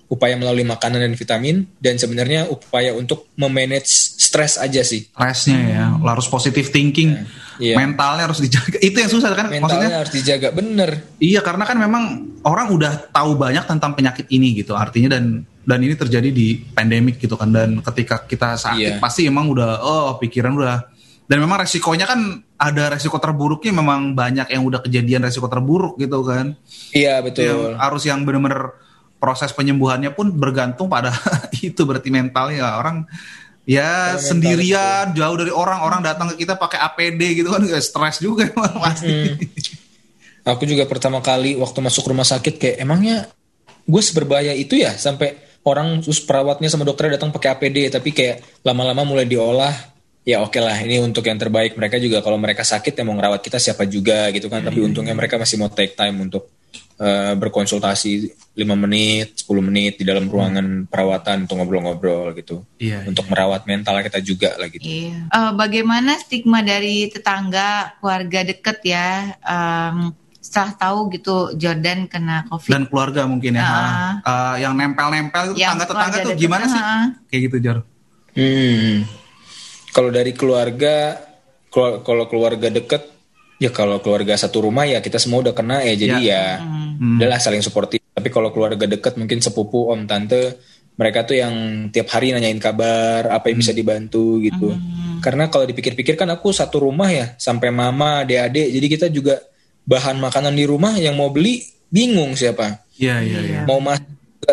upaya 0.09 0.33
melalui 0.37 0.65
makanan 0.65 1.01
dan 1.01 1.13
vitamin 1.13 1.65
dan 1.77 1.95
sebenarnya 2.01 2.49
upaya 2.49 2.93
untuk 2.97 3.29
memanage 3.37 4.17
stres 4.17 4.57
aja 4.57 4.81
sih. 4.81 5.05
Stresnya 5.13 5.59
ya, 5.69 5.85
harus 5.95 6.27
positive 6.27 6.67
thinking, 6.73 7.15
ya, 7.61 7.73
iya. 7.73 7.75
mentalnya 7.77 8.27
harus 8.27 8.41
dijaga. 8.41 8.77
Itu 8.81 8.97
yang 8.97 9.11
susah 9.13 9.31
kan? 9.33 9.47
Mentalnya 9.47 9.61
Maksudnya 9.65 9.97
harus 10.01 10.13
dijaga, 10.13 10.47
bener. 10.51 10.89
Iya 11.21 11.39
karena 11.45 11.63
kan 11.63 11.77
memang 11.79 12.03
orang 12.43 12.67
udah 12.73 12.93
tahu 13.13 13.37
banyak 13.37 13.65
tentang 13.65 13.93
penyakit 13.93 14.25
ini 14.29 14.57
gitu, 14.57 14.75
artinya 14.77 15.15
dan 15.15 15.45
dan 15.65 15.79
ini 15.81 15.97
terjadi 15.97 16.29
di 16.29 16.61
pandemik 16.61 17.17
gitu 17.17 17.33
kan 17.33 17.49
dan 17.49 17.81
ketika 17.81 18.21
kita 18.29 18.53
sakit 18.53 18.97
iya. 18.97 19.01
pasti 19.01 19.25
emang 19.25 19.49
udah 19.49 19.81
oh 19.81 20.21
pikiran 20.21 20.53
udah 20.53 20.94
dan 21.25 21.37
memang 21.41 21.57
resikonya 21.65 22.05
kan 22.05 22.19
ada 22.55 22.93
resiko 22.93 23.17
terburuknya 23.17 23.73
memang 23.73 24.13
banyak 24.13 24.45
yang 24.53 24.61
udah 24.61 24.85
kejadian 24.85 25.25
resiko 25.25 25.49
terburuk 25.49 25.97
gitu 25.97 26.21
kan. 26.21 26.53
Iya 26.93 27.19
betul. 27.25 27.49
Yang 27.49 27.81
harus 27.81 28.03
yang 28.05 28.21
benar-benar 28.21 28.77
proses 29.17 29.49
penyembuhannya 29.57 30.13
pun 30.13 30.29
bergantung 30.29 30.85
pada 30.85 31.09
itu 31.65 31.81
berarti 31.81 32.13
mentalnya 32.13 32.77
orang 32.77 33.09
ya 33.65 34.13
Kalo 34.13 34.21
sendirian 34.21 35.09
mental, 35.09 35.17
jauh 35.17 35.37
dari 35.41 35.49
orang 35.49 35.79
orang 35.81 36.01
datang 36.05 36.29
ke 36.33 36.45
kita 36.45 36.53
pakai 36.61 36.77
APD 36.85 37.41
gitu 37.41 37.49
kan 37.49 37.65
stres 37.81 38.21
juga 38.21 38.45
pasti. 38.85 39.09
Hmm. 39.09 39.33
aku 40.45 40.69
juga 40.69 40.85
pertama 40.85 41.25
kali 41.25 41.57
waktu 41.57 41.81
masuk 41.81 42.13
rumah 42.13 42.27
sakit 42.27 42.61
kayak 42.61 42.77
emangnya 42.85 43.25
gue 43.89 44.01
seberbahaya 44.01 44.53
itu 44.53 44.77
ya? 44.77 44.93
Sampai 44.93 45.41
orang 45.65 46.05
terus 46.05 46.21
perawatnya 46.21 46.69
sama 46.69 46.85
dokternya 46.85 47.17
datang 47.17 47.33
pakai 47.33 47.57
APD 47.57 47.89
tapi 47.89 48.13
kayak 48.13 48.61
lama-lama 48.61 49.01
mulai 49.01 49.25
diolah 49.25 49.94
ya 50.25 50.41
oke 50.41 50.57
okay 50.57 50.61
lah. 50.65 50.75
Ini 50.81 51.05
untuk 51.05 51.23
yang 51.29 51.37
terbaik 51.37 51.77
mereka 51.77 52.01
juga. 52.01 52.19
Kalau 52.25 52.41
mereka 52.41 52.65
sakit 52.65 52.97
yang 52.97 53.13
mau 53.13 53.15
ngerawat 53.15 53.45
kita 53.45 53.61
siapa 53.61 53.85
juga 53.85 54.33
gitu 54.33 54.49
kan. 54.49 54.65
Tapi 54.65 54.81
untungnya 54.81 55.13
mereka 55.13 55.37
masih 55.37 55.61
mau 55.61 55.69
take 55.69 55.93
time 55.93 56.25
untuk 56.25 56.49
uh, 56.97 57.37
berkonsultasi 57.37 58.33
5 58.57 58.65
menit 58.75 59.45
10 59.45 59.69
menit 59.69 59.93
di 60.01 60.03
dalam 60.03 60.25
ruangan 60.25 60.89
perawatan 60.89 61.45
untuk 61.45 61.61
ngobrol-ngobrol 61.61 62.33
gitu. 62.35 62.65
Iya, 62.81 63.05
untuk 63.05 63.29
iya. 63.29 63.31
merawat 63.31 63.61
mental 63.69 64.01
kita 64.01 64.19
juga 64.19 64.57
lah 64.57 64.67
gitu. 64.67 64.83
Iya. 64.83 65.29
uh, 65.29 65.51
bagaimana 65.53 66.17
stigma 66.17 66.65
dari 66.65 67.07
tetangga 67.07 67.95
keluarga 68.01 68.41
deket 68.43 68.77
ya? 68.81 69.37
Um, 69.45 70.17
setelah 70.45 70.77
tahu 70.77 71.09
gitu 71.09 71.57
Jordan 71.57 72.05
kena 72.05 72.45
covid. 72.49 72.69
Dan 72.69 72.85
keluarga 72.85 73.25
mungkin 73.25 73.57
ya. 73.57 73.65
Uh, 73.65 74.13
uh, 74.25 74.55
yang 74.61 74.73
nempel-nempel 74.77 75.53
itu 75.53 75.61
tetangga-tetangga 75.61 76.17
tuh 76.21 76.33
gimana 76.37 76.65
sih? 76.65 76.81
Uh, 76.81 77.05
kayak 77.29 77.41
gitu 77.49 77.57
Jor. 77.61 77.77
Hmm 78.35 79.24
kalau 79.95 80.11
dari 80.11 80.35
keluarga 80.35 81.15
kalau 82.03 82.27
keluarga 82.27 82.67
deket 82.67 83.07
ya 83.63 83.71
kalau 83.71 84.03
keluarga 84.03 84.35
satu 84.35 84.67
rumah 84.67 84.83
ya 84.83 84.99
kita 84.99 85.15
semua 85.15 85.39
udah 85.39 85.55
kena 85.55 85.79
ya 85.87 85.95
jadi 85.95 86.17
ya, 86.19 86.27
ya 86.27 86.43
hmm. 86.59 87.23
adalah 87.23 87.39
saling 87.39 87.63
suportif 87.63 88.03
tapi 88.11 88.27
kalau 88.27 88.51
keluarga 88.51 88.83
deket 88.83 89.15
mungkin 89.15 89.39
sepupu 89.39 89.87
om 89.87 90.03
tante 90.03 90.59
mereka 90.99 91.23
tuh 91.23 91.39
yang 91.39 91.87
tiap 91.91 92.11
hari 92.11 92.35
nanyain 92.35 92.59
kabar 92.59 93.31
apa 93.31 93.47
yang 93.47 93.63
bisa 93.63 93.71
hmm. 93.71 93.79
dibantu 93.79 94.43
gitu 94.43 94.75
hmm. 94.75 95.23
karena 95.23 95.47
kalau 95.47 95.63
dipikir-pikir 95.63 96.19
kan 96.19 96.27
aku 96.27 96.51
satu 96.51 96.83
rumah 96.83 97.07
ya 97.07 97.31
sampai 97.39 97.71
mama 97.71 98.27
adik-adik 98.27 98.67
jadi 98.75 98.87
kita 98.91 99.07
juga 99.07 99.39
bahan 99.87 100.19
makanan 100.19 100.51
di 100.51 100.67
rumah 100.67 100.99
yang 100.99 101.15
mau 101.15 101.31
beli 101.31 101.63
bingung 101.87 102.35
siapa 102.35 102.83
Iya 102.95 103.15
iya 103.27 103.39
iya. 103.43 103.59
Mau 103.67 103.83
mas 103.83 103.99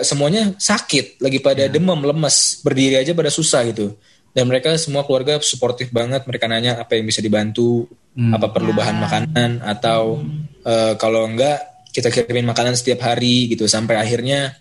semuanya 0.03 0.57
sakit, 0.57 1.20
lagi 1.22 1.38
pada 1.38 1.68
ya. 1.68 1.70
demam, 1.70 2.01
lemes, 2.01 2.64
berdiri 2.64 2.99
aja 2.99 3.12
pada 3.12 3.30
susah 3.30 3.62
gitu 3.70 3.95
dan 4.33 4.49
mereka 4.49 4.72
semua 4.80 5.05
keluarga 5.05 5.37
suportif 5.45 5.93
banget. 5.93 6.24
Mereka 6.24 6.49
nanya 6.49 6.80
apa 6.80 6.97
yang 6.97 7.05
bisa 7.05 7.20
dibantu 7.20 7.89
hmm. 8.16 8.33
apa 8.33 8.49
perlu 8.49 8.72
bahan 8.72 8.97
makanan 8.97 9.51
atau 9.61 10.20
hmm. 10.20 10.64
uh, 10.64 10.93
kalau 10.97 11.28
enggak 11.28 11.61
kita 11.93 12.09
kirimin 12.09 12.49
makanan 12.49 12.72
setiap 12.72 13.05
hari 13.05 13.53
gitu. 13.53 13.68
Sampai 13.68 14.01
akhirnya 14.01 14.57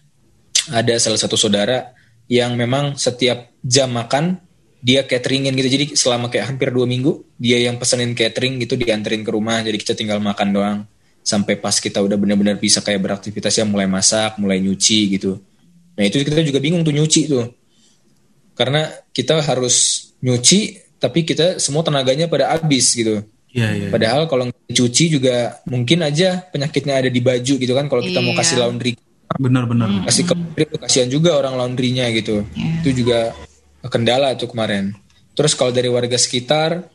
ada 0.69 0.99
salah 0.99 1.17
satu 1.17 1.39
saudara 1.39 1.95
yang 2.27 2.59
memang 2.59 2.99
setiap 2.99 3.55
jam 3.63 3.95
makan 3.95 4.39
dia 4.83 5.07
cateringin 5.07 5.55
gitu. 5.55 5.69
Jadi 5.71 5.85
selama 5.95 6.27
kayak 6.27 6.51
hampir 6.51 6.75
dua 6.75 6.83
minggu 6.83 7.23
dia 7.39 7.63
yang 7.63 7.79
pesenin 7.79 8.11
catering 8.11 8.59
gitu 8.59 8.75
dianterin 8.75 9.23
ke 9.23 9.31
rumah. 9.31 9.63
Jadi 9.63 9.77
kita 9.79 9.95
tinggal 9.95 10.19
makan 10.19 10.51
doang. 10.51 10.79
Sampai 11.23 11.55
pas 11.55 11.77
kita 11.77 12.03
udah 12.03 12.17
benar-benar 12.19 12.59
bisa 12.59 12.83
kayak 12.83 13.07
beraktivitas 13.07 13.55
ya 13.55 13.63
mulai 13.63 13.87
masak 13.87 14.35
mulai 14.35 14.59
nyuci 14.59 15.15
gitu. 15.15 15.39
Nah 15.95 16.03
itu 16.03 16.19
kita 16.27 16.43
juga 16.43 16.59
bingung 16.59 16.83
tuh 16.83 16.91
nyuci 16.91 17.31
tuh 17.31 17.60
karena 18.61 18.93
kita 19.09 19.41
harus 19.41 20.05
nyuci 20.21 20.77
tapi 21.01 21.25
kita 21.25 21.57
semua 21.57 21.81
tenaganya 21.81 22.29
pada 22.29 22.53
habis 22.53 22.93
gitu. 22.93 23.25
Iya, 23.49 23.69
iya. 23.73 23.87
Padahal 23.89 24.29
kalau 24.29 24.53
cuci 24.69 25.17
juga 25.17 25.57
mungkin 25.65 26.05
aja 26.05 26.45
penyakitnya 26.53 27.01
ada 27.01 27.09
di 27.09 27.17
baju 27.17 27.53
gitu 27.57 27.73
kan 27.73 27.89
kalau 27.89 28.05
kita 28.05 28.21
iya. 28.21 28.25
mau 28.29 28.37
kasih 28.37 28.57
laundry. 28.61 28.93
Benar-benar. 29.33 29.89
Hmm. 29.89 30.05
Kasih 30.05 30.29
ke 30.29 30.35
itu 30.61 30.77
kasihan 30.77 31.09
juga 31.09 31.33
orang 31.41 31.57
laundrynya 31.57 32.05
gitu. 32.13 32.45
Yeah. 32.53 32.85
Itu 32.85 32.89
juga 33.01 33.33
kendala 33.89 34.37
tuh 34.37 34.53
kemarin. 34.53 34.93
Terus 35.33 35.57
kalau 35.57 35.73
dari 35.73 35.89
warga 35.89 36.21
sekitar 36.21 36.85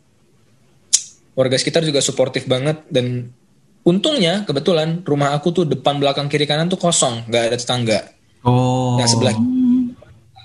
warga 1.35 1.57
sekitar 1.59 1.83
juga 1.83 1.99
suportif 1.99 2.47
banget 2.47 2.87
dan 2.95 3.35
untungnya 3.83 4.47
kebetulan 4.47 5.03
rumah 5.03 5.35
aku 5.35 5.51
tuh 5.51 5.65
depan 5.67 5.99
belakang 5.99 6.31
kiri 6.31 6.47
kanan 6.47 6.71
tuh 6.71 6.79
kosong, 6.79 7.27
nggak 7.27 7.43
ada 7.53 7.57
tetangga. 7.59 8.01
Oh. 8.47 8.97
Yang 9.03 9.19
sebelah 9.19 9.35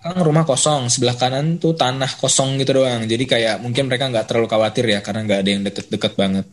belakang 0.01 0.25
rumah 0.25 0.41
kosong, 0.49 0.89
sebelah 0.89 1.13
kanan 1.13 1.61
tuh 1.61 1.77
tanah 1.77 2.09
kosong 2.17 2.57
gitu 2.57 2.81
doang. 2.81 3.05
Jadi 3.05 3.29
kayak 3.29 3.61
mungkin 3.61 3.85
mereka 3.85 4.09
nggak 4.09 4.25
terlalu 4.25 4.49
khawatir 4.49 4.89
ya 4.89 4.99
karena 5.05 5.21
nggak 5.29 5.39
ada 5.45 5.49
yang 5.53 5.61
deket-deket 5.61 6.13
banget. 6.17 6.45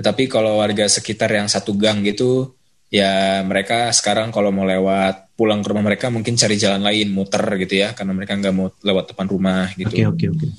Tetapi 0.00 0.22
kalau 0.32 0.64
warga 0.64 0.88
sekitar 0.88 1.28
yang 1.28 1.44
satu 1.44 1.76
gang 1.76 2.00
gitu, 2.00 2.56
ya 2.88 3.44
mereka 3.44 3.92
sekarang 3.92 4.32
kalau 4.32 4.48
mau 4.48 4.64
lewat 4.64 5.36
pulang 5.36 5.60
ke 5.60 5.68
rumah 5.68 5.84
mereka 5.84 6.08
mungkin 6.08 6.40
cari 6.40 6.56
jalan 6.56 6.80
lain, 6.80 7.12
muter 7.12 7.44
gitu 7.60 7.84
ya, 7.84 7.92
karena 7.92 8.16
mereka 8.16 8.32
nggak 8.32 8.54
mau 8.56 8.72
lewat 8.80 9.12
depan 9.12 9.26
rumah 9.28 9.68
gitu. 9.76 9.92
Oke 9.92 10.00
okay, 10.00 10.08
oke 10.08 10.16
okay, 10.16 10.28
oke. 10.32 10.40
Okay. 10.40 10.50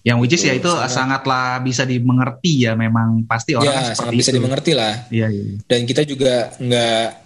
Yang 0.00 0.18
which 0.20 0.34
is 0.36 0.44
ya 0.44 0.56
itu 0.56 0.68
sangat, 0.68 0.92
sangatlah 0.92 1.60
bisa 1.60 1.84
dimengerti 1.84 2.64
ya 2.64 2.72
memang 2.72 3.24
pasti 3.28 3.52
orang 3.52 3.92
ya, 3.92 3.96
sangat 3.96 4.16
bisa 4.16 4.32
dimengerti 4.32 4.72
lah. 4.72 5.08
Iya, 5.12 5.28
iya. 5.28 5.60
Dan 5.68 5.84
kita 5.84 6.08
juga 6.08 6.52
nggak 6.56 7.19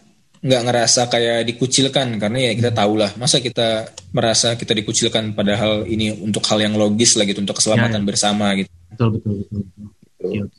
nggak 0.44 0.62
ngerasa 0.68 1.08
kayak 1.08 1.48
dikucilkan 1.48 2.20
karena 2.20 2.38
ya 2.44 2.52
kita 2.52 2.70
tahu 2.76 3.00
lah 3.00 3.08
masa 3.16 3.40
kita 3.40 3.88
merasa 4.12 4.60
kita 4.60 4.76
dikucilkan 4.76 5.32
padahal 5.32 5.88
ini 5.88 6.12
untuk 6.20 6.44
hal 6.52 6.60
yang 6.60 6.76
logis 6.76 7.16
lah 7.16 7.24
gitu 7.24 7.40
untuk 7.40 7.56
keselamatan 7.56 7.96
ya, 7.96 8.04
ya. 8.04 8.08
bersama 8.12 8.46
gitu. 8.52 8.68
Betul 8.92 9.08
betul 9.16 9.32
betul. 9.40 9.60
betul. 9.64 10.28
Gitu. 10.28 10.58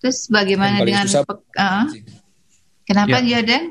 Terus 0.00 0.18
bagaimana 0.32 0.84
dengan 0.84 1.08
susah, 1.08 1.24
uh, 1.28 1.84
kenapa 2.84 3.24
ya. 3.24 3.40
Jordan? 3.40 3.64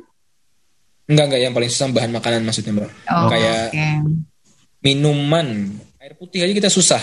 Enggak 1.10 1.26
enggak 1.30 1.42
yang 1.46 1.54
paling 1.54 1.70
susah 1.70 1.86
bahan 1.94 2.12
makanan 2.14 2.42
maksudnya 2.46 2.74
mbak. 2.74 2.90
Oh, 3.14 3.30
kayak 3.30 3.70
okay. 3.70 3.94
minuman 4.82 5.48
air 6.02 6.14
putih 6.18 6.42
aja 6.42 6.54
kita 6.58 6.74
susah 6.74 7.02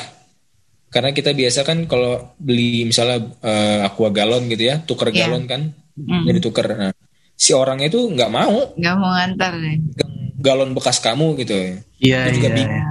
karena 0.90 1.12
kita 1.12 1.30
biasa 1.30 1.62
kan 1.62 1.84
kalau 1.84 2.34
beli 2.40 2.88
misalnya 2.88 3.22
uh, 3.44 3.86
aqua 3.86 4.08
galon 4.08 4.48
gitu 4.48 4.72
ya 4.72 4.80
tuker 4.80 5.12
yeah. 5.12 5.28
galon 5.28 5.44
kan 5.44 5.76
mm. 5.98 6.24
jadi 6.24 6.38
tuker 6.40 6.66
nah 6.72 6.95
si 7.36 7.52
orangnya 7.52 7.92
itu 7.92 8.00
nggak 8.00 8.30
mau. 8.32 8.72
Nggak 8.74 8.96
mau 8.96 9.10
ngantar 9.14 9.52
deh 9.60 9.76
galon 10.46 10.70
bekas 10.76 11.02
kamu 11.02 11.34
gitu. 11.42 11.56
Ya 11.98 12.28
iya 12.28 12.30
juga 12.30 12.48
iya. 12.52 12.56
bingung. 12.56 12.84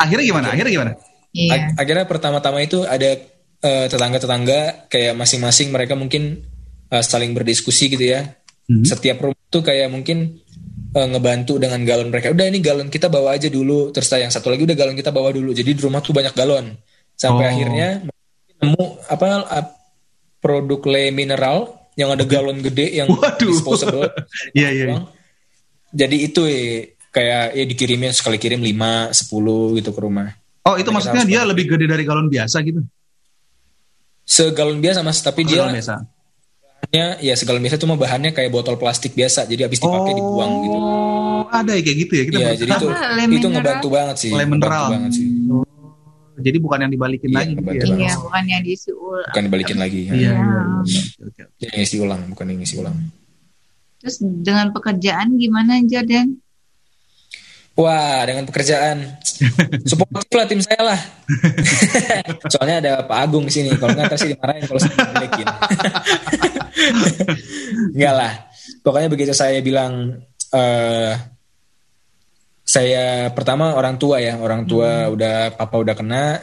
akhirnya 0.00 0.24
gimana? 0.24 0.46
Akhirnya 0.54 0.72
gimana? 0.72 0.92
Iya. 1.30 1.78
akhirnya 1.78 2.10
pertama-tama 2.10 2.58
itu 2.58 2.82
ada 2.82 3.14
uh, 3.62 3.86
tetangga-tetangga 3.86 4.90
kayak 4.90 5.14
masing-masing 5.14 5.70
mereka 5.70 5.94
mungkin 5.94 6.42
uh, 6.90 7.04
saling 7.04 7.36
berdiskusi 7.36 7.92
gitu 7.92 8.06
ya. 8.16 8.34
Hmm. 8.70 8.86
setiap 8.86 9.18
rumah 9.18 9.50
tuh 9.50 9.66
kayak 9.66 9.90
mungkin 9.90 10.46
uh, 10.94 11.08
ngebantu 11.10 11.58
dengan 11.58 11.82
galon 11.82 12.06
mereka. 12.06 12.30
Udah 12.30 12.46
ini 12.46 12.62
galon 12.62 12.86
kita 12.86 13.10
bawa 13.10 13.34
aja 13.34 13.50
dulu. 13.50 13.90
Terus 13.90 14.06
yang 14.14 14.30
satu 14.30 14.46
lagi 14.46 14.62
udah 14.62 14.78
galon 14.78 14.94
kita 14.94 15.10
bawa 15.10 15.34
dulu. 15.34 15.50
Jadi 15.50 15.74
di 15.74 15.82
rumah 15.82 15.98
tuh 15.98 16.14
banyak 16.14 16.34
galon. 16.38 16.70
Sampai 17.18 17.50
oh. 17.50 17.50
akhirnya 17.50 18.06
nemu 18.62 18.84
apa 19.10 19.28
produk 20.38 20.80
le 20.86 21.10
mineral 21.10 21.79
yang 21.98 22.14
ada 22.14 22.24
galon 22.26 22.58
gede 22.62 23.02
yang 23.02 23.08
Waduh. 23.10 23.50
disposable. 23.50 24.06
Iya 24.58 24.68
iya. 24.70 24.86
Jadi 25.90 26.16
itu 26.30 26.46
ya, 26.46 26.94
kayak 27.10 27.44
ya 27.58 27.64
dikirimnya 27.66 28.10
sekali 28.14 28.38
kirim 28.38 28.62
5, 28.62 29.10
10 29.10 29.78
gitu 29.82 29.90
ke 29.90 30.00
rumah. 30.00 30.30
Oh, 30.62 30.78
itu 30.78 30.86
Jadi 30.86 30.94
maksudnya 30.94 31.24
dia 31.26 31.40
lebih 31.42 31.66
gede 31.66 31.90
dari 31.90 32.06
galon 32.06 32.30
biasa 32.30 32.62
gitu. 32.62 32.84
Segalon 34.22 34.78
biasa 34.78 35.02
Mas, 35.02 35.18
tapi 35.18 35.42
oh, 35.42 35.46
dia 35.50 35.66
biasa. 35.66 36.06
Bahannya 36.80 37.06
ya 37.20 37.34
segalon 37.36 37.62
biasa 37.66 37.76
cuma 37.82 37.94
bahannya 37.98 38.30
kayak 38.30 38.50
botol 38.54 38.78
plastik 38.78 39.18
biasa. 39.18 39.50
Jadi 39.50 39.66
habis 39.66 39.82
dipakai 39.82 40.12
oh, 40.14 40.16
dibuang 40.16 40.52
gitu. 40.62 40.78
Oh, 40.78 41.42
ada 41.50 41.74
ya 41.74 41.82
kayak 41.82 41.98
gitu 42.06 42.12
ya. 42.14 42.24
Kita 42.30 42.38
Iya, 42.38 42.50
jadi 42.54 42.70
itu 42.78 42.88
itu 43.42 43.46
ngebantu 43.50 43.88
banget 43.90 44.16
sih. 44.22 44.30
Lemon 44.30 44.58
banget 44.62 45.10
sih. 45.18 45.26
Oh. 45.50 45.69
Jadi 46.40 46.58
bukan 46.58 46.78
yang 46.88 46.92
dibalikin 46.92 47.30
iya, 47.30 47.38
lagi 47.38 47.52
gitu 47.54 47.70
ya. 47.70 47.84
Iya, 47.86 48.12
bukan 48.18 48.42
yang 48.48 48.62
diisi 48.64 48.90
ulang. 48.90 49.28
Bukan 49.30 49.44
dibalikin 49.46 49.76
lagi. 49.78 50.00
Iya, 50.08 50.14
iya. 50.16 50.32
iya. 50.32 51.44
Yang 51.60 51.74
isi 51.84 51.96
ulang, 52.00 52.20
bukan 52.32 52.46
yang 52.50 52.60
isi 52.64 52.74
ulang. 52.80 52.96
Terus 54.00 54.16
dengan 54.24 54.72
pekerjaan 54.72 55.36
gimana 55.36 55.76
Jordan? 55.84 56.40
Wah, 57.78 58.26
dengan 58.28 58.44
pekerjaan 58.44 59.20
support 59.88 60.28
lah 60.36 60.44
tim 60.44 60.60
saya 60.60 60.82
lah. 60.84 61.00
Soalnya 62.52 62.76
ada 62.82 62.92
Pak 63.08 63.18
Agung 63.24 63.48
di 63.48 63.52
sini. 63.52 63.72
Kalau 63.78 63.96
nggak 63.96 64.18
sih 64.20 64.36
dimarahin 64.36 64.64
kalau 64.68 64.80
saya 64.80 64.96
balikin. 65.16 65.46
Enggak 67.96 68.14
lah. 68.20 68.32
Pokoknya 68.84 69.08
begitu 69.08 69.32
saya 69.32 69.60
bilang 69.64 70.20
uh, 70.52 71.12
saya 72.70 73.34
pertama 73.34 73.74
orang 73.74 73.98
tua 73.98 74.22
ya 74.22 74.38
orang 74.38 74.62
tua 74.62 75.10
hmm. 75.10 75.14
udah 75.18 75.36
papa 75.58 75.74
udah 75.82 75.94
kena 75.98 76.38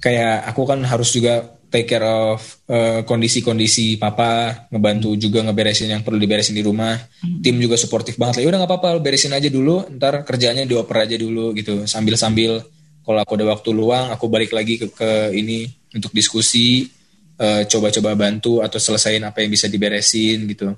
kayak 0.00 0.48
aku 0.48 0.64
kan 0.64 0.80
harus 0.80 1.12
juga 1.12 1.60
take 1.68 1.84
care 1.84 2.08
of 2.08 2.40
uh, 2.72 3.04
kondisi-kondisi 3.04 4.00
papa 4.00 4.64
ngebantu 4.72 5.12
hmm. 5.12 5.20
juga 5.20 5.44
ngeberesin 5.44 5.92
yang 5.92 6.00
perlu 6.00 6.16
diberesin 6.16 6.56
di 6.56 6.64
rumah 6.64 6.96
hmm. 6.96 7.44
tim 7.44 7.60
juga 7.60 7.76
suportif 7.76 8.16
banget 8.16 8.40
lah 8.40 8.42
ya 8.42 8.48
udah 8.48 8.58
nggak 8.64 8.70
apa-apa 8.72 8.90
beresin 9.04 9.36
aja 9.36 9.52
dulu 9.52 9.84
ntar 10.00 10.24
kerjanya 10.24 10.64
dioper 10.64 11.04
aja 11.04 11.20
dulu 11.20 11.52
gitu 11.52 11.84
sambil 11.84 12.16
sambil 12.16 12.64
kalau 13.04 13.20
aku 13.20 13.36
ada 13.36 13.44
waktu 13.52 13.70
luang 13.76 14.08
aku 14.08 14.24
balik 14.32 14.56
lagi 14.56 14.80
ke, 14.80 14.88
ke 14.88 15.36
ini 15.36 15.68
untuk 15.92 16.16
diskusi 16.16 16.88
eh, 17.36 17.62
coba-coba 17.68 18.16
bantu 18.16 18.64
atau 18.64 18.80
selesaiin 18.80 19.24
apa 19.24 19.44
yang 19.44 19.52
bisa 19.52 19.68
diberesin 19.68 20.48
gitu 20.48 20.72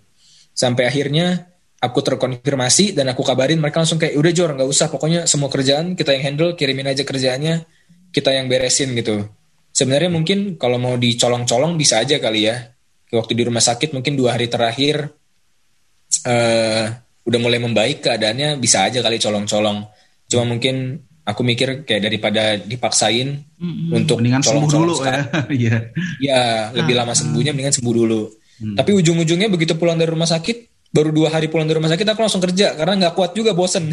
sampai 0.51 0.91
akhirnya 0.91 1.52
aku 1.83 1.99
terkonfirmasi 1.99 2.95
dan 2.95 3.11
aku 3.11 3.27
kabarin 3.27 3.59
mereka 3.59 3.83
langsung 3.83 3.99
kayak 3.99 4.15
udah 4.15 4.31
Jor 4.31 4.55
nggak 4.55 4.71
usah 4.71 4.87
pokoknya 4.87 5.27
semua 5.27 5.51
kerjaan 5.51 5.99
kita 5.99 6.15
yang 6.15 6.23
handle 6.31 6.55
kirimin 6.55 6.87
aja 6.87 7.03
kerjaannya 7.03 7.67
kita 8.15 8.31
yang 8.31 8.47
beresin 8.47 8.95
gitu. 8.95 9.27
Sebenarnya 9.73 10.13
mungkin 10.13 10.61
kalau 10.61 10.79
mau 10.79 10.95
dicolong-colong 10.95 11.75
bisa 11.75 11.99
aja 11.99 12.23
kali 12.23 12.47
ya. 12.47 12.71
Waktu 13.13 13.33
di 13.35 13.43
rumah 13.45 13.61
sakit 13.61 13.93
mungkin 13.93 14.15
dua 14.17 14.39
hari 14.39 14.47
terakhir 14.47 15.11
uh, 16.29 16.85
udah 17.25 17.41
mulai 17.41 17.59
membaik 17.59 18.05
keadaannya 18.05 18.63
bisa 18.63 18.87
aja 18.87 19.03
kali 19.03 19.19
colong-colong. 19.19 19.85
Cuma 20.29 20.45
mungkin 20.47 21.03
aku 21.25 21.41
mikir 21.43 21.89
kayak 21.89 22.03
daripada 22.05 22.57
dipaksain 22.61 23.43
mm-hmm. 23.59 23.97
untuk 23.97 24.21
mendingan 24.21 24.45
colong 24.45 24.69
sembuh 24.69 24.77
dulu 24.77 24.95
ya. 25.03 25.19
iya. 25.67 25.77
Ya 26.21 26.41
lebih 26.77 26.95
lama 26.95 27.17
sembuhnya 27.17 27.51
mendingan 27.57 27.75
sembuh 27.75 27.97
dulu. 27.97 28.23
Hmm. 28.63 28.79
tapi 28.79 28.95
ujung-ujungnya 28.95 29.51
begitu 29.51 29.75
pulang 29.75 29.99
dari 29.99 30.07
rumah 30.15 30.31
sakit 30.31 30.72
baru 30.93 31.09
dua 31.09 31.33
hari 31.33 31.49
pulang 31.49 31.65
dari 31.65 31.81
rumah 31.81 31.89
sakit 31.89 32.05
aku 32.05 32.21
langsung 32.21 32.45
kerja 32.45 32.77
karena 32.77 33.09
nggak 33.09 33.15
kuat 33.17 33.33
juga 33.33 33.57
bosen. 33.57 33.89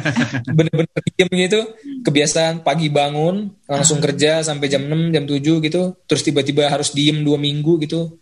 Bener-bener 0.56 1.02
diem 1.10 1.30
gitu. 1.50 1.60
Kebiasaan 2.06 2.62
pagi 2.62 2.88
bangun 2.88 3.50
langsung 3.66 3.98
ah. 3.98 4.02
kerja 4.06 4.46
sampai 4.46 4.70
jam 4.70 4.86
6 4.86 5.10
jam 5.10 5.24
7 5.26 5.66
gitu. 5.66 5.82
Terus 6.06 6.22
tiba-tiba 6.22 6.70
harus 6.70 6.94
diem 6.94 7.26
dua 7.26 7.36
minggu 7.36 7.82
gitu. 7.82 8.14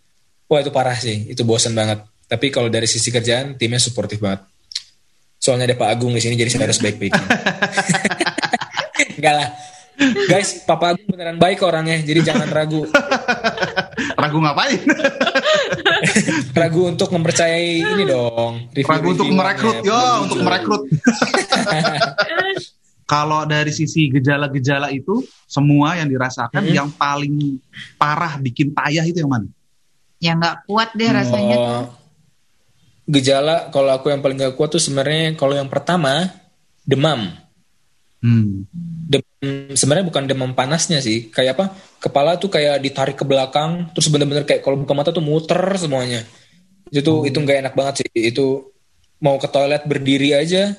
Wah 0.49 0.65
itu 0.65 0.73
parah 0.73 0.97
sih. 0.97 1.29
Itu 1.29 1.45
bosen 1.45 1.77
banget. 1.77 2.09
Tapi 2.25 2.49
kalau 2.49 2.73
dari 2.73 2.89
sisi 2.89 3.13
kerjaan 3.13 3.61
timnya 3.61 3.77
suportif 3.77 4.17
banget. 4.17 4.49
Soalnya 5.37 5.69
ada 5.69 5.77
Pak 5.77 5.89
Agung 5.93 6.17
di 6.17 6.23
sini 6.25 6.39
jadi 6.39 6.49
saya 6.49 6.65
harus 6.71 6.81
baik-baik. 6.81 7.13
Enggak 9.21 9.35
lah. 9.37 9.49
Guys, 10.31 10.65
Papa 10.65 10.97
Agung 10.97 11.07
beneran 11.11 11.37
baik 11.37 11.61
orangnya, 11.63 12.01
jadi 12.01 12.33
jangan 12.33 12.49
ragu. 12.49 12.89
ragu 14.19 14.39
ngapain? 14.41 14.81
ragu 16.61 16.81
untuk 16.89 17.09
mempercayai 17.13 17.83
ini 17.83 18.05
dong. 18.07 18.69
ragu 18.85 19.09
untuk 19.15 19.29
merekrut, 19.31 19.85
yo, 19.87 20.29
untuk 20.29 20.41
merekrut. 20.43 20.83
Kalau 23.13 23.45
dari 23.45 23.69
sisi 23.69 24.09
gejala-gejala 24.09 24.89
itu, 24.89 25.21
semua 25.45 26.01
yang 26.01 26.09
dirasakan 26.09 26.65
hmm. 26.65 26.73
yang 26.73 26.89
paling 26.97 27.61
parah 28.01 28.41
bikin 28.41 28.73
payah 28.73 29.05
itu 29.05 29.21
yang 29.21 29.29
mana? 29.29 29.49
Yang 30.17 30.37
nggak 30.41 30.57
kuat 30.65 30.89
deh 30.97 31.11
rasanya 31.13 31.57
oh, 31.59 31.61
tuh. 31.61 31.85
Gejala 33.13 33.69
kalau 33.69 33.91
aku 33.93 34.15
yang 34.15 34.25
paling 34.25 34.39
gak 34.39 34.55
kuat 34.57 34.73
tuh 34.73 34.81
sebenarnya 34.81 35.37
kalau 35.37 35.53
yang 35.53 35.69
pertama 35.69 36.31
demam. 36.89 37.37
Hmm. 38.23 38.71
Demam 39.11 39.75
sebenarnya 39.75 40.07
bukan 40.07 40.25
demam 40.31 40.55
panasnya 40.55 41.03
sih, 41.03 41.29
kayak 41.35 41.59
apa? 41.59 41.65
Kepala 41.99 42.39
tuh 42.39 42.49
kayak 42.55 42.79
ditarik 42.79 43.19
ke 43.19 43.27
belakang, 43.27 43.91
terus 43.91 44.07
bener-bener 44.09 44.47
kayak 44.47 44.63
kalau 44.63 44.79
buka 44.79 44.95
mata 44.95 45.11
tuh 45.11 45.27
muter 45.27 45.59
semuanya. 45.75 46.23
Itu 46.89 47.27
oh. 47.27 47.29
itu 47.29 47.35
nggak 47.35 47.59
enak 47.67 47.75
banget 47.75 48.07
sih. 48.07 48.09
Itu 48.15 48.71
mau 49.19 49.43
ke 49.43 49.51
toilet 49.51 49.83
berdiri 49.91 50.39
aja. 50.39 50.71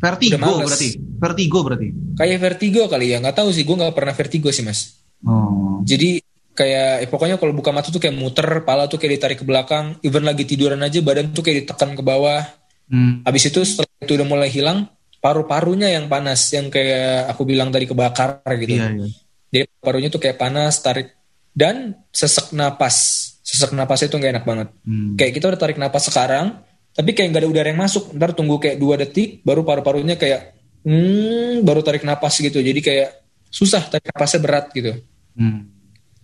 Vertigo 0.00 0.36
berarti. 0.36 0.88
Vertigo 1.20 1.58
berarti. 1.64 1.88
Kayak 2.16 2.38
vertigo 2.40 2.82
kali 2.84 3.16
ya, 3.16 3.20
nggak 3.24 3.36
tahu 3.40 3.48
sih. 3.48 3.64
Gue 3.64 3.80
nggak 3.80 3.96
pernah 3.96 4.12
vertigo 4.12 4.52
sih 4.52 4.64
mas. 4.64 5.00
Oh. 5.24 5.80
Jadi 5.84 6.20
kayak 6.52 7.04
eh, 7.04 7.08
pokoknya 7.08 7.40
kalau 7.40 7.56
buka 7.56 7.72
mata 7.72 7.88
tuh 7.88 8.00
kayak 8.00 8.16
muter, 8.16 8.44
kepala 8.60 8.92
tuh 8.92 9.00
kayak 9.00 9.20
ditarik 9.20 9.38
ke 9.40 9.46
belakang. 9.48 9.96
Even 10.04 10.28
lagi 10.28 10.44
tiduran 10.44 10.84
aja 10.84 11.00
badan 11.00 11.32
tuh 11.32 11.40
kayak 11.40 11.64
ditekan 11.64 11.96
ke 11.96 12.04
bawah. 12.04 12.44
Hmm. 12.92 13.24
Habis 13.24 13.48
itu 13.48 13.64
setelah 13.64 13.88
itu 14.02 14.12
udah 14.18 14.26
mulai 14.26 14.50
hilang, 14.50 14.90
paru-parunya 15.20 15.92
yang 15.92 16.08
panas 16.08 16.48
yang 16.50 16.72
kayak 16.72 17.28
aku 17.28 17.44
bilang 17.44 17.68
tadi 17.68 17.84
kebakar 17.84 18.40
gitu. 18.56 18.80
Iya, 18.80 18.88
iya. 18.96 19.08
Jadi 19.50 19.66
parunya 19.78 20.08
tuh 20.08 20.20
kayak 20.22 20.40
panas, 20.40 20.80
tarik 20.80 21.12
dan 21.52 22.00
sesek 22.10 22.56
napas. 22.56 22.96
Sesek 23.44 23.76
napas 23.76 24.00
itu 24.00 24.16
nggak 24.16 24.32
enak 24.40 24.44
banget. 24.48 24.68
Hmm. 24.82 25.14
Kayak 25.20 25.32
kita 25.36 25.46
udah 25.52 25.60
tarik 25.60 25.78
napas 25.78 26.08
sekarang, 26.08 26.64
tapi 26.96 27.12
kayak 27.12 27.36
nggak 27.36 27.42
ada 27.44 27.50
udara 27.50 27.68
yang 27.68 27.80
masuk. 27.82 28.16
Ntar 28.16 28.32
tunggu 28.32 28.56
kayak 28.56 28.80
dua 28.80 28.96
detik, 28.96 29.44
baru 29.44 29.60
paru-parunya 29.62 30.16
kayak 30.16 30.56
hmm, 30.86 31.62
baru 31.66 31.84
tarik 31.84 32.02
napas 32.08 32.40
gitu. 32.40 32.62
Jadi 32.62 32.80
kayak 32.80 33.20
susah 33.52 33.84
tarik 33.92 34.08
napasnya 34.08 34.40
berat 34.40 34.66
gitu. 34.72 34.92
Hmm. 35.36 35.68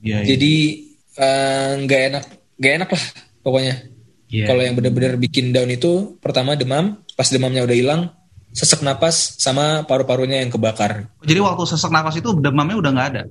Ya, 0.00 0.22
Jadi 0.22 0.86
eh, 1.18 1.70
nggak 1.82 2.00
uh, 2.00 2.06
enak, 2.14 2.24
nggak 2.56 2.72
enak 2.80 2.88
lah 2.94 3.04
pokoknya. 3.42 3.74
Yeah. 4.26 4.46
Kalau 4.50 4.62
yang 4.62 4.74
benar-benar 4.74 5.18
bikin 5.18 5.54
down 5.54 5.70
itu 5.70 6.18
pertama 6.18 6.58
demam, 6.58 7.02
pas 7.14 7.26
demamnya 7.30 7.62
udah 7.62 7.76
hilang, 7.78 8.02
sesak 8.56 8.80
napas 8.80 9.36
sama 9.36 9.84
paru-parunya 9.84 10.40
yang 10.40 10.48
kebakar. 10.48 11.12
Jadi 11.20 11.40
waktu 11.44 11.62
sesak 11.68 11.92
napas 11.92 12.16
itu 12.16 12.32
demamnya 12.40 12.76
udah 12.80 12.90
nggak 12.96 13.08
ada? 13.12 13.22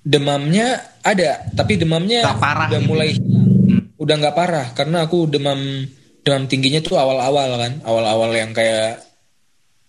demamnya 0.00 0.96
ada 1.04 1.44
tapi 1.52 1.76
demamnya 1.76 2.24
gak 2.24 2.40
parah 2.40 2.68
udah 2.72 2.80
gitu. 2.80 2.88
mulai 2.88 3.08
ya? 3.12 3.16
hmm. 3.20 4.00
udah 4.00 4.14
nggak 4.16 4.36
parah 4.36 4.66
karena 4.72 5.04
aku 5.04 5.28
demam 5.28 5.60
demam 6.24 6.44
tingginya 6.48 6.80
tuh 6.80 6.96
awal-awal 6.96 7.60
kan 7.60 7.72
awal-awal 7.84 8.32
yang 8.32 8.56
kayak 8.56 9.04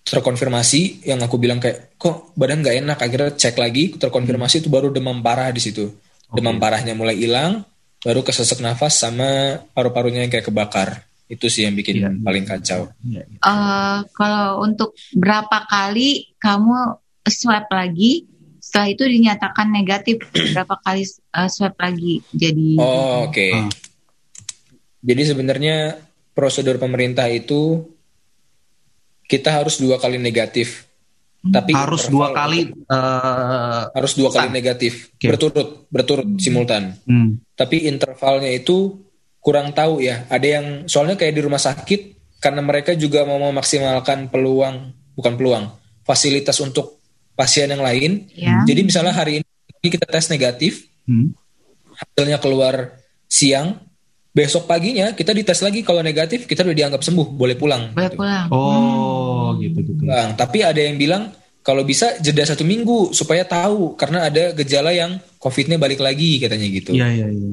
terkonfirmasi 0.04 1.08
yang 1.08 1.24
aku 1.24 1.40
bilang 1.40 1.64
kayak 1.64 1.96
kok 1.96 2.36
badan 2.36 2.60
nggak 2.60 2.76
enak 2.84 2.98
akhirnya 3.00 3.32
cek 3.40 3.56
lagi 3.56 3.96
terkonfirmasi 3.96 4.68
itu 4.68 4.70
baru 4.70 4.92
demam 4.92 5.24
parah 5.24 5.48
di 5.56 5.64
situ 5.64 5.88
okay. 5.88 6.36
demam 6.36 6.60
parahnya 6.60 6.92
mulai 6.92 7.16
hilang 7.16 7.64
baru 8.04 8.26
kesesak 8.26 8.60
nafas 8.60 9.00
sama 9.00 9.62
paru-parunya 9.72 10.28
yang 10.28 10.32
kayak 10.34 10.52
kebakar 10.52 11.08
itu 11.32 11.48
sih 11.48 11.64
yang 11.64 11.80
bikin 11.80 11.96
yeah. 12.04 12.12
paling 12.20 12.44
kacau. 12.44 12.92
Uh, 13.40 14.04
kalau 14.12 14.68
untuk 14.68 14.92
berapa 15.16 15.64
kali 15.72 16.36
kamu 16.44 17.00
swab 17.32 17.72
lagi 17.72 18.28
setelah 18.62 18.88
itu 18.94 19.04
dinyatakan 19.10 19.68
negatif 19.74 20.22
berapa 20.32 20.78
kali 20.86 21.04
uh, 21.34 21.50
swab 21.50 21.74
lagi 21.82 22.22
jadi 22.30 22.78
oh 22.78 23.28
oke 23.28 23.34
okay. 23.34 23.52
uh. 23.58 23.68
jadi 25.02 25.34
sebenarnya 25.34 25.98
prosedur 26.38 26.78
pemerintah 26.78 27.26
itu 27.28 27.84
kita 29.26 29.50
harus 29.50 29.82
dua 29.82 29.98
kali 29.98 30.22
negatif 30.22 30.86
hmm. 31.42 31.52
tapi 31.52 31.74
harus 31.74 32.06
dua 32.06 32.32
kali 32.32 32.70
uh, 32.86 33.90
harus 33.92 34.14
dua 34.14 34.30
kali 34.30 34.54
negatif 34.54 35.10
okay. 35.18 35.34
berturut 35.34 35.90
berturut 35.90 36.30
simultan 36.38 36.96
hmm. 37.10 37.58
tapi 37.58 37.90
intervalnya 37.90 38.54
itu 38.54 38.94
kurang 39.42 39.74
tahu 39.74 40.06
ya 40.06 40.30
ada 40.30 40.48
yang 40.48 40.66
soalnya 40.86 41.18
kayak 41.18 41.34
di 41.34 41.42
rumah 41.42 41.60
sakit 41.60 42.22
karena 42.42 42.62
mereka 42.62 42.94
juga 42.98 43.26
mau 43.26 43.38
memaksimalkan 43.38 44.30
peluang 44.30 44.94
bukan 45.18 45.34
peluang 45.38 45.66
fasilitas 46.02 46.58
untuk 46.62 47.02
pasien 47.38 47.70
yang 47.70 47.82
lain. 47.82 48.28
Ya. 48.34 48.62
Jadi 48.66 48.82
misalnya 48.86 49.14
hari 49.14 49.42
ini 49.42 49.88
kita 49.88 50.06
tes 50.06 50.30
negatif, 50.30 50.86
hmm. 51.06 51.34
hasilnya 51.98 52.38
keluar 52.42 53.02
siang, 53.26 53.82
besok 54.34 54.70
paginya 54.70 55.14
kita 55.18 55.34
dites 55.34 55.62
lagi 55.62 55.82
kalau 55.82 56.02
negatif 56.02 56.46
kita 56.46 56.66
udah 56.66 56.78
dianggap 56.78 57.02
sembuh, 57.02 57.28
boleh 57.34 57.56
pulang. 57.58 57.94
Boleh 57.94 58.10
gitu. 58.14 58.20
pulang. 58.20 58.48
Oh, 58.50 59.54
hmm. 59.54 59.62
gitu 59.62 59.80
gitu. 59.86 60.02
Bang, 60.06 60.38
tapi 60.38 60.62
ada 60.62 60.82
yang 60.82 60.98
bilang 60.98 61.34
kalau 61.62 61.86
bisa 61.86 62.18
jeda 62.18 62.42
satu 62.42 62.66
minggu 62.66 63.14
supaya 63.14 63.46
tahu 63.46 63.94
karena 63.94 64.26
ada 64.30 64.50
gejala 64.58 64.90
yang 64.94 65.22
COVID-nya 65.38 65.78
balik 65.78 66.02
lagi 66.02 66.42
katanya 66.42 66.68
gitu. 66.70 66.92
Iya 66.98 67.08
iya 67.10 67.28
iya. 67.30 67.50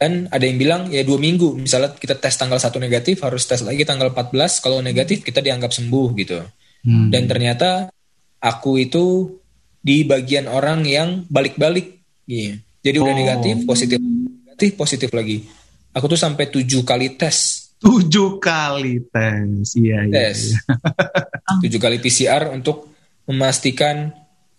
Dan 0.00 0.32
ada 0.32 0.40
yang 0.40 0.56
bilang 0.56 0.82
ya 0.88 1.04
dua 1.04 1.20
minggu, 1.20 1.60
misalnya 1.60 1.92
kita 1.92 2.16
tes 2.16 2.32
tanggal 2.32 2.56
satu 2.56 2.80
negatif 2.80 3.20
harus 3.20 3.44
tes 3.44 3.60
lagi 3.60 3.84
tanggal 3.84 4.08
14 4.16 4.64
kalau 4.64 4.80
negatif 4.80 5.20
kita 5.20 5.44
dianggap 5.44 5.76
sembuh 5.76 6.08
gitu. 6.16 6.40
Hmm. 6.88 7.12
Dan 7.12 7.28
ternyata 7.28 7.92
aku 8.40 8.80
itu 8.80 9.28
di 9.76 10.08
bagian 10.08 10.48
orang 10.48 10.88
yang 10.88 11.28
balik-balik 11.28 12.00
gitu. 12.24 12.56
Jadi 12.80 12.96
oh. 12.96 13.04
udah 13.04 13.12
negatif, 13.12 13.68
positif, 13.68 14.00
negatif, 14.00 14.70
positif 14.72 15.10
lagi. 15.12 15.44
Aku 15.92 16.08
tuh 16.08 16.16
sampai 16.16 16.48
tujuh 16.48 16.80
kali 16.80 17.20
tes. 17.20 17.68
Tujuh 17.80 18.40
kali 18.40 19.04
tes, 19.12 19.76
iya. 19.76 20.04
iya 20.04 20.08
tes. 20.08 20.56
Iya. 20.56 20.60
tujuh 21.68 21.80
kali 21.80 21.96
PCR 22.00 22.48
untuk 22.52 22.88
memastikan 23.28 24.12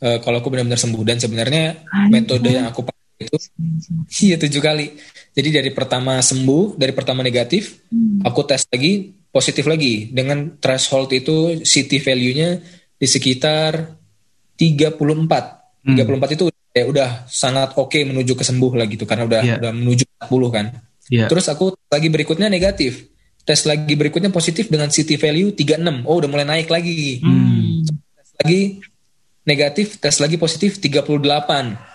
uh, 0.06 0.18
kalau 0.22 0.38
aku 0.38 0.54
benar-benar 0.54 0.78
sembuh. 0.78 1.02
Dan 1.02 1.18
sebenarnya 1.18 1.82
metode 2.14 2.50
yang 2.54 2.70
aku 2.70 2.86
pakai 2.86 3.26
itu, 3.26 3.38
iya 4.26 4.38
tujuh 4.38 4.62
kali. 4.62 4.94
Jadi 5.32 5.50
dari 5.50 5.72
pertama 5.72 6.20
sembuh, 6.20 6.76
dari 6.76 6.92
pertama 6.92 7.24
negatif, 7.24 7.88
hmm. 7.88 8.28
aku 8.28 8.44
tes 8.44 8.68
lagi, 8.68 9.16
positif 9.32 9.64
lagi. 9.64 10.12
Dengan 10.12 10.60
threshold 10.60 11.08
itu, 11.16 11.64
CT 11.64 12.04
value-nya 12.04 12.60
di 13.00 13.08
sekitar 13.08 13.96
34. 14.60 15.88
Hmm. 15.88 15.98
34 15.98 16.36
itu 16.36 16.46
ya 16.72 16.88
udah 16.88 17.10
sangat 17.28 17.76
oke 17.76 17.92
okay 17.92 18.08
menuju 18.08 18.32
ke 18.38 18.48
sembuh 18.48 18.72
lah 18.80 18.88
gitu 18.88 19.04
karena 19.04 19.28
udah 19.28 19.42
yeah. 19.44 19.58
udah 19.60 19.72
menuju 19.72 20.04
40 20.28 20.56
kan. 20.56 20.66
Yeah. 21.12 21.28
Terus 21.28 21.48
aku 21.52 21.76
lagi 21.92 22.08
berikutnya 22.12 22.48
negatif. 22.52 23.12
Tes 23.42 23.66
lagi 23.66 23.98
berikutnya 23.98 24.30
positif 24.30 24.70
dengan 24.70 24.88
CT 24.94 25.18
value 25.18 25.50
36. 25.58 26.06
Oh, 26.06 26.22
udah 26.22 26.30
mulai 26.30 26.46
naik 26.46 26.70
lagi. 26.70 27.24
Hmm. 27.26 27.82
Tes 27.88 28.30
lagi 28.38 28.62
negatif, 29.48 29.98
tes 29.98 30.16
lagi 30.22 30.38
positif 30.38 30.78
38. 30.78 31.91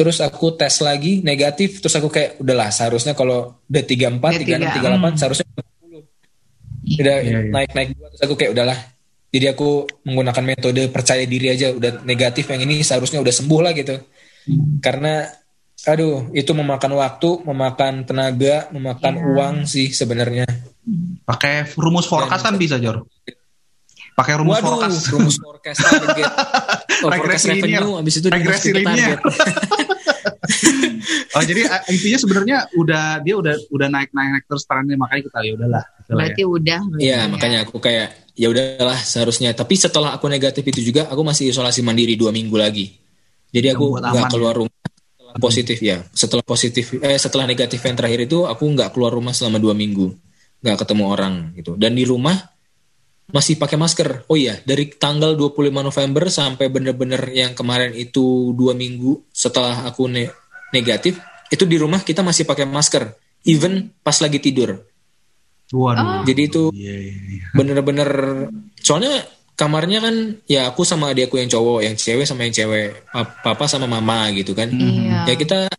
Terus 0.00 0.16
aku 0.24 0.56
tes 0.56 0.80
lagi 0.80 1.20
negatif, 1.20 1.84
terus 1.84 1.92
aku 2.00 2.08
kayak 2.08 2.40
udahlah 2.40 2.72
seharusnya 2.72 3.12
kalau 3.12 3.60
udah 3.68 3.84
34, 3.84 4.48
ya, 4.48 4.56
36, 4.72 4.80
38 4.80 4.96
hmm. 4.96 5.16
seharusnya 5.20 5.46
40. 5.52 6.96
Udah 7.04 7.16
yeah, 7.20 7.36
yeah. 7.36 7.42
naik-naik 7.52 7.88
terus 7.92 8.22
aku 8.24 8.34
kayak 8.40 8.56
udahlah 8.56 8.78
jadi 9.30 9.54
aku 9.54 9.86
menggunakan 10.08 10.42
metode 10.42 10.82
percaya 10.90 11.22
diri 11.22 11.54
aja 11.54 11.70
udah 11.70 12.02
negatif 12.02 12.50
yang 12.50 12.66
ini 12.66 12.82
seharusnya 12.82 13.22
udah 13.22 13.30
sembuh 13.30 13.60
lah 13.60 13.72
gitu. 13.76 13.94
Hmm. 13.94 14.82
Karena 14.82 15.28
aduh 15.84 16.32
itu 16.34 16.50
memakan 16.50 16.92
waktu, 16.96 17.30
memakan 17.46 18.08
tenaga, 18.08 18.72
memakan 18.72 19.14
yeah. 19.20 19.28
uang 19.36 19.54
sih 19.68 19.92
sebenarnya. 19.92 20.48
Pakai 21.28 21.76
rumus 21.76 22.08
forecast 22.08 22.42
kan 22.42 22.56
bisa 22.56 22.80
Jor. 22.80 23.06
Pakai 24.18 24.34
rumus 24.36 24.58
Waduh, 24.58 24.68
forecast. 24.82 25.04
rumus 25.14 25.36
forecast 25.38 25.80
target. 25.84 26.32
Oh, 27.00 27.08
forecast 27.08 27.48
revenue 27.48 27.96
habis 27.96 28.20
itu 28.20 28.28
regresi 28.28 28.76
target. 28.76 29.24
oh 31.36 31.42
jadi 31.44 31.60
eh, 31.66 31.82
intinya 31.92 32.18
sebenarnya 32.20 32.58
udah 32.76 33.04
dia 33.24 33.34
udah 33.36 33.54
udah 33.72 33.88
naik 33.88 34.10
naik 34.12 34.30
naik 34.36 34.44
terus 34.46 34.64
trennya 34.68 34.96
makanya 34.96 35.22
kita 35.28 35.38
ya 35.42 35.52
udahlah. 35.56 35.84
Berarti 36.10 36.42
ya. 36.42 36.46
udah. 36.46 36.80
Iya 36.98 37.20
makanya 37.30 37.58
aku 37.66 37.76
kayak 37.78 38.08
ya 38.34 38.46
udahlah 38.50 38.98
seharusnya. 38.98 39.50
Tapi 39.52 39.74
setelah 39.78 40.16
aku 40.16 40.26
negatif 40.26 40.64
itu 40.66 40.80
juga 40.92 41.08
aku 41.08 41.22
masih 41.22 41.50
isolasi 41.50 41.80
mandiri 41.80 42.14
dua 42.14 42.30
minggu 42.30 42.56
lagi. 42.56 42.96
Jadi 43.50 43.66
aku 43.74 43.98
nggak 43.98 44.30
keluar 44.30 44.54
ya. 44.54 44.58
rumah 44.64 44.78
setelah 44.86 45.36
positif 45.38 45.78
ya. 45.82 45.96
Setelah 46.14 46.44
positif 46.44 46.84
eh 46.98 47.18
setelah 47.18 47.44
negatif 47.46 47.80
yang 47.82 47.96
terakhir 47.98 48.20
itu 48.30 48.46
aku 48.46 48.62
nggak 48.62 48.94
keluar 48.94 49.10
rumah 49.14 49.34
selama 49.34 49.58
dua 49.58 49.74
minggu, 49.74 50.10
nggak 50.62 50.76
ketemu 50.86 51.04
orang 51.06 51.34
gitu. 51.58 51.74
Dan 51.74 51.98
di 51.98 52.06
rumah 52.06 52.34
masih 53.30 53.56
pakai 53.56 53.78
masker. 53.78 54.26
Oh 54.26 54.34
iya, 54.34 54.58
dari 54.66 54.90
tanggal 54.90 55.38
25 55.38 55.70
November 55.70 56.24
sampai 56.28 56.66
bener-bener 56.66 57.22
yang 57.30 57.54
kemarin 57.54 57.94
itu 57.94 58.50
dua 58.58 58.74
minggu 58.74 59.30
setelah 59.30 59.86
aku 59.86 60.10
ne 60.10 60.26
negatif, 60.70 61.18
itu 61.50 61.64
di 61.66 61.76
rumah 61.76 62.00
kita 62.02 62.22
masih 62.22 62.46
pakai 62.46 62.66
masker, 62.66 63.14
even 63.46 63.90
pas 64.02 64.16
lagi 64.22 64.38
tidur. 64.38 64.78
Waduh. 65.70 66.26
Jadi 66.26 66.42
itu 66.50 66.62
iya, 66.74 66.94
iya, 66.98 67.14
iya. 67.14 67.44
bener-bener 67.54 68.08
soalnya 68.82 69.22
kamarnya 69.54 70.02
kan 70.02 70.14
ya 70.50 70.66
aku 70.66 70.82
sama 70.82 71.14
adikku 71.14 71.38
yang 71.38 71.46
cowok, 71.46 71.86
yang 71.86 71.94
cewek 71.94 72.26
sama 72.26 72.48
yang 72.48 72.54
cewek, 72.54 73.06
papa 73.14 73.70
sama 73.70 73.86
mama 73.86 74.30
gitu 74.34 74.50
kan. 74.56 74.66
Iya. 74.66 75.30
Ya 75.30 75.34
kita 75.38 75.70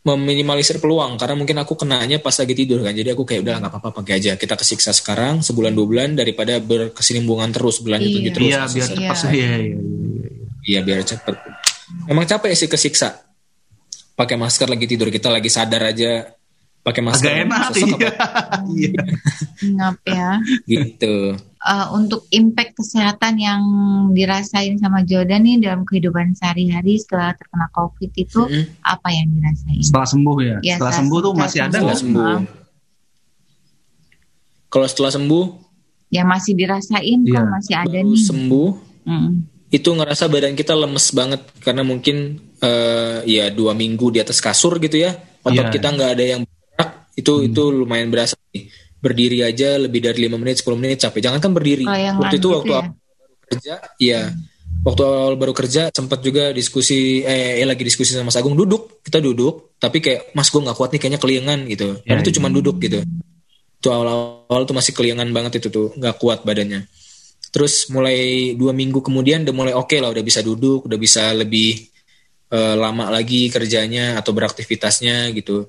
meminimalisir 0.00 0.80
peluang 0.80 1.20
karena 1.20 1.36
mungkin 1.36 1.60
aku 1.60 1.76
kenanya 1.76 2.20
pas 2.20 2.32
lagi 2.36 2.52
tidur 2.56 2.80
kan. 2.84 2.92
Jadi 2.92 3.12
aku 3.12 3.24
kayak 3.24 3.44
udah 3.44 3.54
nggak 3.64 3.72
apa-apa 3.72 3.90
pakai 4.00 4.20
aja. 4.20 4.32
Kita 4.36 4.56
kesiksa 4.56 4.92
sekarang 4.96 5.44
sebulan 5.44 5.72
dua 5.72 5.86
bulan 5.88 6.08
daripada 6.16 6.56
berkesinambungan 6.60 7.52
terus 7.52 7.80
bulan 7.80 8.00
itu 8.00 8.20
gitu 8.24 8.40
terus. 8.40 8.48
Iya 8.48 8.60
biar 8.68 8.88
cepat 8.92 9.16
iya. 9.30 9.30
Iya, 9.30 9.56
iya, 9.60 9.78
iya, 10.68 10.80
biar 10.84 11.00
cepet. 11.04 11.34
Memang 12.08 12.24
capek 12.28 12.52
sih 12.56 12.68
kesiksa. 12.68 13.29
Pakai 14.20 14.36
masker 14.36 14.68
lagi 14.68 14.84
tidur 14.84 15.08
kita 15.08 15.32
lagi 15.32 15.48
sadar 15.48 15.88
aja 15.88 16.28
pakai 16.80 17.02
masker 17.04 17.28
agak 17.28 17.44
enak 17.44 17.70
iya. 17.76 18.12
iya. 18.72 19.02
ngap 19.76 19.98
ya 20.08 20.30
gitu 20.64 21.36
uh, 21.60 21.86
untuk 21.92 22.24
impact 22.32 22.80
kesehatan 22.80 23.36
yang 23.36 23.62
dirasain 24.16 24.80
sama 24.80 25.04
Jordan 25.04 25.44
nih 25.44 25.60
dalam 25.60 25.84
kehidupan 25.84 26.32
sehari-hari 26.32 26.96
setelah 26.96 27.36
terkena 27.36 27.68
COVID 27.76 28.10
itu 28.16 28.40
mm 28.40 28.48
-hmm. 28.48 28.64
apa 28.80 29.08
yang 29.12 29.26
dirasain? 29.28 29.82
Setelah 29.84 30.08
sembuh 30.08 30.36
ya? 30.40 30.56
ya 30.64 30.74
setelah 30.80 30.94
sembuh 30.96 31.18
tuh 31.20 31.32
masih 31.36 31.60
ada 31.60 31.76
nggak 31.84 32.00
sembuh? 32.00 32.36
Kalau 34.70 34.86
setelah 34.86 35.12
sembuh? 35.12 35.44
Ya 36.10 36.22
masih 36.26 36.52
dirasain 36.56 37.20
yeah. 37.26 37.34
kan 37.36 37.44
masih 37.52 37.74
ada 37.76 37.98
nih. 38.00 38.20
Sembuh? 38.24 38.70
Mm. 39.04 39.30
Itu 39.70 39.94
ngerasa 39.94 40.26
badan 40.26 40.58
kita 40.58 40.74
lemes 40.74 41.14
banget 41.14 41.46
karena 41.62 41.86
mungkin 41.86 42.42
uh, 42.58 43.22
ya 43.22 43.54
dua 43.54 43.72
minggu 43.72 44.10
di 44.10 44.18
atas 44.18 44.42
kasur 44.42 44.82
gitu 44.82 44.98
ya. 44.98 45.14
Otot 45.46 45.56
yeah. 45.56 45.72
kita 45.72 45.88
nggak 45.94 46.10
ada 46.18 46.24
yang 46.36 46.42
itu 47.16 47.32
hmm. 47.32 47.48
itu 47.52 47.62
lumayan 47.70 48.08
berasa 48.10 48.34
nih. 48.50 48.66
Berdiri 49.00 49.40
aja 49.40 49.80
lebih 49.80 50.04
dari 50.04 50.28
lima 50.28 50.36
menit 50.36 50.60
10 50.60 50.76
menit 50.76 51.00
capek. 51.00 51.24
Jangan 51.24 51.40
kan 51.40 51.52
berdiri. 51.56 51.88
Oh, 51.88 52.20
waktu 52.20 52.36
itu 52.36 52.48
waktu 52.52 52.68
ya? 52.68 52.82
baru 52.84 53.44
kerja, 53.48 53.74
iya. 53.96 54.22
Hmm. 54.28 54.48
Waktu 54.80 55.02
awal 55.04 55.36
baru 55.36 55.52
kerja 55.52 55.92
sempat 55.92 56.24
juga 56.24 56.56
diskusi 56.56 57.20
eh, 57.20 57.60
eh 57.60 57.66
lagi 57.68 57.84
diskusi 57.84 58.16
sama 58.16 58.32
Mas 58.32 58.36
Agung 58.40 58.56
duduk, 58.56 59.04
kita 59.04 59.20
duduk, 59.20 59.76
tapi 59.76 60.00
kayak 60.00 60.32
Mas 60.32 60.48
gue 60.48 60.60
nggak 60.60 60.76
kuat 60.76 60.90
nih 60.96 61.00
kayaknya 61.00 61.20
keliengan 61.20 61.58
gitu. 61.68 62.00
Ya, 62.00 62.16
Dan 62.16 62.24
itu 62.24 62.30
ya. 62.32 62.36
cuma 62.40 62.48
duduk 62.48 62.80
gitu. 62.80 63.04
Itu 63.80 63.88
awal-awal 63.92 64.64
tuh 64.64 64.76
masih 64.76 64.92
keliengan 64.96 65.28
banget 65.36 65.60
itu 65.60 65.68
tuh, 65.68 65.92
nggak 65.96 66.16
kuat 66.16 66.44
badannya. 66.48 66.88
Terus 67.50 67.90
mulai 67.90 68.52
dua 68.54 68.70
minggu 68.70 69.02
kemudian 69.02 69.42
udah 69.42 69.54
mulai 69.54 69.74
oke 69.74 69.90
okay 69.90 69.98
lah, 69.98 70.14
udah 70.14 70.22
bisa 70.22 70.40
duduk, 70.40 70.86
udah 70.86 70.98
bisa 70.98 71.34
lebih 71.34 71.82
uh, 72.54 72.78
lama 72.78 73.10
lagi 73.10 73.50
kerjanya 73.50 74.18
atau 74.18 74.30
beraktivitasnya 74.30 75.34
gitu. 75.34 75.66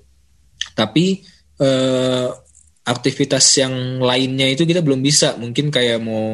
Tapi 0.77 1.25
uh, 1.57 2.29
aktivitas 2.86 3.45
yang 3.61 4.01
lainnya 4.01 4.49
itu 4.49 4.65
kita 4.65 4.82
belum 4.82 5.01
bisa 5.05 5.38
mungkin 5.38 5.69
kayak 5.69 6.01
mau 6.01 6.34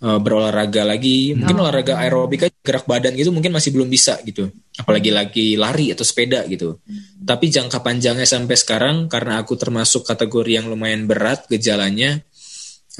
uh, 0.00 0.18
berolahraga 0.22 0.86
lagi 0.86 1.36
mungkin 1.36 1.60
oh. 1.60 1.62
olahraga 1.66 2.00
aerobik 2.00 2.48
aja 2.48 2.56
gerak 2.60 2.86
badan 2.88 3.18
gitu 3.18 3.30
mungkin 3.30 3.52
masih 3.52 3.74
belum 3.74 3.88
bisa 3.88 4.18
gitu 4.24 4.48
apalagi 4.78 5.10
lagi 5.12 5.46
lari 5.58 5.92
atau 5.92 6.04
sepeda 6.04 6.44
gitu 6.48 6.80
hmm. 6.80 7.26
tapi 7.26 7.52
jangka 7.52 7.82
panjangnya 7.82 8.26
sampai 8.26 8.56
sekarang 8.56 8.96
karena 9.10 9.40
aku 9.40 9.54
termasuk 9.58 10.06
kategori 10.08 10.62
yang 10.62 10.66
lumayan 10.70 11.04
berat 11.04 11.44
gejalanya 11.50 12.22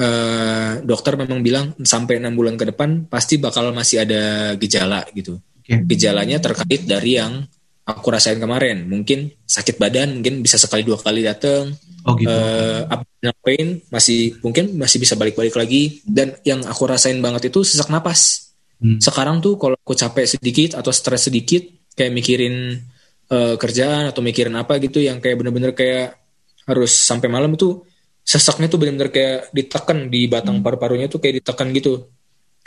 uh, 0.00 0.80
dokter 0.80 1.20
memang 1.20 1.44
bilang 1.44 1.76
sampai 1.84 2.16
enam 2.16 2.32
bulan 2.32 2.56
ke 2.56 2.72
depan 2.72 3.04
pasti 3.06 3.36
bakal 3.36 3.70
masih 3.76 4.02
ada 4.02 4.54
gejala 4.56 5.04
gitu 5.12 5.36
okay. 5.60 5.84
gejalanya 5.84 6.40
terkait 6.40 6.88
dari 6.88 7.20
yang 7.20 7.44
aku 7.84 8.08
rasain 8.08 8.40
kemarin 8.40 8.88
mungkin 8.88 9.28
sakit 9.44 9.76
badan 9.76 10.20
mungkin 10.20 10.40
bisa 10.40 10.56
sekali 10.56 10.82
dua 10.82 10.96
kali 10.96 11.22
datang 11.22 11.76
Oh 12.08 12.16
gitu. 12.16 12.32
Uh, 12.32 13.32
pain 13.44 13.84
masih 13.92 14.40
mungkin 14.40 14.72
masih 14.80 14.96
bisa 14.96 15.20
balik-balik 15.20 15.52
lagi 15.52 16.00
dan 16.08 16.32
yang 16.48 16.64
aku 16.64 16.88
rasain 16.88 17.20
banget 17.20 17.52
itu 17.52 17.60
sesak 17.60 17.92
napas. 17.92 18.52
Hmm. 18.80 18.96
Sekarang 18.96 19.44
tuh 19.44 19.60
kalau 19.60 19.76
aku 19.76 19.92
capek 19.92 20.24
sedikit 20.24 20.80
atau 20.80 20.88
stres 20.88 21.28
sedikit 21.28 21.60
kayak 21.92 22.12
mikirin 22.16 22.80
uh, 23.28 23.60
kerjaan 23.60 24.08
atau 24.08 24.24
mikirin 24.24 24.56
apa 24.56 24.80
gitu 24.80 25.04
yang 25.04 25.20
kayak 25.20 25.36
bener-bener 25.36 25.76
kayak 25.76 26.16
harus 26.64 26.92
sampai 26.96 27.28
malam 27.28 27.52
itu 27.52 27.84
sesaknya 28.24 28.70
tuh 28.70 28.78
bener-bener 28.78 29.10
kayak 29.10 29.50
ditekan 29.50 30.06
di 30.06 30.30
batang 30.30 30.60
hmm. 30.60 30.64
paru-parunya 30.64 31.10
tuh 31.10 31.18
kayak 31.18 31.42
ditekan 31.42 31.74
gitu. 31.74 32.06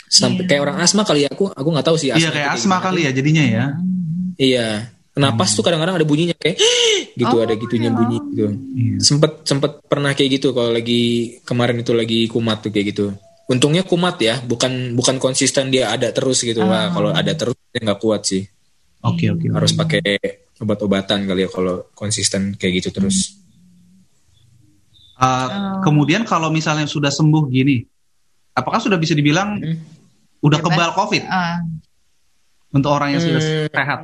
Sampai 0.09 0.45
yeah. 0.45 0.49
kayak 0.53 0.61
orang 0.69 0.77
asma 0.83 1.01
kali 1.07 1.25
ya 1.25 1.29
aku 1.31 1.49
aku 1.49 1.69
nggak 1.73 1.87
tahu 1.89 1.97
sih 1.97 2.13
Iya 2.13 2.29
kayak 2.29 2.49
asma 2.59 2.77
kali 2.83 3.07
ya 3.07 3.11
jadinya 3.15 3.43
ya. 3.43 3.65
Iya. 4.37 4.67
Napas 5.13 5.53
hmm. 5.53 5.57
tuh 5.61 5.63
kadang-kadang 5.63 5.95
ada 6.01 6.07
bunyinya 6.09 6.33
kayak 6.33 6.57
gitu 7.13 7.35
oh, 7.37 7.45
ada 7.45 7.53
gitunya 7.53 7.89
ya. 7.93 7.95
bunyi 7.95 8.17
gitu. 8.33 8.45
Iya. 8.73 8.95
Sempet 8.97 9.31
sempet 9.45 9.71
pernah 9.85 10.11
kayak 10.17 10.41
gitu 10.41 10.57
kalau 10.57 10.73
lagi 10.73 11.37
kemarin 11.45 11.81
itu 11.85 11.93
lagi 11.93 12.19
kumat 12.29 12.65
tuh 12.65 12.73
kayak 12.73 12.85
gitu. 12.93 13.05
Untungnya 13.45 13.85
kumat 13.85 14.17
ya, 14.23 14.41
bukan 14.41 14.97
bukan 14.97 15.21
konsisten 15.21 15.69
dia 15.69 15.93
ada 15.93 16.09
terus 16.09 16.41
gitu. 16.41 16.65
Oh. 16.65 16.69
Wah, 16.69 16.89
kalau 16.89 17.13
ada 17.13 17.29
terus 17.37 17.53
dia 17.69 17.85
nggak 17.85 17.99
kuat 18.01 18.25
sih. 18.25 18.41
Oke 19.03 19.27
okay, 19.27 19.35
oke. 19.35 19.45
Okay, 19.45 19.49
Harus 19.53 19.71
pakai 19.77 20.05
obat-obatan 20.63 21.27
kali 21.27 21.45
ya 21.45 21.49
kalau 21.51 21.91
konsisten 21.93 22.55
kayak 22.57 22.81
gitu 22.81 22.89
terus. 22.95 23.42
Uh, 25.13 25.25
oh. 25.25 25.47
Kemudian 25.85 26.25
kalau 26.25 26.49
misalnya 26.49 26.89
sudah 26.89 27.13
sembuh 27.13 27.47
gini, 27.49 27.85
apakah 28.57 28.81
sudah 28.81 28.97
bisa 28.97 29.13
dibilang 29.13 29.61
hmm. 29.61 29.77
udah 30.41 30.59
kebal 30.59 30.91
COVID? 30.97 31.23
Uh 31.25 31.57
untuk 32.73 32.89
orang 32.89 33.13
yang 33.13 33.21
sudah 33.21 33.41
hmm, 33.41 33.69
sehat? 33.69 33.99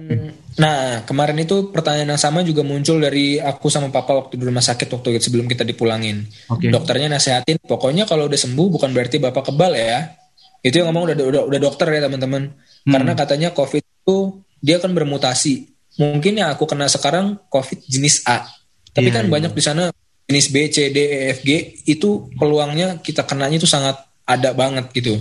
Nah, 0.61 1.01
kemarin 1.09 1.41
itu 1.41 1.73
pertanyaan 1.73 2.13
yang 2.13 2.21
sama 2.21 2.45
juga 2.45 2.61
muncul 2.61 3.01
dari 3.01 3.41
aku 3.41 3.65
sama 3.65 3.89
papa 3.89 4.13
waktu 4.13 4.37
di 4.37 4.45
rumah 4.45 4.61
sakit 4.61 4.85
waktu 4.93 5.17
itu 5.17 5.33
sebelum 5.33 5.49
kita 5.49 5.65
dipulangin. 5.65 6.29
Okay. 6.45 6.69
Dokternya 6.69 7.09
nasehatin, 7.09 7.57
pokoknya 7.65 8.05
kalau 8.05 8.29
udah 8.29 8.37
sembuh 8.37 8.67
bukan 8.69 8.93
berarti 8.93 9.17
bapak 9.17 9.49
kebal 9.49 9.73
ya. 9.73 10.13
Itu 10.61 10.85
yang 10.85 10.93
ngomong 10.93 11.09
udah 11.09 11.15
udah, 11.17 11.41
udah 11.49 11.59
dokter 11.59 11.89
ya 11.89 12.05
teman-teman. 12.05 12.53
Hmm. 12.85 12.91
Karena 12.93 13.11
katanya 13.17 13.49
COVID 13.57 13.81
itu 13.81 14.17
dia 14.61 14.77
kan 14.77 14.93
bermutasi. 14.93 15.65
Mungkin 15.97 16.37
yang 16.37 16.53
aku 16.53 16.69
kena 16.69 16.85
sekarang 16.85 17.41
COVID 17.49 17.89
jenis 17.89 18.21
A. 18.29 18.45
Tapi 18.93 19.09
yeah, 19.09 19.17
kan 19.17 19.25
yeah. 19.25 19.33
banyak 19.33 19.51
di 19.57 19.63
sana 19.65 19.89
jenis 20.29 20.47
B, 20.53 20.55
C, 20.69 20.93
D, 20.93 20.97
E, 21.09 21.17
F, 21.33 21.41
G 21.41 21.81
itu 21.89 22.29
peluangnya 22.37 23.01
kita 23.01 23.25
kenanya 23.25 23.57
itu 23.57 23.65
sangat 23.65 23.97
ada 24.29 24.53
banget 24.53 24.93
gitu. 24.93 25.17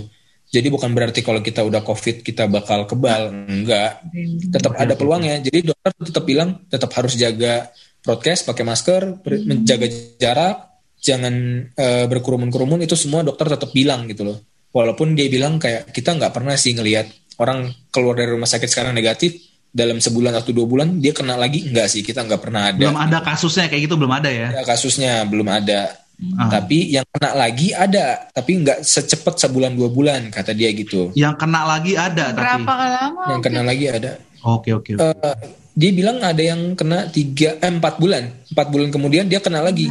Jadi 0.49 0.69
bukan 0.69 0.93
berarti 0.93 1.25
kalau 1.25 1.41
kita 1.41 1.65
udah 1.65 1.81
COVID 1.81 2.21
kita 2.21 2.45
bakal 2.45 2.85
kebal, 2.85 3.33
enggak. 3.33 4.05
Tetap 4.53 4.77
ada 4.77 4.93
peluangnya. 4.93 5.41
Jadi 5.41 5.73
dokter 5.73 5.93
tetap 5.97 6.23
bilang 6.25 6.61
tetap 6.69 6.93
harus 6.93 7.17
jaga 7.17 7.73
prokes, 8.05 8.45
pakai 8.45 8.63
masker, 8.65 9.01
menjaga 9.45 9.89
jarak, 10.21 10.57
jangan 11.01 11.65
uh, 11.73 12.05
berkerumun-kerumun 12.05 12.85
itu 12.85 12.93
semua 12.93 13.25
dokter 13.25 13.49
tetap 13.49 13.73
bilang 13.73 14.05
gitu 14.05 14.29
loh. 14.29 14.37
Walaupun 14.69 15.17
dia 15.17 15.25
bilang 15.25 15.57
kayak 15.57 15.89
kita 15.89 16.13
nggak 16.17 16.33
pernah 16.33 16.53
sih 16.53 16.77
ngelihat 16.77 17.09
orang 17.41 17.73
keluar 17.89 18.13
dari 18.13 18.29
rumah 18.29 18.45
sakit 18.45 18.69
sekarang 18.69 18.93
negatif 18.93 19.48
dalam 19.69 20.01
sebulan 20.01 20.33
atau 20.33 20.51
dua 20.51 20.65
bulan 20.65 20.97
dia 20.97 21.13
kena 21.13 21.37
lagi 21.37 21.69
enggak 21.69 21.87
sih 21.87 22.01
kita 22.01 22.25
nggak 22.25 22.41
pernah 22.41 22.73
ada 22.73 22.81
belum 22.81 22.97
ada 22.97 23.17
kasusnya 23.21 23.69
kayak 23.69 23.85
gitu 23.85 23.95
belum 23.95 24.13
ada 24.17 24.29
ya, 24.29 24.47
ya 24.53 24.63
kasusnya 24.65 25.23
belum 25.29 25.47
ada 25.49 25.93
Hmm. 26.19 26.51
Tapi 26.51 26.91
yang 26.99 27.07
kena 27.15 27.31
lagi 27.31 27.71
ada, 27.71 28.27
tapi 28.35 28.59
nggak 28.59 28.83
secepat 28.83 29.39
sebulan 29.39 29.71
dua 29.71 29.87
bulan 29.87 30.27
kata 30.27 30.51
dia 30.51 30.67
gitu. 30.75 31.15
Yang 31.15 31.39
kena 31.39 31.63
lagi 31.63 31.95
ada. 31.95 32.35
Berapa 32.35 32.59
tapi... 32.59 32.91
lama? 32.91 33.23
Yang 33.31 33.41
kena 33.47 33.61
lagi 33.63 33.85
ada. 33.87 34.11
Oke 34.43 34.75
oke. 34.75 34.99
Okay, 34.99 34.99
uh, 34.99 35.35
dia 35.79 35.91
bilang 35.95 36.19
ada 36.19 36.43
yang 36.43 36.75
kena 36.75 37.07
tiga, 37.07 37.55
eh, 37.63 37.71
empat 37.71 38.03
bulan, 38.03 38.27
empat 38.51 38.67
bulan 38.67 38.91
kemudian 38.91 39.31
dia 39.31 39.39
kena 39.39 39.63
lagi, 39.63 39.87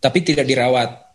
tapi 0.00 0.24
tidak 0.24 0.48
dirawat. 0.48 1.05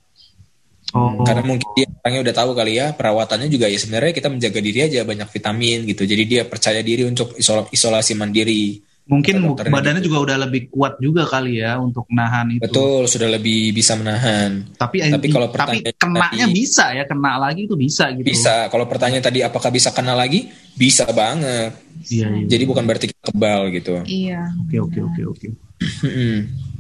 Oh. 0.92 1.24
Karena 1.24 1.44
mungkin 1.48 1.68
dia 1.72 1.88
orangnya 1.88 2.22
udah 2.28 2.36
tahu 2.36 2.52
kali 2.52 2.74
ya 2.76 2.92
perawatannya 2.92 3.48
juga 3.48 3.72
ya 3.72 3.80
sebenarnya 3.80 4.12
kita 4.12 4.28
menjaga 4.28 4.60
diri 4.60 4.80
aja 4.84 5.00
banyak 5.08 5.30
vitamin 5.32 5.88
gitu. 5.88 6.04
Jadi 6.04 6.24
dia 6.28 6.42
percaya 6.44 6.84
diri 6.84 7.08
untuk 7.08 7.36
isolasi 7.72 8.14
mandiri. 8.20 8.84
Mungkin 9.12 9.44
badannya 9.58 10.00
gitu. 10.00 10.14
juga 10.14 10.18
udah 10.30 10.38
lebih 10.48 10.72
kuat 10.72 10.96
juga 11.02 11.28
kali 11.28 11.60
ya 11.60 11.76
untuk 11.82 12.08
nahan 12.14 12.56
itu. 12.56 12.64
Betul, 12.64 13.10
sudah 13.10 13.28
lebih 13.34 13.74
bisa 13.76 13.98
menahan. 13.98 14.64
Tapi 14.78 15.04
tapi 15.04 15.28
kalau 15.28 15.52
tapi 15.52 15.84
kenanya 16.00 16.46
tadi, 16.48 16.56
bisa 16.56 16.86
ya, 16.96 17.04
kena 17.04 17.36
lagi 17.36 17.68
itu 17.68 17.76
bisa 17.76 18.08
gitu. 18.14 18.24
Bisa. 18.24 18.72
Kalau 18.72 18.86
pertanyaan 18.88 19.26
tadi 19.26 19.44
apakah 19.44 19.68
bisa 19.68 19.92
kena 19.92 20.16
lagi? 20.16 20.48
Bisa 20.78 21.10
banget. 21.12 21.76
Iya, 22.08 22.28
iya. 22.40 22.46
Jadi 22.48 22.64
bukan 22.64 22.84
berarti 22.88 23.12
kebal 23.12 23.74
gitu. 23.74 24.00
Iya. 24.06 24.48
Oke, 24.64 24.78
oke, 24.80 25.00
oke, 25.04 25.22
oke. 25.28 25.48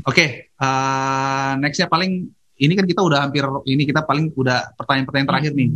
Oke, 0.01 0.26
uh, 0.62 1.51
nextnya 1.62 1.86
paling 1.91 2.32
ini 2.62 2.74
kan 2.78 2.86
kita 2.86 3.01
udah 3.01 3.26
hampir 3.26 3.41
ini 3.66 3.89
kita 3.89 4.05
paling 4.05 4.30
udah 4.38 4.78
pertanyaan-pertanyaan 4.78 5.30
terakhir 5.30 5.51
nih. 5.57 5.70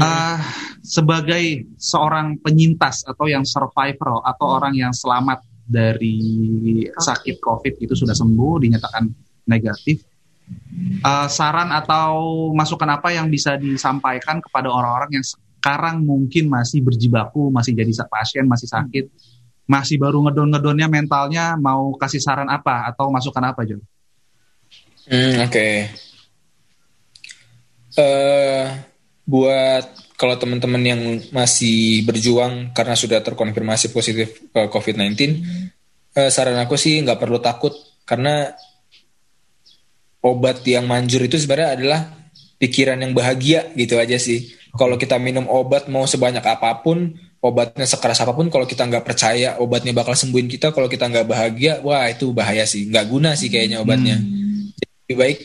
Uh, 0.00 0.40
sebagai 0.80 1.68
seorang 1.76 2.40
penyintas 2.40 3.04
atau 3.04 3.28
yang 3.28 3.44
survivor 3.44 4.24
atau 4.24 4.46
hmm. 4.48 4.56
orang 4.56 4.72
yang 4.72 4.92
selamat 4.96 5.44
dari 5.60 6.16
sakit 6.88 7.36
COVID 7.36 7.84
itu 7.84 7.92
sudah 7.92 8.16
sembuh 8.16 8.64
dinyatakan 8.64 9.04
negatif, 9.44 10.00
uh, 11.04 11.28
saran 11.28 11.68
atau 11.68 12.48
masukan 12.56 12.96
apa 12.96 13.12
yang 13.12 13.28
bisa 13.28 13.60
disampaikan 13.60 14.40
kepada 14.40 14.72
orang-orang 14.72 15.20
yang 15.20 15.26
sekarang 15.60 16.00
mungkin 16.00 16.48
masih 16.48 16.80
berjibaku, 16.80 17.52
masih 17.52 17.76
jadi 17.76 17.92
pasien, 18.08 18.48
masih 18.48 18.72
sakit, 18.72 19.04
masih 19.68 20.00
baru 20.00 20.24
ngedon-ngedonnya 20.24 20.88
mentalnya, 20.88 21.60
mau 21.60 21.92
kasih 22.00 22.24
saran 22.24 22.48
apa 22.48 22.88
atau 22.88 23.12
masukan 23.12 23.52
apa, 23.52 23.68
John? 23.68 23.84
Hmm, 25.08 25.46
Oke. 25.46 25.48
Okay. 25.48 25.74
Uh, 27.96 28.02
eh, 28.02 28.64
buat 29.24 29.84
kalau 30.20 30.36
teman-teman 30.36 30.82
yang 30.84 31.00
masih 31.32 32.04
berjuang 32.04 32.76
karena 32.76 32.92
sudah 32.92 33.24
terkonfirmasi 33.24 33.88
positif 33.88 34.52
ke 34.52 34.62
COVID-19, 34.68 35.16
hmm. 35.16 35.64
eh, 36.12 36.28
saran 36.28 36.60
aku 36.60 36.76
sih 36.76 37.00
nggak 37.00 37.16
perlu 37.16 37.40
takut 37.40 37.72
karena 38.04 38.52
obat 40.20 40.60
yang 40.68 40.84
manjur 40.84 41.24
itu 41.24 41.40
sebenarnya 41.40 41.70
adalah 41.80 42.00
pikiran 42.60 43.00
yang 43.00 43.16
bahagia 43.16 43.72
gitu 43.72 43.96
aja 43.96 44.20
sih. 44.20 44.52
Kalau 44.76 45.00
kita 45.00 45.16
minum 45.16 45.48
obat 45.48 45.88
mau 45.88 46.04
sebanyak 46.04 46.44
apa 46.44 46.84
pun, 46.84 47.16
obatnya 47.40 47.88
sekeras 47.88 48.20
apa 48.20 48.36
pun, 48.36 48.52
kalau 48.52 48.68
kita 48.68 48.86
nggak 48.86 49.02
percaya 49.02 49.56
obatnya 49.56 49.96
bakal 49.96 50.12
sembuhin 50.12 50.46
kita, 50.46 50.70
kalau 50.70 50.86
kita 50.86 51.08
nggak 51.08 51.26
bahagia, 51.26 51.72
wah 51.80 52.06
itu 52.06 52.30
bahaya 52.30 52.68
sih, 52.68 52.86
nggak 52.86 53.06
guna 53.08 53.34
sih 53.34 53.48
kayaknya 53.50 53.80
obatnya. 53.82 54.20
Hmm. 54.20 54.39
Lebih 55.10 55.18
baik 55.18 55.38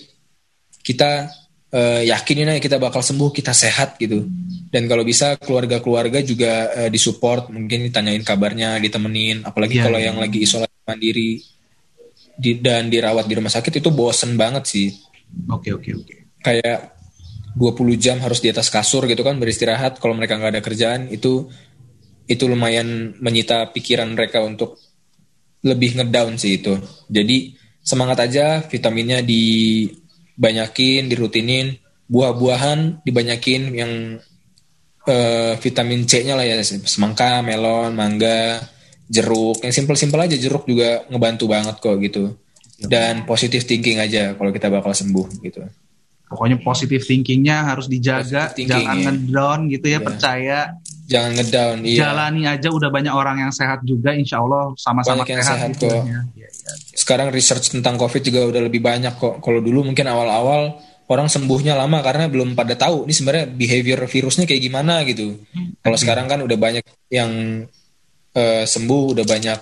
kita 0.85 1.25
uh, 1.73 2.01
yakinin 2.05 2.53
aja 2.53 2.61
kita 2.61 2.77
bakal 2.77 3.01
sembuh, 3.01 3.33
kita 3.33 3.49
sehat 3.49 3.97
gitu. 3.97 4.29
Dan 4.69 4.85
kalau 4.85 5.01
bisa 5.01 5.41
keluarga-keluarga 5.41 6.21
juga 6.21 6.69
uh, 6.69 6.89
disupport, 6.93 7.49
mungkin 7.49 7.89
ditanyain 7.89 8.21
kabarnya, 8.21 8.77
ditemenin. 8.77 9.41
Apalagi 9.41 9.81
yeah, 9.81 9.85
kalau 9.89 9.97
yeah. 9.97 10.13
yang 10.13 10.21
lagi 10.21 10.45
isolasi 10.45 10.85
mandiri 10.85 11.41
di, 12.37 12.61
dan 12.61 12.93
dirawat 12.93 13.25
di 13.25 13.33
rumah 13.33 13.49
sakit 13.49 13.81
itu 13.81 13.89
bosen 13.89 14.37
banget 14.37 14.69
sih. 14.69 14.93
Oke 15.49 15.73
okay, 15.73 15.73
oke 15.73 15.81
okay, 15.81 15.93
oke. 15.97 16.05
Okay. 16.05 16.19
Kayak 16.45 16.93
20 17.57 17.97
jam 17.97 18.17
harus 18.21 18.43
di 18.43 18.53
atas 18.53 18.69
kasur 18.69 19.09
gitu 19.09 19.25
kan 19.25 19.41
beristirahat. 19.41 19.97
Kalau 19.97 20.13
mereka 20.13 20.37
nggak 20.37 20.53
ada 20.53 20.61
kerjaan 20.61 21.09
itu 21.09 21.49
itu 22.29 22.43
lumayan 22.45 23.17
menyita 23.17 23.73
pikiran 23.73 24.13
mereka 24.13 24.45
untuk 24.45 24.77
lebih 25.65 25.97
ngedown 25.97 26.37
sih 26.37 26.61
itu. 26.61 26.77
Jadi 27.09 27.64
semangat 27.85 28.25
aja, 28.25 28.65
vitaminnya 28.65 29.21
di 29.21 29.85
banyakin 30.35 31.07
dirutinin 31.07 31.77
buah-buahan 32.09 33.05
dibanyakin 33.05 33.61
yang 33.71 33.91
uh, 35.07 35.53
vitamin 35.61 36.03
C-nya 36.09 36.33
lah 36.33 36.43
ya 36.43 36.59
semangka, 36.65 37.45
melon, 37.45 37.93
mangga, 37.93 38.59
jeruk 39.05 39.61
yang 39.61 39.73
simpel-simpel 39.73 40.25
aja 40.25 40.35
jeruk 40.35 40.65
juga 40.65 41.05
ngebantu 41.13 41.45
banget 41.45 41.75
kok 41.77 41.95
gitu 42.01 42.33
dan 42.81 43.23
positif 43.23 43.63
thinking 43.63 44.01
aja 44.01 44.35
kalau 44.35 44.51
kita 44.51 44.67
bakal 44.67 44.91
sembuh 44.91 45.27
gitu. 45.45 45.63
Pokoknya 46.25 46.57
positif 46.57 47.05
thinkingnya 47.05 47.69
harus 47.69 47.85
dijaga, 47.85 48.49
thinking, 48.49 48.81
jangan 48.81 48.97
ya. 48.97 49.03
ngedown 49.13 49.59
gitu 49.69 49.85
ya, 49.87 49.93
ya, 49.93 49.99
percaya. 50.01 50.59
Jangan 51.05 51.31
ngedown. 51.37 51.77
Iya. 51.85 51.99
Jalani 52.01 52.41
aja 52.49 52.67
udah 52.73 52.89
banyak 52.89 53.13
orang 53.13 53.37
yang 53.45 53.53
sehat 53.53 53.85
juga, 53.85 54.09
insya 54.17 54.41
Allah 54.41 54.73
sama-sama 54.73 55.21
sehat. 55.21 55.45
sehat 55.45 55.69
gitu 55.77 55.85
kok. 55.85 56.01
Ya, 56.01 56.25
ya, 56.33 56.49
ya. 56.49 56.49
Sekarang 56.95 57.29
research 57.29 57.69
tentang 57.69 57.95
COVID 58.01 58.21
juga 58.25 58.41
udah 58.49 58.61
lebih 58.65 58.81
banyak 58.81 59.15
kok. 59.15 59.41
Kalau 59.41 59.61
dulu 59.61 59.85
mungkin 59.85 60.09
awal-awal 60.09 60.81
orang 61.05 61.29
sembuhnya 61.29 61.77
lama 61.77 62.01
karena 62.01 62.25
belum 62.25 62.57
pada 62.57 62.73
tahu 62.73 63.05
ini 63.05 63.13
sebenarnya 63.13 63.45
behavior 63.53 63.99
virusnya 64.09 64.49
kayak 64.49 64.61
gimana 64.65 65.05
gitu. 65.05 65.37
Hmm. 65.53 65.77
Kalau 65.85 65.97
sekarang 66.01 66.25
kan 66.25 66.41
udah 66.41 66.57
banyak 66.57 66.85
yang 67.13 67.63
uh, 68.33 68.63
sembuh, 68.65 69.13
udah 69.13 69.25
banyak 69.25 69.59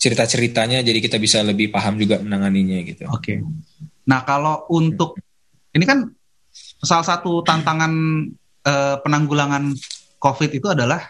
cerita-ceritanya, 0.00 0.80
jadi 0.80 0.98
kita 1.02 1.20
bisa 1.20 1.44
lebih 1.44 1.68
paham 1.68 2.00
juga 2.00 2.22
menanganinya 2.22 2.78
gitu. 2.86 3.04
Oke. 3.10 3.36
Okay. 3.36 3.36
Nah 4.08 4.24
kalau 4.24 4.70
untuk 4.72 5.18
ini 5.74 5.84
kan 5.84 6.08
salah 6.80 7.04
satu 7.04 7.44
tantangan 7.44 7.92
uh, 8.64 8.96
penanggulangan 9.02 9.74
COVID 10.20 10.50
itu 10.56 10.66
adalah 10.72 11.04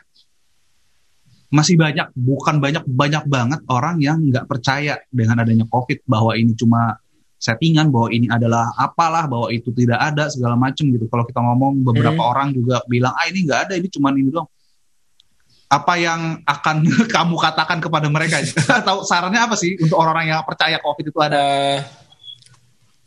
masih 1.51 1.75
banyak, 1.75 2.15
bukan 2.15 2.63
banyak 2.63 2.87
banyak 2.87 3.25
banget 3.27 3.61
orang 3.67 3.99
yang 3.99 4.23
nggak 4.23 4.47
percaya 4.47 5.03
dengan 5.11 5.43
adanya 5.43 5.67
COVID 5.67 6.07
bahwa 6.07 6.39
ini 6.39 6.55
cuma 6.55 6.95
settingan 7.41 7.91
bahwa 7.91 8.13
ini 8.15 8.31
adalah 8.31 8.71
apalah 8.79 9.27
bahwa 9.27 9.51
itu 9.51 9.75
tidak 9.75 9.99
ada 9.99 10.31
segala 10.31 10.55
macam 10.55 10.87
gitu. 10.87 11.11
Kalau 11.11 11.25
kita 11.27 11.41
ngomong 11.43 11.83
beberapa 11.83 12.23
hmm. 12.23 12.31
orang 12.31 12.49
juga 12.55 12.85
bilang 12.87 13.17
ah 13.19 13.27
ini 13.27 13.49
nggak 13.49 13.61
ada 13.67 13.75
ini 13.75 13.89
cuma 13.91 14.15
ini 14.15 14.31
doang. 14.31 14.47
Apa 15.67 15.99
yang 15.99 16.39
akan 16.47 16.77
kamu 17.17 17.35
katakan 17.35 17.83
kepada 17.83 18.07
mereka? 18.07 18.39
Atau 18.85 19.03
sarannya 19.03 19.43
apa 19.43 19.59
sih 19.59 19.75
untuk 19.81 19.99
orang-orang 19.99 20.31
yang 20.31 20.47
percaya 20.47 20.79
covid 20.79 21.11
itu? 21.11 21.19
Ada 21.19 21.43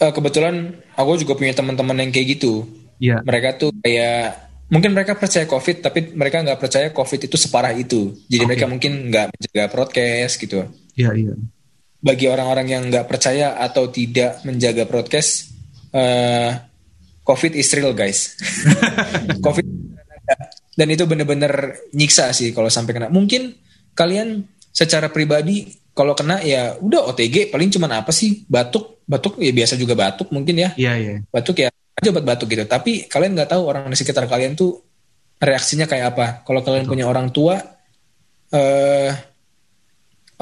uh, 0.02 0.04
uh, 0.04 0.12
kebetulan 0.12 0.84
aku 1.00 1.16
juga 1.22 1.39
punya 1.39 1.56
teman-teman 1.56 2.04
yang 2.04 2.12
kayak 2.12 2.41
gitu. 2.41 2.68
Yeah. 3.04 3.20
mereka 3.26 3.60
tuh 3.60 3.76
kayak 3.84 4.53
mungkin 4.74 4.91
mereka 4.97 5.13
percaya 5.13 5.45
covid 5.45 5.86
tapi 5.86 6.17
mereka 6.17 6.41
nggak 6.41 6.59
percaya 6.59 6.88
covid 6.89 7.30
itu 7.30 7.38
separah 7.38 7.78
itu 7.78 8.17
jadi 8.26 8.43
okay. 8.43 8.49
mereka 8.49 8.65
mungkin 8.65 8.91
nggak 9.13 9.26
menjaga 9.30 9.63
broadcast 9.69 10.41
gitu 10.41 10.65
iya 10.97 11.13
yeah, 11.13 11.13
iya 11.13 11.32
yeah 11.38 11.41
bagi 12.03 12.28
orang-orang 12.28 12.67
yang 12.67 12.84
nggak 12.91 13.07
percaya 13.07 13.55
atau 13.55 13.88
tidak 13.88 14.43
menjaga 14.43 14.84
broadcast, 14.84 15.55
uh, 15.95 16.51
COVID 17.24 17.55
is 17.55 17.71
real 17.71 17.95
guys. 17.95 18.36
COVID 19.45 19.63
dan 20.76 20.88
itu 20.91 21.07
bener-bener 21.07 21.80
nyiksa 21.95 22.36
sih 22.36 22.51
kalau 22.51 22.67
sampai 22.67 22.91
kena. 22.91 23.07
Mungkin 23.07 23.55
kalian 23.95 24.43
secara 24.76 25.07
pribadi 25.07 25.71
kalau 25.95 26.11
kena 26.11 26.43
ya 26.43 26.76
udah 26.76 27.07
OTG 27.15 27.55
paling 27.55 27.71
cuman 27.71 28.03
apa 28.03 28.11
sih 28.11 28.43
batuk 28.51 28.99
batuk 29.07 29.39
ya 29.39 29.55
biasa 29.55 29.80
juga 29.80 29.95
batuk 29.95 30.28
mungkin 30.36 30.59
ya. 30.59 30.69
Iya 30.76 30.84
yeah, 30.91 30.95
iya. 30.99 31.15
Batuk 31.32 31.63
ya 31.63 31.71
aja 32.04 32.12
buat 32.12 32.28
batuk 32.28 32.51
gitu. 32.51 32.68
Tapi 32.68 33.08
kalian 33.08 33.39
nggak 33.39 33.56
tahu 33.56 33.64
orang 33.64 33.88
di 33.88 33.95
sekitar 33.95 34.28
kalian 34.28 34.60
tuh 34.60 34.76
reaksinya 35.39 35.88
kayak 35.88 36.16
apa. 36.16 36.28
Kalau 36.43 36.60
kalian 36.60 36.84
Betul. 36.84 36.93
punya 36.99 37.06
orang 37.08 37.32
tua, 37.32 37.56
uh, 38.51 39.12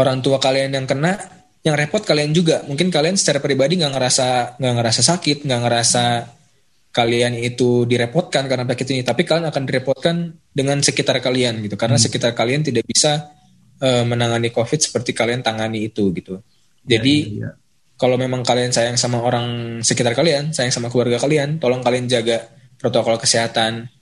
orang 0.02 0.18
tua 0.26 0.42
kalian 0.42 0.74
yang 0.74 0.90
kena 0.90 1.14
yang 1.62 1.78
repot 1.78 2.02
kalian 2.02 2.34
juga 2.34 2.66
mungkin 2.66 2.90
kalian 2.90 3.14
secara 3.14 3.38
pribadi 3.38 3.78
nggak 3.78 3.94
ngerasa 3.94 4.58
nggak 4.58 4.76
ngerasa 4.82 5.02
sakit 5.06 5.38
nggak 5.46 5.62
ngerasa 5.62 6.04
kalian 6.92 7.38
itu 7.38 7.86
direpotkan 7.86 8.50
karena 8.50 8.66
penyakit 8.66 8.90
ini 8.98 9.02
tapi 9.06 9.24
kalian 9.24 9.48
akan 9.48 9.64
direpotkan 9.70 10.16
dengan 10.52 10.82
sekitar 10.82 11.22
kalian 11.22 11.62
gitu 11.62 11.78
karena 11.78 12.02
hmm. 12.02 12.06
sekitar 12.10 12.34
kalian 12.34 12.66
tidak 12.66 12.84
bisa 12.90 13.30
uh, 13.78 14.04
menangani 14.04 14.50
covid 14.50 14.82
seperti 14.82 15.14
kalian 15.14 15.46
tangani 15.46 15.86
itu 15.86 16.10
gitu 16.18 16.42
jadi 16.82 17.16
ya, 17.22 17.30
ya, 17.30 17.42
ya. 17.46 17.50
Kalau 18.02 18.18
memang 18.18 18.42
kalian 18.42 18.74
sayang 18.74 18.98
sama 18.98 19.22
orang 19.22 19.80
sekitar 19.86 20.18
kalian 20.18 20.50
sayang 20.58 20.74
sama 20.74 20.90
keluarga 20.90 21.22
kalian 21.22 21.62
tolong 21.62 21.86
kalian 21.86 22.10
jaga 22.10 22.50
protokol 22.82 23.22
kesehatan 23.22 23.94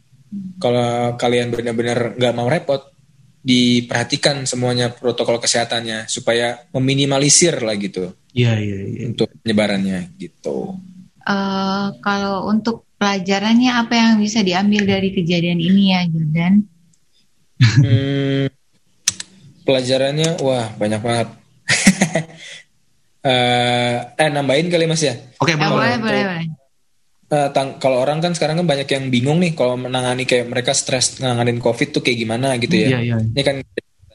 kalau 0.56 1.20
kalian 1.20 1.52
benar-benar 1.52 2.16
nggak 2.16 2.36
mau 2.38 2.48
repot 2.48 2.96
diperhatikan 3.40 4.44
semuanya 4.44 4.92
protokol 4.92 5.40
kesehatannya 5.40 6.12
supaya 6.12 6.70
meminimalisir 6.76 7.64
lah 7.64 7.76
gitu. 7.80 8.12
Iya 8.36 8.60
iya 8.60 8.80
iya. 8.84 9.04
Untuk 9.10 9.32
penyebarannya 9.42 10.16
gitu. 10.20 10.76
Uh, 11.24 11.88
kalau 12.04 12.52
untuk 12.52 12.86
pelajarannya 13.00 13.74
apa 13.80 13.94
yang 13.96 14.12
bisa 14.20 14.44
diambil 14.44 14.84
dari 14.86 15.10
kejadian 15.16 15.60
ini 15.60 15.84
ya 15.96 16.02
Jordan? 16.12 16.54
hmm, 17.60 18.46
pelajarannya 19.64 20.30
wah 20.44 20.68
banyak 20.76 21.02
banget. 21.02 21.28
uh, 23.26 23.96
eh 24.16 24.30
nambahin 24.30 24.68
kali 24.72 24.86
mas 24.86 25.04
ya? 25.04 25.16
Oke 25.40 25.54
okay, 25.54 25.56
boleh 25.56 25.98
boleh 26.00 26.24
boleh 26.28 26.60
uh, 27.30 27.50
kalau 27.78 27.98
orang 28.02 28.20
kan 28.20 28.34
sekarang 28.34 28.62
kan 28.62 28.68
banyak 28.68 28.90
yang 28.90 29.06
bingung 29.14 29.40
nih 29.40 29.54
kalau 29.54 29.78
menangani 29.78 30.26
kayak 30.26 30.50
mereka 30.50 30.74
stres 30.74 31.22
nanganin 31.22 31.62
covid 31.62 31.94
tuh 31.94 32.02
kayak 32.02 32.18
gimana 32.26 32.58
gitu 32.58 32.76
ya. 32.76 33.00
Yeah, 33.00 33.02
yeah. 33.16 33.22
Ini 33.22 33.42
kan 33.46 33.56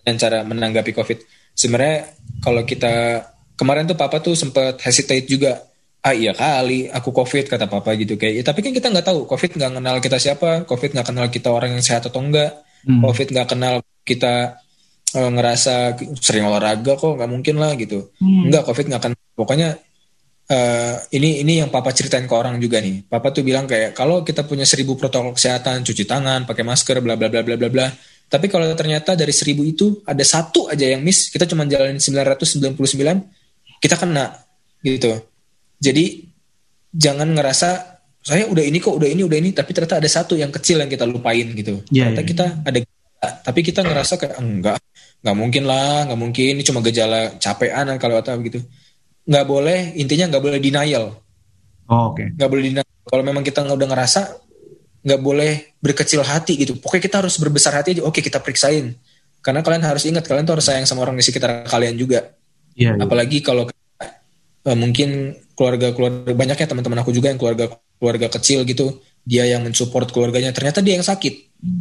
dan 0.05 0.14
cara 0.20 0.38
menanggapi 0.44 0.92
covid. 0.92 1.18
Sebenarnya 1.55 2.11
kalau 2.42 2.66
kita 2.66 3.24
kemarin 3.55 3.86
tuh 3.86 3.96
papa 3.96 4.20
tuh 4.20 4.34
sempat 4.36 4.82
hesitate 4.82 5.24
juga. 5.24 5.62
Ah 6.05 6.12
iya 6.12 6.36
kali 6.36 6.92
aku 6.92 7.16
covid 7.16 7.48
kata 7.48 7.64
papa 7.64 7.96
gitu 7.96 8.20
kayak. 8.20 8.34
Ya, 8.36 8.42
tapi 8.44 8.61
kan 8.61 8.76
kita 8.76 8.92
nggak 8.92 9.09
tahu 9.09 9.24
covid 9.24 9.57
nggak 9.57 9.72
kenal 9.80 9.96
kita 10.05 10.18
siapa, 10.20 10.50
covid 10.68 10.92
nggak 10.92 11.07
kenal 11.09 11.26
kita 11.32 11.48
orang 11.48 11.80
yang 11.80 11.80
sehat 11.80 12.05
atau 12.05 12.20
enggak, 12.20 12.61
hmm. 12.84 13.00
covid 13.00 13.32
nggak 13.32 13.48
kenal 13.48 13.80
kita 14.05 14.61
uh, 15.14 15.30
ngerasa 15.30 15.96
sering 16.18 16.44
olahraga 16.44 16.98
kok 16.98 17.14
nggak 17.16 17.30
mungkin 17.30 17.56
lah 17.62 17.72
gitu. 17.78 18.10
Hmm. 18.18 18.50
Enggak 18.50 18.66
covid 18.66 18.90
nggak 18.90 19.02
kenal. 19.02 19.20
Pokoknya 19.34 19.68
uh, 20.50 20.96
ini 21.14 21.40
ini 21.42 21.62
yang 21.62 21.70
papa 21.70 21.94
ceritain 21.94 22.26
ke 22.26 22.34
orang 22.34 22.58
juga 22.58 22.82
nih. 22.82 23.06
Papa 23.06 23.30
tuh 23.30 23.46
bilang 23.46 23.64
kayak 23.64 23.94
kalau 23.94 24.26
kita 24.26 24.44
punya 24.44 24.66
seribu 24.66 24.98
protokol 24.98 25.32
kesehatan, 25.32 25.86
cuci 25.86 26.04
tangan, 26.04 26.44
pakai 26.44 26.64
masker, 26.66 26.98
bla 27.00 27.14
bla 27.14 27.30
bla 27.30 27.40
bla 27.46 27.56
bla 27.56 27.70
bla. 27.70 27.86
Tapi 28.24 28.46
kalau 28.50 28.66
ternyata 28.74 29.14
dari 29.14 29.30
seribu 29.30 29.62
itu 29.62 30.02
ada 30.02 30.24
satu 30.26 30.66
aja 30.66 30.90
yang 30.90 31.04
miss, 31.04 31.30
kita 31.30 31.46
cuma 31.46 31.68
jalanin 31.68 32.00
999, 32.00 32.74
kita 33.78 33.94
kena 34.00 34.42
gitu. 34.82 35.12
Jadi 35.78 36.24
jangan 36.90 37.30
ngerasa 37.30 37.94
saya 38.24 38.48
udah 38.48 38.64
ini 38.64 38.80
kok, 38.80 38.96
udah 38.96 39.04
ini, 39.04 39.22
udah 39.22 39.38
ini, 39.38 39.52
tapi 39.52 39.76
ternyata 39.76 40.00
ada 40.00 40.08
satu 40.08 40.34
yang 40.34 40.48
kecil 40.48 40.80
yang 40.80 40.88
kita 40.88 41.04
lupain 41.04 41.44
gitu. 41.52 41.84
Yeah, 41.92 42.08
ternyata 42.10 42.22
yeah. 42.24 42.28
kita 42.32 42.46
ada 42.64 42.78
tapi 43.24 43.60
kita 43.64 43.80
ngerasa 43.80 44.20
kayak 44.20 44.36
enggak, 44.36 44.76
nggak 45.25 45.37
mungkin 45.41 45.64
lah, 45.64 46.05
nggak 46.05 46.20
mungkin 46.20 46.61
ini 46.61 46.62
cuma 46.62 46.85
gejala 46.85 47.41
capean 47.41 47.89
kalau 47.97 48.20
atau 48.20 48.37
gitu 48.45 48.61
nggak 49.25 49.47
boleh 49.49 49.97
intinya 49.97 50.37
nggak 50.37 50.45
boleh 50.45 50.61
denial. 50.61 51.16
Oh, 51.89 52.12
Oke. 52.12 52.25
Okay. 52.25 52.27
Nggak 52.37 52.49
boleh 52.49 52.62
denial. 52.70 52.87
Kalau 53.05 53.22
memang 53.25 53.45
kita 53.45 53.64
nggak 53.64 53.77
udah 53.77 53.89
ngerasa 53.93 54.20
nggak 55.05 55.20
boleh 55.20 55.53
berkecil 55.81 56.20
hati 56.25 56.61
gitu. 56.61 56.77
Pokoknya 56.81 57.03
kita 57.09 57.16
harus 57.25 57.35
berbesar 57.37 57.72
hati 57.77 57.97
aja. 57.97 58.03
Oke 58.05 58.20
kita 58.20 58.41
periksain. 58.41 58.97
Karena 59.45 59.61
kalian 59.61 59.85
harus 59.85 60.09
ingat 60.09 60.25
kalian 60.25 60.49
tuh 60.49 60.57
harus 60.61 60.66
sayang 60.68 60.89
sama 60.89 61.05
orang 61.05 61.16
di 61.16 61.25
sekitar 61.25 61.68
kalian 61.68 61.97
juga. 61.97 62.33
Iya. 62.77 62.97
Yeah, 62.97 63.05
Apalagi 63.05 63.45
kalau 63.45 63.68
uh, 63.68 64.77
mungkin 64.77 65.37
keluarga 65.53 65.93
keluarga 65.93 66.33
banyaknya 66.33 66.66
teman-teman 66.68 67.01
aku 67.05 67.12
juga 67.12 67.29
yang 67.33 67.41
keluarga 67.41 67.72
keluarga 68.01 68.29
kecil 68.33 68.64
gitu. 68.64 69.01
Dia 69.25 69.49
yang 69.49 69.64
mensupport 69.64 70.09
keluarganya. 70.12 70.53
Ternyata 70.53 70.85
dia 70.85 71.01
yang 71.01 71.05
sakit. 71.05 71.35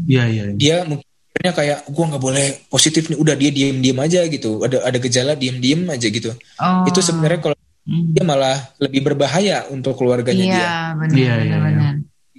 Iya 0.07 0.23
iya. 0.31 0.43
iya. 0.51 0.55
Dia 0.55 0.75
mungkin 0.87 1.07
kayak 1.33 1.89
gue 1.89 2.05
nggak 2.13 2.23
boleh 2.23 2.47
positif 2.69 3.09
nih 3.09 3.17
udah 3.17 3.33
dia 3.33 3.49
diem 3.49 3.81
diem 3.81 3.97
aja 3.97 4.21
gitu. 4.29 4.61
Ada 4.61 4.85
ada 4.85 4.97
gejala 5.01 5.33
diem 5.33 5.57
diem 5.57 5.81
aja 5.89 6.07
gitu. 6.07 6.29
Oh. 6.61 6.85
itu 6.85 6.99
sebenarnya 7.01 7.39
kalau 7.41 7.57
hmm. 7.89 8.13
dia 8.13 8.23
malah 8.23 8.57
lebih 8.77 9.01
berbahaya 9.01 9.65
untuk 9.73 9.97
keluarganya 9.97 10.45
iya, 10.45 10.55
dia. 10.55 10.69
benar, 10.95 11.17
iya 11.17 11.33
iya 11.41 11.57
benar 11.59 11.93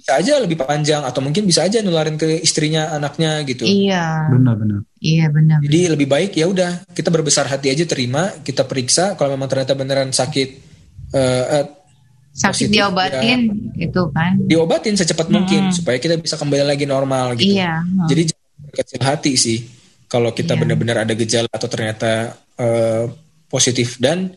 bisa 0.05 0.21
aja 0.21 0.37
lebih 0.37 0.59
panjang 0.61 1.01
atau 1.01 1.17
mungkin 1.17 1.49
bisa 1.49 1.65
aja 1.65 1.81
nularin 1.81 2.13
ke 2.19 2.27
istrinya 2.43 2.93
anaknya 2.93 3.41
gitu. 3.47 3.65
Iya. 3.65 4.27
Benar 4.27 4.53
benar. 4.53 4.79
Iya 5.01 5.25
benar 5.33 5.57
jadi 5.65 5.79
benar. 5.81 5.91
lebih 5.97 6.07
baik 6.11 6.31
ya 6.37 6.45
udah 6.45 6.71
kita 6.93 7.09
berbesar 7.09 7.49
hati 7.49 7.73
aja 7.73 7.89
terima 7.89 8.29
kita 8.45 8.69
periksa 8.69 9.17
kalau 9.17 9.33
memang 9.33 9.49
ternyata 9.49 9.73
beneran 9.73 10.13
sakit 10.13 10.49
uh, 11.09 11.45
uh, 11.57 11.65
sakit 12.37 12.69
positif, 12.69 12.75
diobatin 12.75 13.39
ya, 13.73 13.87
itu 13.89 14.01
kan. 14.13 14.31
Diobatin 14.45 14.93
secepat 14.93 15.25
hmm. 15.25 15.33
mungkin 15.33 15.61
supaya 15.73 15.97
kita 15.97 16.21
bisa 16.21 16.37
kembali 16.37 16.69
lagi 16.69 16.85
normal 16.85 17.33
gitu. 17.39 17.57
Iya. 17.57 17.81
jadi 18.05 18.29
kecil 18.75 18.99
hati 19.01 19.39
sih 19.39 19.63
kalau 20.05 20.35
kita 20.35 20.53
yeah. 20.53 20.61
benar-benar 20.61 21.07
ada 21.07 21.13
gejala 21.17 21.49
atau 21.49 21.67
ternyata 21.71 22.35
uh, 22.59 23.09
positif 23.49 23.97
dan 23.97 24.35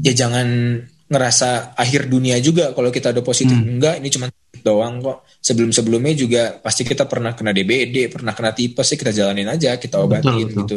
ya 0.00 0.14
jangan 0.14 0.78
ngerasa 1.12 1.76
akhir 1.76 2.08
dunia 2.08 2.40
juga 2.40 2.72
kalau 2.72 2.88
kita 2.88 3.12
ada 3.12 3.20
positif 3.20 3.52
hmm. 3.52 3.72
enggak 3.76 3.94
ini 4.00 4.08
cuma 4.08 4.26
doang 4.64 5.02
kok 5.04 5.28
sebelum-sebelumnya 5.44 6.14
juga 6.16 6.42
pasti 6.56 6.86
kita 6.86 7.04
pernah 7.04 7.36
kena 7.36 7.52
DBD 7.52 8.08
pernah 8.08 8.32
kena 8.32 8.56
tipes 8.56 8.88
sih 8.88 8.96
kita 8.96 9.12
jalanin 9.12 9.50
aja 9.50 9.76
kita 9.76 10.00
obatin 10.00 10.32
betul, 10.32 10.40
betul. 10.40 10.56
gitu 10.56 10.76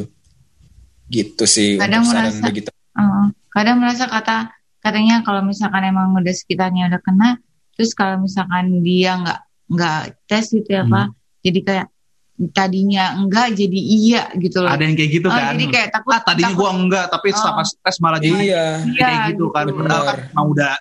gitu 1.05 1.45
sih 1.45 1.77
kadang 1.79 2.03
merasa 2.03 2.43
begitu. 2.49 2.73
Uh, 2.97 3.29
kadang 3.53 3.77
merasa 3.79 4.09
kata 4.09 4.51
katanya 4.83 5.23
kalau 5.23 5.45
misalkan 5.45 5.85
emang 5.87 6.11
udah 6.17 6.35
sekitarnya 6.35 6.91
udah 6.91 7.01
kena 7.01 7.29
terus 7.77 7.95
kalau 7.95 8.19
misalkan 8.19 8.83
dia 8.83 9.15
nggak 9.21 9.39
nggak 9.71 10.01
tes 10.27 10.51
gitu 10.51 10.69
ya 10.69 10.83
hmm. 10.83 10.91
pak 10.91 11.07
jadi 11.45 11.59
kayak 11.61 11.87
tadinya 12.51 13.15
enggak 13.15 13.55
jadi 13.55 13.79
iya 13.79 14.23
gitu 14.35 14.59
loh. 14.59 14.67
Ada 14.67 14.83
yang 14.83 14.95
kayak 14.99 15.11
gitu 15.15 15.27
oh, 15.31 15.35
kan. 15.35 15.55
Jadi 15.55 15.65
kayak 15.71 15.89
takut. 15.95 16.11
Ah, 16.11 16.21
tadinya 16.21 16.51
takut. 16.51 16.59
gua 16.59 16.69
enggak 16.75 17.05
tapi 17.07 17.27
oh. 17.31 17.39
sama 17.39 17.61
tes 17.63 17.97
malah 18.03 18.19
jadi 18.19 18.43
iya. 18.43 18.65
kayak 18.83 19.19
gitu 19.31 19.45
kan. 19.55 19.65
Padahal 19.71 20.03
kan 20.03 20.17
emang 20.35 20.47
udah 20.51 20.71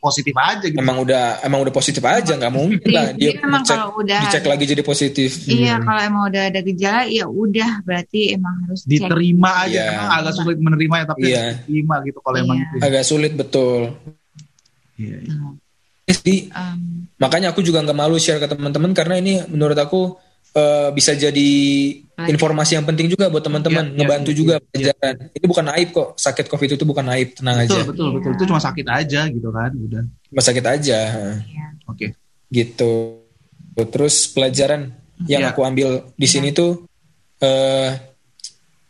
positif 0.00 0.34
aja 0.40 0.66
gitu. 0.72 0.80
Emang 0.80 0.98
udah 1.04 1.24
emang 1.44 1.60
udah 1.68 1.74
positif 1.74 2.02
aja 2.08 2.32
nggak 2.32 2.52
mungkin 2.52 2.88
lah 2.88 3.12
dia 3.12 3.38
emang 3.44 3.60
dicek, 3.60 3.76
kalau 3.76 4.00
udah 4.00 4.20
dicek 4.24 4.44
lagi 4.48 4.64
jadi 4.64 4.82
positif. 4.82 5.30
Iya, 5.44 5.74
hmm. 5.76 5.84
kalau 5.84 6.00
emang 6.00 6.22
udah 6.32 6.42
ada 6.48 6.60
gejala 6.64 7.02
ya 7.04 7.26
udah 7.28 7.70
berarti 7.84 8.20
emang 8.32 8.54
harus 8.64 8.82
diterima 8.88 9.50
cek. 9.52 9.62
aja. 9.68 9.68
Iya. 9.68 9.92
Emang 9.92 10.10
agak 10.16 10.32
sulit 10.32 10.58
menerima 10.64 10.94
ya 10.96 11.04
tapi 11.04 11.22
iya. 11.28 11.44
diterima 11.60 11.94
gitu 12.08 12.18
kalau 12.24 12.36
iya. 12.40 12.44
emang 12.48 12.56
itu. 12.56 12.76
Agak 12.80 13.04
sulit 13.04 13.32
betul. 13.36 13.80
Iya. 14.96 15.18
iya. 15.28 15.36
Jadi 16.02 16.36
um, 16.50 17.06
makanya 17.20 17.52
aku 17.52 17.60
juga 17.60 17.84
nggak 17.84 17.98
malu 18.00 18.16
share 18.16 18.40
ke 18.40 18.48
teman-teman 18.48 18.96
karena 18.96 19.20
ini 19.20 19.44
menurut 19.46 19.76
aku 19.76 20.18
uh, 20.56 20.88
bisa 20.94 21.16
jadi 21.16 21.50
informasi 22.22 22.78
yang 22.78 22.86
penting 22.86 23.10
juga 23.10 23.32
buat 23.32 23.42
teman-teman, 23.42 23.92
ya, 23.92 24.04
ngebantu 24.04 24.30
ya, 24.30 24.36
juga 24.36 24.54
ya, 24.56 24.62
pelajaran. 24.62 25.14
Ya. 25.18 25.26
Ini 25.40 25.46
bukan 25.48 25.66
aib 25.74 25.88
kok, 25.90 26.08
sakit 26.16 26.46
covid 26.48 26.70
itu 26.78 26.84
bukan 26.86 27.06
aib, 27.16 27.28
tenang 27.34 27.56
betul, 27.64 27.66
aja. 27.66 27.80
Betul 27.88 28.08
betul 28.14 28.30
itu 28.36 28.44
cuma 28.46 28.60
sakit 28.62 28.86
aja 28.86 29.20
gitu 29.28 29.48
kan, 29.50 29.70
udah. 29.74 30.02
Cuma 30.30 30.42
sakit 30.44 30.64
aja. 30.64 31.00
Ya. 31.42 31.66
Oke. 31.88 31.96
Okay. 31.96 32.10
Gitu. 32.52 32.92
Terus 33.72 34.28
pelajaran 34.30 34.92
yang 35.24 35.48
ya. 35.48 35.50
aku 35.54 35.64
ambil 35.64 36.12
di 36.14 36.28
sini 36.28 36.52
ya. 36.52 36.58
tuh 36.60 36.70
uh, 37.40 37.90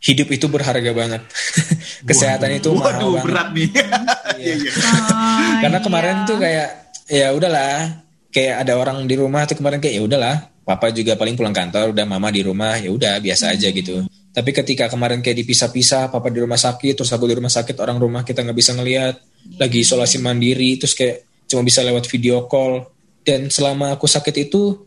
hidup 0.03 0.27
itu 0.35 0.45
berharga 0.51 0.91
banget. 0.91 1.21
Kesehatan 2.09 2.59
itu 2.59 2.75
mahal 2.75 3.17
banget. 3.17 3.23
berat 3.23 3.47
nih. 3.55 3.69
iya. 4.43 4.55
oh, 4.59 5.53
Karena 5.63 5.79
kemarin 5.79 6.15
iya. 6.19 6.27
tuh 6.27 6.37
kayak 6.37 6.69
ya 7.07 7.27
udahlah, 7.31 8.03
kayak 8.29 8.55
ada 8.67 8.73
orang 8.75 9.07
di 9.07 9.15
rumah 9.15 9.47
tuh 9.47 9.55
kemarin 9.55 9.79
kayak 9.79 9.95
ya 9.95 10.03
udahlah, 10.03 10.35
papa 10.63 10.89
juga 10.95 11.19
paling 11.19 11.35
pulang 11.35 11.55
kantor, 11.55 11.91
udah 11.91 12.05
mama 12.07 12.31
di 12.31 12.41
rumah, 12.43 12.79
ya 12.79 12.89
udah 12.89 13.19
biasa 13.19 13.51
aja 13.51 13.67
gitu. 13.69 14.03
Tapi 14.33 14.49
ketika 14.49 14.89
kemarin 14.89 15.21
kayak 15.21 15.45
dipisah-pisah, 15.45 16.09
papa 16.09 16.31
di 16.33 16.41
rumah 16.41 16.57
sakit, 16.57 16.97
terus 16.97 17.11
aku 17.13 17.29
di 17.29 17.35
rumah 17.37 17.51
sakit, 17.51 17.77
orang 17.77 18.01
rumah 18.01 18.25
kita 18.25 18.41
nggak 18.41 18.57
bisa 18.57 18.71
ngelihat, 18.73 19.21
lagi 19.61 19.83
isolasi 19.83 20.17
mandiri, 20.23 20.79
terus 20.79 20.97
kayak 20.97 21.27
cuma 21.45 21.61
bisa 21.61 21.85
lewat 21.85 22.09
video 22.09 22.49
call. 22.49 22.89
Dan 23.21 23.53
selama 23.53 23.93
aku 23.93 24.09
sakit 24.09 24.35
itu, 24.49 24.83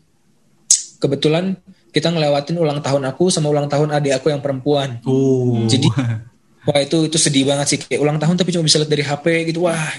kebetulan 0.99 1.55
kita 1.93 2.13
ngelewatin 2.13 2.57
ulang 2.59 2.79
tahun 2.83 3.09
aku 3.09 3.33
sama 3.33 3.49
ulang 3.49 3.65
tahun 3.65 3.89
adik 3.95 4.21
aku 4.21 4.29
yang 4.29 4.41
perempuan. 4.43 5.01
Oh. 5.07 5.65
Jadi 5.65 5.87
wah 6.67 6.79
itu 6.83 7.07
itu 7.07 7.17
sedih 7.17 7.47
banget 7.47 7.65
sih 7.71 7.79
kayak 7.79 8.03
ulang 8.03 8.19
tahun 8.19 8.35
tapi 8.35 8.51
cuma 8.51 8.67
bisa 8.67 8.77
lihat 8.77 8.91
dari 8.91 9.03
HP 9.05 9.25
gitu 9.53 9.65
wah. 9.65 9.89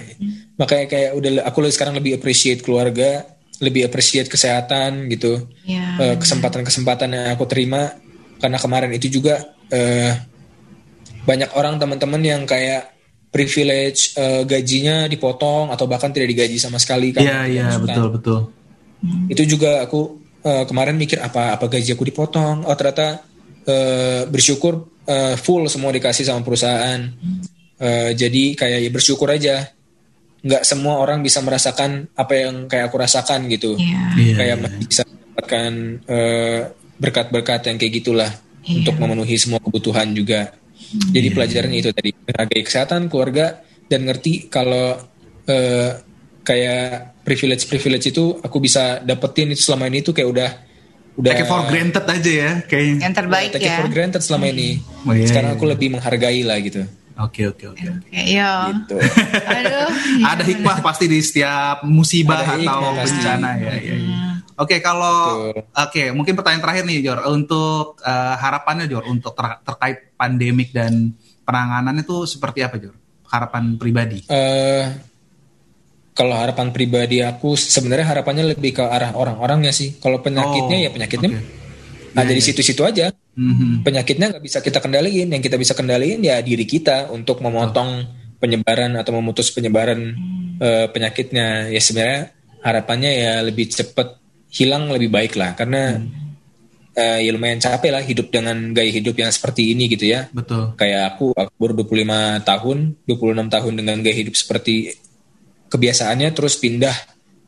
Makanya 0.61 0.87
kayak 0.87 1.11
udah 1.17 1.31
aku 1.49 1.65
sekarang 1.73 1.97
lebih 1.97 2.21
appreciate 2.21 2.61
keluarga, 2.61 3.25
lebih 3.59 3.87
appreciate 3.87 4.31
kesehatan 4.31 5.11
gitu. 5.11 5.51
Yeah. 5.67 5.99
Uh, 5.99 6.17
kesempatan-kesempatan 6.19 7.09
yang 7.11 7.27
aku 7.35 7.45
terima 7.51 7.95
karena 8.39 8.59
kemarin 8.59 8.91
itu 8.95 9.11
juga 9.11 9.43
uh, 9.75 10.13
banyak 11.27 11.51
orang 11.59 11.77
teman-teman 11.77 12.23
yang 12.23 12.43
kayak 12.47 12.95
privilege 13.29 14.17
uh, 14.17 14.47
gajinya 14.49 15.05
dipotong 15.11 15.69
atau 15.69 15.85
bahkan 15.85 16.15
tidak 16.15 16.33
digaji 16.33 16.57
sama 16.57 16.81
sekali 16.81 17.13
kan. 17.13 17.21
Iya 17.21 17.31
yeah, 17.31 17.43
iya 17.45 17.63
yeah, 17.67 17.79
betul 17.83 18.07
betul. 18.15 18.39
Itu 19.29 19.43
juga 19.45 19.85
aku 19.85 20.29
uh, 20.45 20.65
kemarin 20.65 20.97
mikir 20.97 21.19
apa 21.21 21.57
apa 21.59 21.67
gaji 21.67 21.95
aku 21.95 22.05
dipotong 22.07 22.67
oh 22.67 22.77
ternyata 22.79 23.23
uh, 23.67 24.23
bersyukur 24.29 25.03
uh, 25.07 25.35
full 25.39 25.67
semua 25.67 25.91
dikasih 25.91 26.29
sama 26.29 26.45
perusahaan 26.45 27.01
uh, 27.81 28.11
jadi 28.15 28.45
kayak 28.55 28.79
ya 28.87 28.91
bersyukur 28.91 29.29
aja 29.31 29.69
nggak 30.39 30.63
semua 30.63 31.03
orang 31.03 31.19
bisa 31.21 31.43
merasakan 31.43 32.07
apa 32.15 32.33
yang 32.39 32.71
kayak 32.71 32.91
aku 32.91 32.97
rasakan 33.03 33.51
gitu 33.51 33.75
yeah. 33.75 34.15
Yeah, 34.15 34.37
kayak 34.39 34.57
yeah. 34.63 34.79
bisa 34.87 35.03
mendapatkan 35.03 35.73
uh, 36.07 36.61
berkat-berkat 36.99 37.61
yang 37.67 37.77
kayak 37.79 37.93
gitulah 37.99 38.31
yeah. 38.63 38.79
untuk 38.79 38.95
memenuhi 39.03 39.35
semua 39.35 39.59
kebutuhan 39.59 40.15
juga 40.15 40.55
hmm. 40.55 41.11
jadi 41.11 41.27
yeah. 41.27 41.35
pelajaran 41.35 41.73
itu 41.75 41.91
tadi 41.91 42.11
menghargai 42.15 42.63
kesehatan 42.63 43.11
keluarga 43.11 43.67
dan 43.91 44.07
ngerti 44.07 44.47
kalau 44.47 44.95
uh, 45.51 45.91
kayak 46.47 47.19
privilege 47.27 47.67
privilege 47.67 48.07
itu 48.09 48.39
aku 48.39 48.57
bisa 48.63 49.03
dapetin 49.03 49.53
itu 49.53 49.63
selama 49.69 49.91
ini 49.91 50.07
tuh 50.07 50.15
kayak 50.15 50.29
udah 50.31 50.51
udah 51.19 51.33
take 51.35 51.51
for 51.51 51.67
granted 51.67 52.07
aja 52.07 52.33
ya 52.33 52.53
kayak 52.63 53.03
yang 53.03 53.15
terbaik 53.15 53.51
take 53.51 53.67
ya 53.67 53.83
for 53.83 53.91
granted 53.91 54.23
selama 54.23 54.55
ini 54.55 54.79
oh, 55.03 55.13
iya, 55.13 55.27
sekarang 55.27 55.51
iya. 55.53 55.59
aku 55.59 55.65
lebih 55.67 55.89
menghargai 55.99 56.47
lah 56.47 56.57
gitu 56.63 56.87
Oke 57.19 57.51
oke 57.51 57.65
oke. 57.75 57.83
Iya. 58.15 58.71
Gitu. 58.71 58.95
Aduh. 59.43 59.91
Ada 60.31 60.43
hikmah 60.47 60.79
pasti 60.79 61.11
di 61.11 61.19
setiap 61.19 61.83
musibah 61.83 62.47
Ada 62.47 62.63
atau 62.63 62.95
bencana 62.95 63.49
ya. 63.59 63.75
ya, 63.75 63.95
ya. 63.99 64.29
Oke 64.59 64.79
kalau 64.79 65.51
oke 65.55 65.67
okay, 65.75 66.11
mungkin 66.15 66.39
pertanyaan 66.39 66.63
terakhir 66.63 66.85
nih 66.87 66.99
Jor 67.03 67.27
untuk 67.31 67.99
uh, 68.03 68.35
harapannya 68.39 68.87
Jor 68.91 69.07
untuk 69.11 69.35
ter 69.35 69.63
terkait 69.67 70.15
pandemik 70.15 70.71
dan 70.71 71.15
penanganan 71.43 71.99
itu 71.99 72.23
seperti 72.27 72.63
apa 72.63 72.79
Jor? 72.79 72.95
Harapan 73.31 73.75
pribadi? 73.79 74.23
Uh, 74.31 74.87
kalau 76.15 76.35
harapan 76.39 76.75
pribadi 76.75 77.23
aku 77.23 77.55
sebenarnya 77.55 78.15
harapannya 78.15 78.55
lebih 78.55 78.79
ke 78.79 78.85
arah 78.87 79.15
orang-orangnya 79.15 79.75
sih. 79.75 79.99
Kalau 79.99 80.23
penyakitnya 80.23 80.77
oh, 80.79 80.85
ya 80.87 80.91
penyakitnya 80.91 81.31
okay. 81.35 81.58
Ada 82.15 82.33
di 82.33 82.43
situ-situ 82.43 82.83
aja. 82.85 83.13
Mm-hmm. 83.13 83.85
Penyakitnya 83.85 84.27
nggak 84.37 84.45
bisa 84.45 84.59
kita 84.65 84.79
kendaliin. 84.79 85.29
Yang 85.33 85.43
kita 85.51 85.57
bisa 85.61 85.73
kendaliin 85.77 86.21
ya 86.25 86.41
diri 86.41 86.65
kita 86.65 87.13
untuk 87.13 87.41
memotong 87.45 88.07
penyebaran 88.39 88.95
atau 88.97 89.13
memutus 89.19 89.51
penyebaran 89.53 90.15
uh, 90.63 90.87
penyakitnya. 90.93 91.73
Ya 91.73 91.81
sebenarnya 91.83 92.21
harapannya 92.65 93.11
ya 93.13 93.33
lebih 93.45 93.69
cepat 93.69 94.19
hilang 94.53 94.89
lebih 94.89 95.13
baik 95.13 95.37
lah. 95.37 95.53
Karena 95.59 95.99
mm. 95.99 96.09
uh, 96.97 97.19
ya 97.21 97.31
lumayan 97.35 97.61
capek 97.61 97.91
lah 97.93 98.03
hidup 98.05 98.33
dengan 98.33 98.73
gaya 98.73 98.91
hidup 98.95 99.17
yang 99.19 99.29
seperti 99.35 99.75
ini 99.75 99.91
gitu 99.93 100.09
ya. 100.09 100.31
Betul. 100.31 100.79
Kayak 100.79 101.17
aku, 101.17 101.35
aku 101.35 101.53
baru 101.59 101.75
25 101.85 102.49
tahun, 102.49 102.79
26 103.05 103.55
tahun 103.55 103.73
dengan 103.77 103.97
gaya 104.01 104.17
hidup 104.17 104.35
seperti 104.39 104.95
kebiasaannya 105.69 106.33
terus 106.33 106.57
pindah 106.57 106.97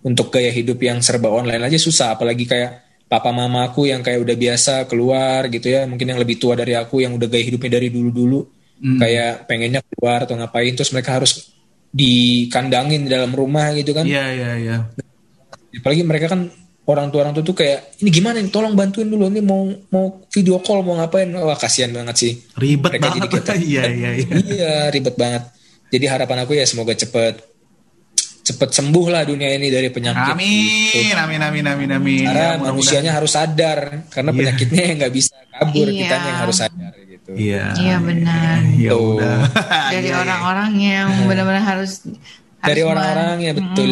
untuk 0.04 0.32
gaya 0.32 0.52
hidup 0.52 0.80
yang 0.80 1.00
serba 1.04 1.28
online 1.28 1.60
aja 1.60 1.76
susah 1.76 2.16
apalagi 2.16 2.48
kayak 2.48 2.89
papa 3.10 3.34
mama 3.34 3.66
aku 3.66 3.90
yang 3.90 4.06
kayak 4.06 4.22
udah 4.22 4.36
biasa 4.38 4.86
keluar 4.86 5.50
gitu 5.50 5.66
ya 5.66 5.82
mungkin 5.90 6.14
yang 6.14 6.20
lebih 6.22 6.38
tua 6.38 6.54
dari 6.54 6.78
aku 6.78 7.02
yang 7.02 7.18
udah 7.18 7.26
gaya 7.26 7.42
hidupnya 7.42 7.82
dari 7.82 7.90
dulu-dulu 7.90 8.46
hmm. 8.78 8.98
kayak 9.02 9.50
pengennya 9.50 9.82
keluar 9.82 10.30
atau 10.30 10.38
ngapain 10.38 10.70
terus 10.78 10.94
mereka 10.94 11.18
harus 11.18 11.50
dikandangin 11.90 13.06
di 13.06 13.10
dalam 13.10 13.34
rumah 13.34 13.74
gitu 13.74 13.90
kan. 13.90 14.06
Iya 14.06 14.24
iya 14.30 14.50
iya. 14.62 14.76
Apalagi 15.74 16.02
mereka 16.06 16.30
kan 16.30 16.46
orang 16.86 17.10
tua 17.10 17.26
orang 17.26 17.34
tua 17.34 17.42
tuh 17.42 17.58
kayak 17.58 17.98
ini 17.98 18.10
gimana 18.14 18.38
nih? 18.38 18.50
Tolong 18.50 18.74
bantuin 18.78 19.10
dulu 19.10 19.26
nih 19.26 19.42
mau 19.42 19.66
mau 19.90 20.22
video 20.30 20.62
call 20.62 20.86
mau 20.86 20.98
ngapain? 21.02 21.26
Wah 21.34 21.58
kasihan 21.58 21.90
banget 21.90 22.16
sih. 22.16 22.32
Ribet 22.54 22.98
mereka 22.98 23.10
banget. 23.10 23.30
jadi 23.42 23.66
iya 23.74 23.84
iya 23.90 24.10
iya. 24.14 24.30
Iya 24.38 24.74
ribet 24.94 25.18
banget. 25.18 25.50
Jadi 25.90 26.04
harapan 26.06 26.46
aku 26.46 26.54
ya 26.54 26.62
semoga 26.62 26.94
cepet 26.94 27.49
cepet 28.50 28.70
sembuh 28.74 29.06
lah 29.08 29.22
dunia 29.22 29.50
ini 29.54 29.70
dari 29.70 29.88
penyakit. 29.88 30.34
Amin, 30.34 30.90
gitu. 30.90 31.14
amin, 31.14 31.40
amin, 31.40 31.64
amin, 31.70 31.90
amin. 31.96 32.26
Karena 32.26 32.58
ya, 32.58 32.62
manusianya 32.62 33.12
harus 33.14 33.32
sadar 33.32 34.10
karena 34.10 34.30
yeah. 34.34 34.38
penyakitnya 34.38 34.84
nggak 34.98 35.12
bisa 35.14 35.34
kabur, 35.48 35.86
yeah. 35.88 35.98
kita 36.02 36.14
yang 36.18 36.38
harus 36.42 36.56
sadar 36.58 36.92
gitu. 37.06 37.30
Iya. 37.34 37.64
Iya 37.78 37.96
benar. 38.02 38.56
Ya 38.74 38.94
udah. 38.98 39.38
Dari 39.94 40.08
iya, 40.08 40.10
iya. 40.10 40.14
orang-orang 40.18 40.70
yang 40.78 41.08
benar-benar 41.30 41.64
harus 41.64 41.92
dari 42.60 42.82
orang-orang 42.84 43.38
ya 43.40 43.52
betul. 43.56 43.90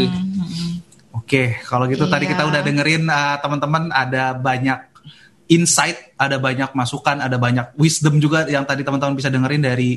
Oke, 1.17 1.61
kalau 1.65 1.85
gitu 1.89 2.09
iya. 2.09 2.13
tadi 2.13 2.25
kita 2.25 2.43
udah 2.49 2.61
dengerin 2.65 3.05
uh, 3.09 3.37
teman-teman 3.41 3.93
ada 3.93 4.33
banyak 4.37 4.88
insight, 5.49 6.13
ada 6.21 6.37
banyak 6.37 6.77
masukan, 6.77 7.25
ada 7.25 7.41
banyak 7.41 7.73
wisdom 7.81 8.21
juga 8.21 8.45
yang 8.45 8.69
tadi 8.69 8.85
teman-teman 8.85 9.17
bisa 9.17 9.33
dengerin 9.33 9.65
dari 9.65 9.97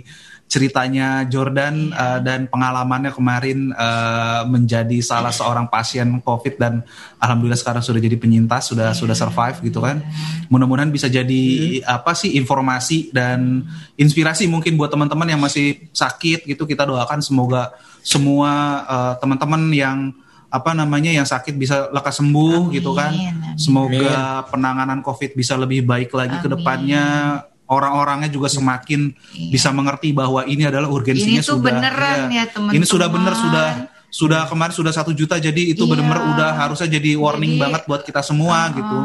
ceritanya 0.51 1.23
Jordan 1.31 1.95
uh, 1.95 2.19
dan 2.19 2.51
pengalamannya 2.51 3.15
kemarin 3.15 3.71
uh, 3.71 4.43
menjadi 4.47 4.99
salah 4.99 5.31
seorang 5.31 5.71
pasien 5.71 6.19
COVID 6.19 6.59
dan 6.59 6.83
alhamdulillah 7.23 7.59
sekarang 7.59 7.79
sudah 7.79 8.03
jadi 8.03 8.19
penyintas, 8.19 8.71
sudah 8.71 8.91
yeah. 8.91 8.99
sudah 8.99 9.15
survive 9.15 9.63
gitu 9.63 9.79
kan. 9.79 10.03
Mudah-mudahan 10.51 10.91
bisa 10.91 11.07
jadi 11.07 11.43
yeah. 11.79 11.95
apa 11.95 12.11
sih 12.15 12.35
informasi 12.35 13.15
dan 13.15 13.63
inspirasi 13.95 14.47
mungkin 14.51 14.75
buat 14.75 14.91
teman-teman 14.91 15.31
yang 15.31 15.39
masih 15.39 15.87
sakit 15.95 16.47
gitu 16.47 16.67
kita 16.67 16.83
doakan 16.83 17.23
semoga 17.23 17.71
semua 18.03 18.51
uh, 18.87 19.13
teman-teman 19.23 19.71
yang 19.71 20.11
apa 20.51 20.75
namanya 20.75 21.15
yang 21.15 21.23
sakit 21.23 21.55
bisa 21.55 21.87
lekas 21.95 22.19
sembuh 22.19 22.67
amin, 22.67 22.75
gitu 22.75 22.91
kan. 22.91 23.11
Semoga 23.55 24.43
amin. 24.43 24.51
penanganan 24.51 24.99
COVID 24.99 25.31
bisa 25.33 25.55
lebih 25.55 25.87
baik 25.87 26.11
lagi 26.11 26.35
ke 26.43 26.51
depannya. 26.51 27.39
Orang-orangnya 27.71 28.27
juga 28.27 28.51
semakin 28.51 29.15
iya. 29.31 29.47
bisa 29.47 29.71
mengerti 29.71 30.11
bahwa 30.11 30.43
ini 30.43 30.67
adalah 30.67 30.91
urgensinya 30.91 31.39
ini 31.39 31.47
sudah 31.47 31.63
beneran 31.71 32.27
ya, 32.27 32.43
ya 32.43 32.45
teman-teman. 32.51 32.75
Ini 32.75 32.85
sudah 32.85 33.07
benar 33.07 33.33
sudah 33.39 33.67
sudah 34.11 34.41
kemarin 34.51 34.75
sudah 34.75 34.91
satu 34.91 35.15
juta 35.15 35.39
jadi 35.39 35.71
itu 35.71 35.87
iya. 35.87 35.89
benar-benar 35.95 36.35
udah 36.35 36.51
harusnya 36.67 36.99
jadi 36.99 37.15
warning 37.15 37.55
jadi, 37.55 37.63
banget 37.63 37.81
buat 37.87 38.03
kita 38.03 38.19
semua 38.19 38.67
uh, 38.67 38.75
gitu 38.75 38.97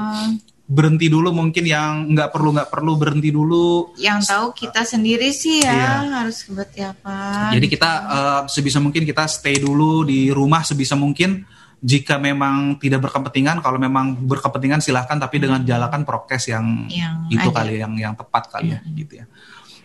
berhenti 0.66 1.06
dulu 1.06 1.30
mungkin 1.30 1.62
yang 1.62 2.10
nggak 2.10 2.34
perlu 2.34 2.50
nggak 2.50 2.70
perlu 2.74 2.98
berhenti 2.98 3.30
dulu 3.30 3.94
yang 4.02 4.18
tahu 4.18 4.50
kita 4.50 4.82
sendiri 4.82 5.30
sih 5.30 5.62
ya 5.62 5.70
iya. 5.70 5.92
harus 6.26 6.42
seperti 6.42 6.82
apa 6.82 7.54
jadi 7.54 7.66
kita 7.70 7.90
uh, 8.02 8.42
sebisa 8.50 8.82
mungkin 8.82 9.06
kita 9.06 9.30
stay 9.30 9.62
dulu 9.62 10.02
di 10.02 10.34
rumah 10.34 10.66
sebisa 10.66 10.98
mungkin 10.98 11.46
jika 11.78 12.18
memang 12.18 12.82
tidak 12.82 13.06
berkepentingan 13.06 13.62
kalau 13.62 13.78
memang 13.78 14.18
berkepentingan 14.26 14.82
silahkan 14.82 15.22
tapi 15.22 15.38
dengan 15.38 15.62
hmm. 15.62 15.70
jalankan 15.70 16.02
prokes 16.02 16.50
yang, 16.50 16.90
yang 16.90 17.30
itu 17.30 17.46
aja. 17.46 17.56
kali 17.62 17.74
yang 17.78 17.94
yang 17.94 18.14
tepat 18.18 18.50
kali 18.50 18.74
ya 18.74 18.82
hmm. 18.82 18.94
gitu 19.06 19.12
ya 19.22 19.24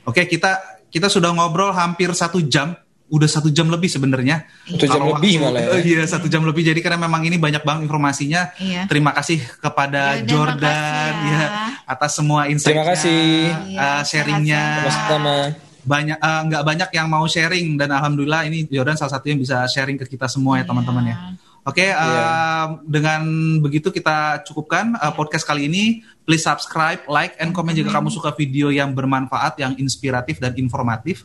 oke 0.09 0.25
kita 0.25 0.82
kita 0.89 1.07
sudah 1.13 1.29
ngobrol 1.29 1.77
hampir 1.77 2.09
satu 2.17 2.41
jam 2.49 2.73
udah 3.12 3.28
satu 3.28 3.51
jam 3.51 3.68
lebih 3.68 3.91
sebenarnya. 3.91 4.47
Satu 4.64 4.88
jam 4.88 5.03
Kalau 5.03 5.20
lebih 5.20 5.43
malah 5.43 5.59
ya. 5.59 5.84
Iya 5.84 6.03
satu 6.07 6.32
jam 6.32 6.47
lebih. 6.47 6.64
Jadi 6.64 6.80
karena 6.80 6.95
memang 7.03 7.28
ini 7.28 7.36
banyak 7.36 7.62
banget 7.68 7.91
informasinya. 7.91 8.55
Iya. 8.55 8.88
Terima 8.88 9.12
kasih 9.12 9.43
kepada 9.59 10.24
ya, 10.24 10.24
Jordan 10.24 11.12
ya. 11.28 11.36
ya 11.36 11.47
atas 11.84 12.16
semua 12.16 12.47
insight. 12.47 12.72
Terima 12.72 12.88
kasih. 12.88 13.51
Uh, 13.76 14.01
sharingnya. 14.07 14.64
Sama-sama. 14.88 15.36
Banyak 15.82 16.18
uh, 16.24 16.41
nggak 16.47 16.64
banyak 16.64 16.89
yang 16.95 17.07
mau 17.12 17.26
sharing 17.28 17.76
dan 17.76 17.91
alhamdulillah 17.91 18.47
ini 18.47 18.64
Jordan 18.72 18.95
salah 18.95 19.20
satu 19.20 19.28
yang 19.28 19.43
bisa 19.43 19.68
sharing 19.68 19.99
ke 19.99 20.07
kita 20.07 20.32
semua 20.32 20.64
ya 20.64 20.66
teman-teman 20.66 21.03
ya. 21.12 21.18
Oke, 21.62 21.86
okay, 21.86 21.93
uh, 21.93 22.01
yeah. 22.01 22.66
dengan 22.89 23.22
begitu 23.62 23.93
kita 23.93 24.41
cukupkan 24.49 24.97
uh, 24.97 25.14
podcast 25.14 25.45
kali 25.45 25.70
ini. 25.70 26.01
Please 26.26 26.41
subscribe, 26.41 27.05
like, 27.05 27.38
and 27.38 27.53
comment 27.53 27.78
jika 27.78 27.93
kamu 27.93 28.09
suka 28.09 28.34
video 28.34 28.74
yang 28.74 28.97
bermanfaat, 28.97 29.62
yang 29.62 29.78
inspiratif 29.78 30.41
dan 30.41 30.57
informatif. 30.57 31.22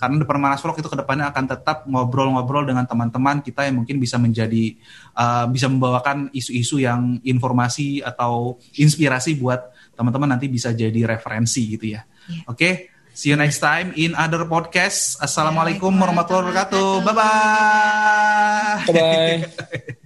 Karena 0.00 0.16
The 0.16 0.26
Permanas 0.26 0.64
Vlog 0.64 0.80
itu 0.80 0.88
ke 0.88 0.96
depannya 0.96 1.28
akan 1.28 1.44
tetap 1.44 1.84
ngobrol-ngobrol 1.84 2.64
dengan 2.64 2.88
teman-teman 2.88 3.44
kita 3.44 3.68
yang 3.68 3.84
mungkin 3.84 4.00
bisa 4.00 4.16
menjadi, 4.16 4.80
uh, 5.12 5.44
bisa 5.52 5.68
membawakan 5.68 6.32
isu-isu 6.32 6.80
yang 6.80 7.20
informasi 7.20 8.00
atau 8.00 8.56
inspirasi 8.80 9.36
buat 9.36 9.68
teman-teman 9.92 10.32
nanti 10.32 10.48
bisa 10.48 10.72
jadi 10.72 11.04
referensi 11.04 11.76
gitu 11.76 11.92
ya. 11.92 12.00
Yeah. 12.24 12.48
Oke. 12.48 12.56
Okay? 12.56 12.72
See 13.12 13.28
you 13.28 13.36
next 13.36 13.60
time 13.60 13.92
in 14.00 14.16
other 14.16 14.48
podcast. 14.48 15.20
Assalamualaikum 15.20 15.92
warahmatullahi 15.92 16.56
wabarakatuh. 16.56 16.88
Bye 17.04 17.12
bye. 17.12 18.80
Bye 18.88 18.94
bye. 18.96 19.99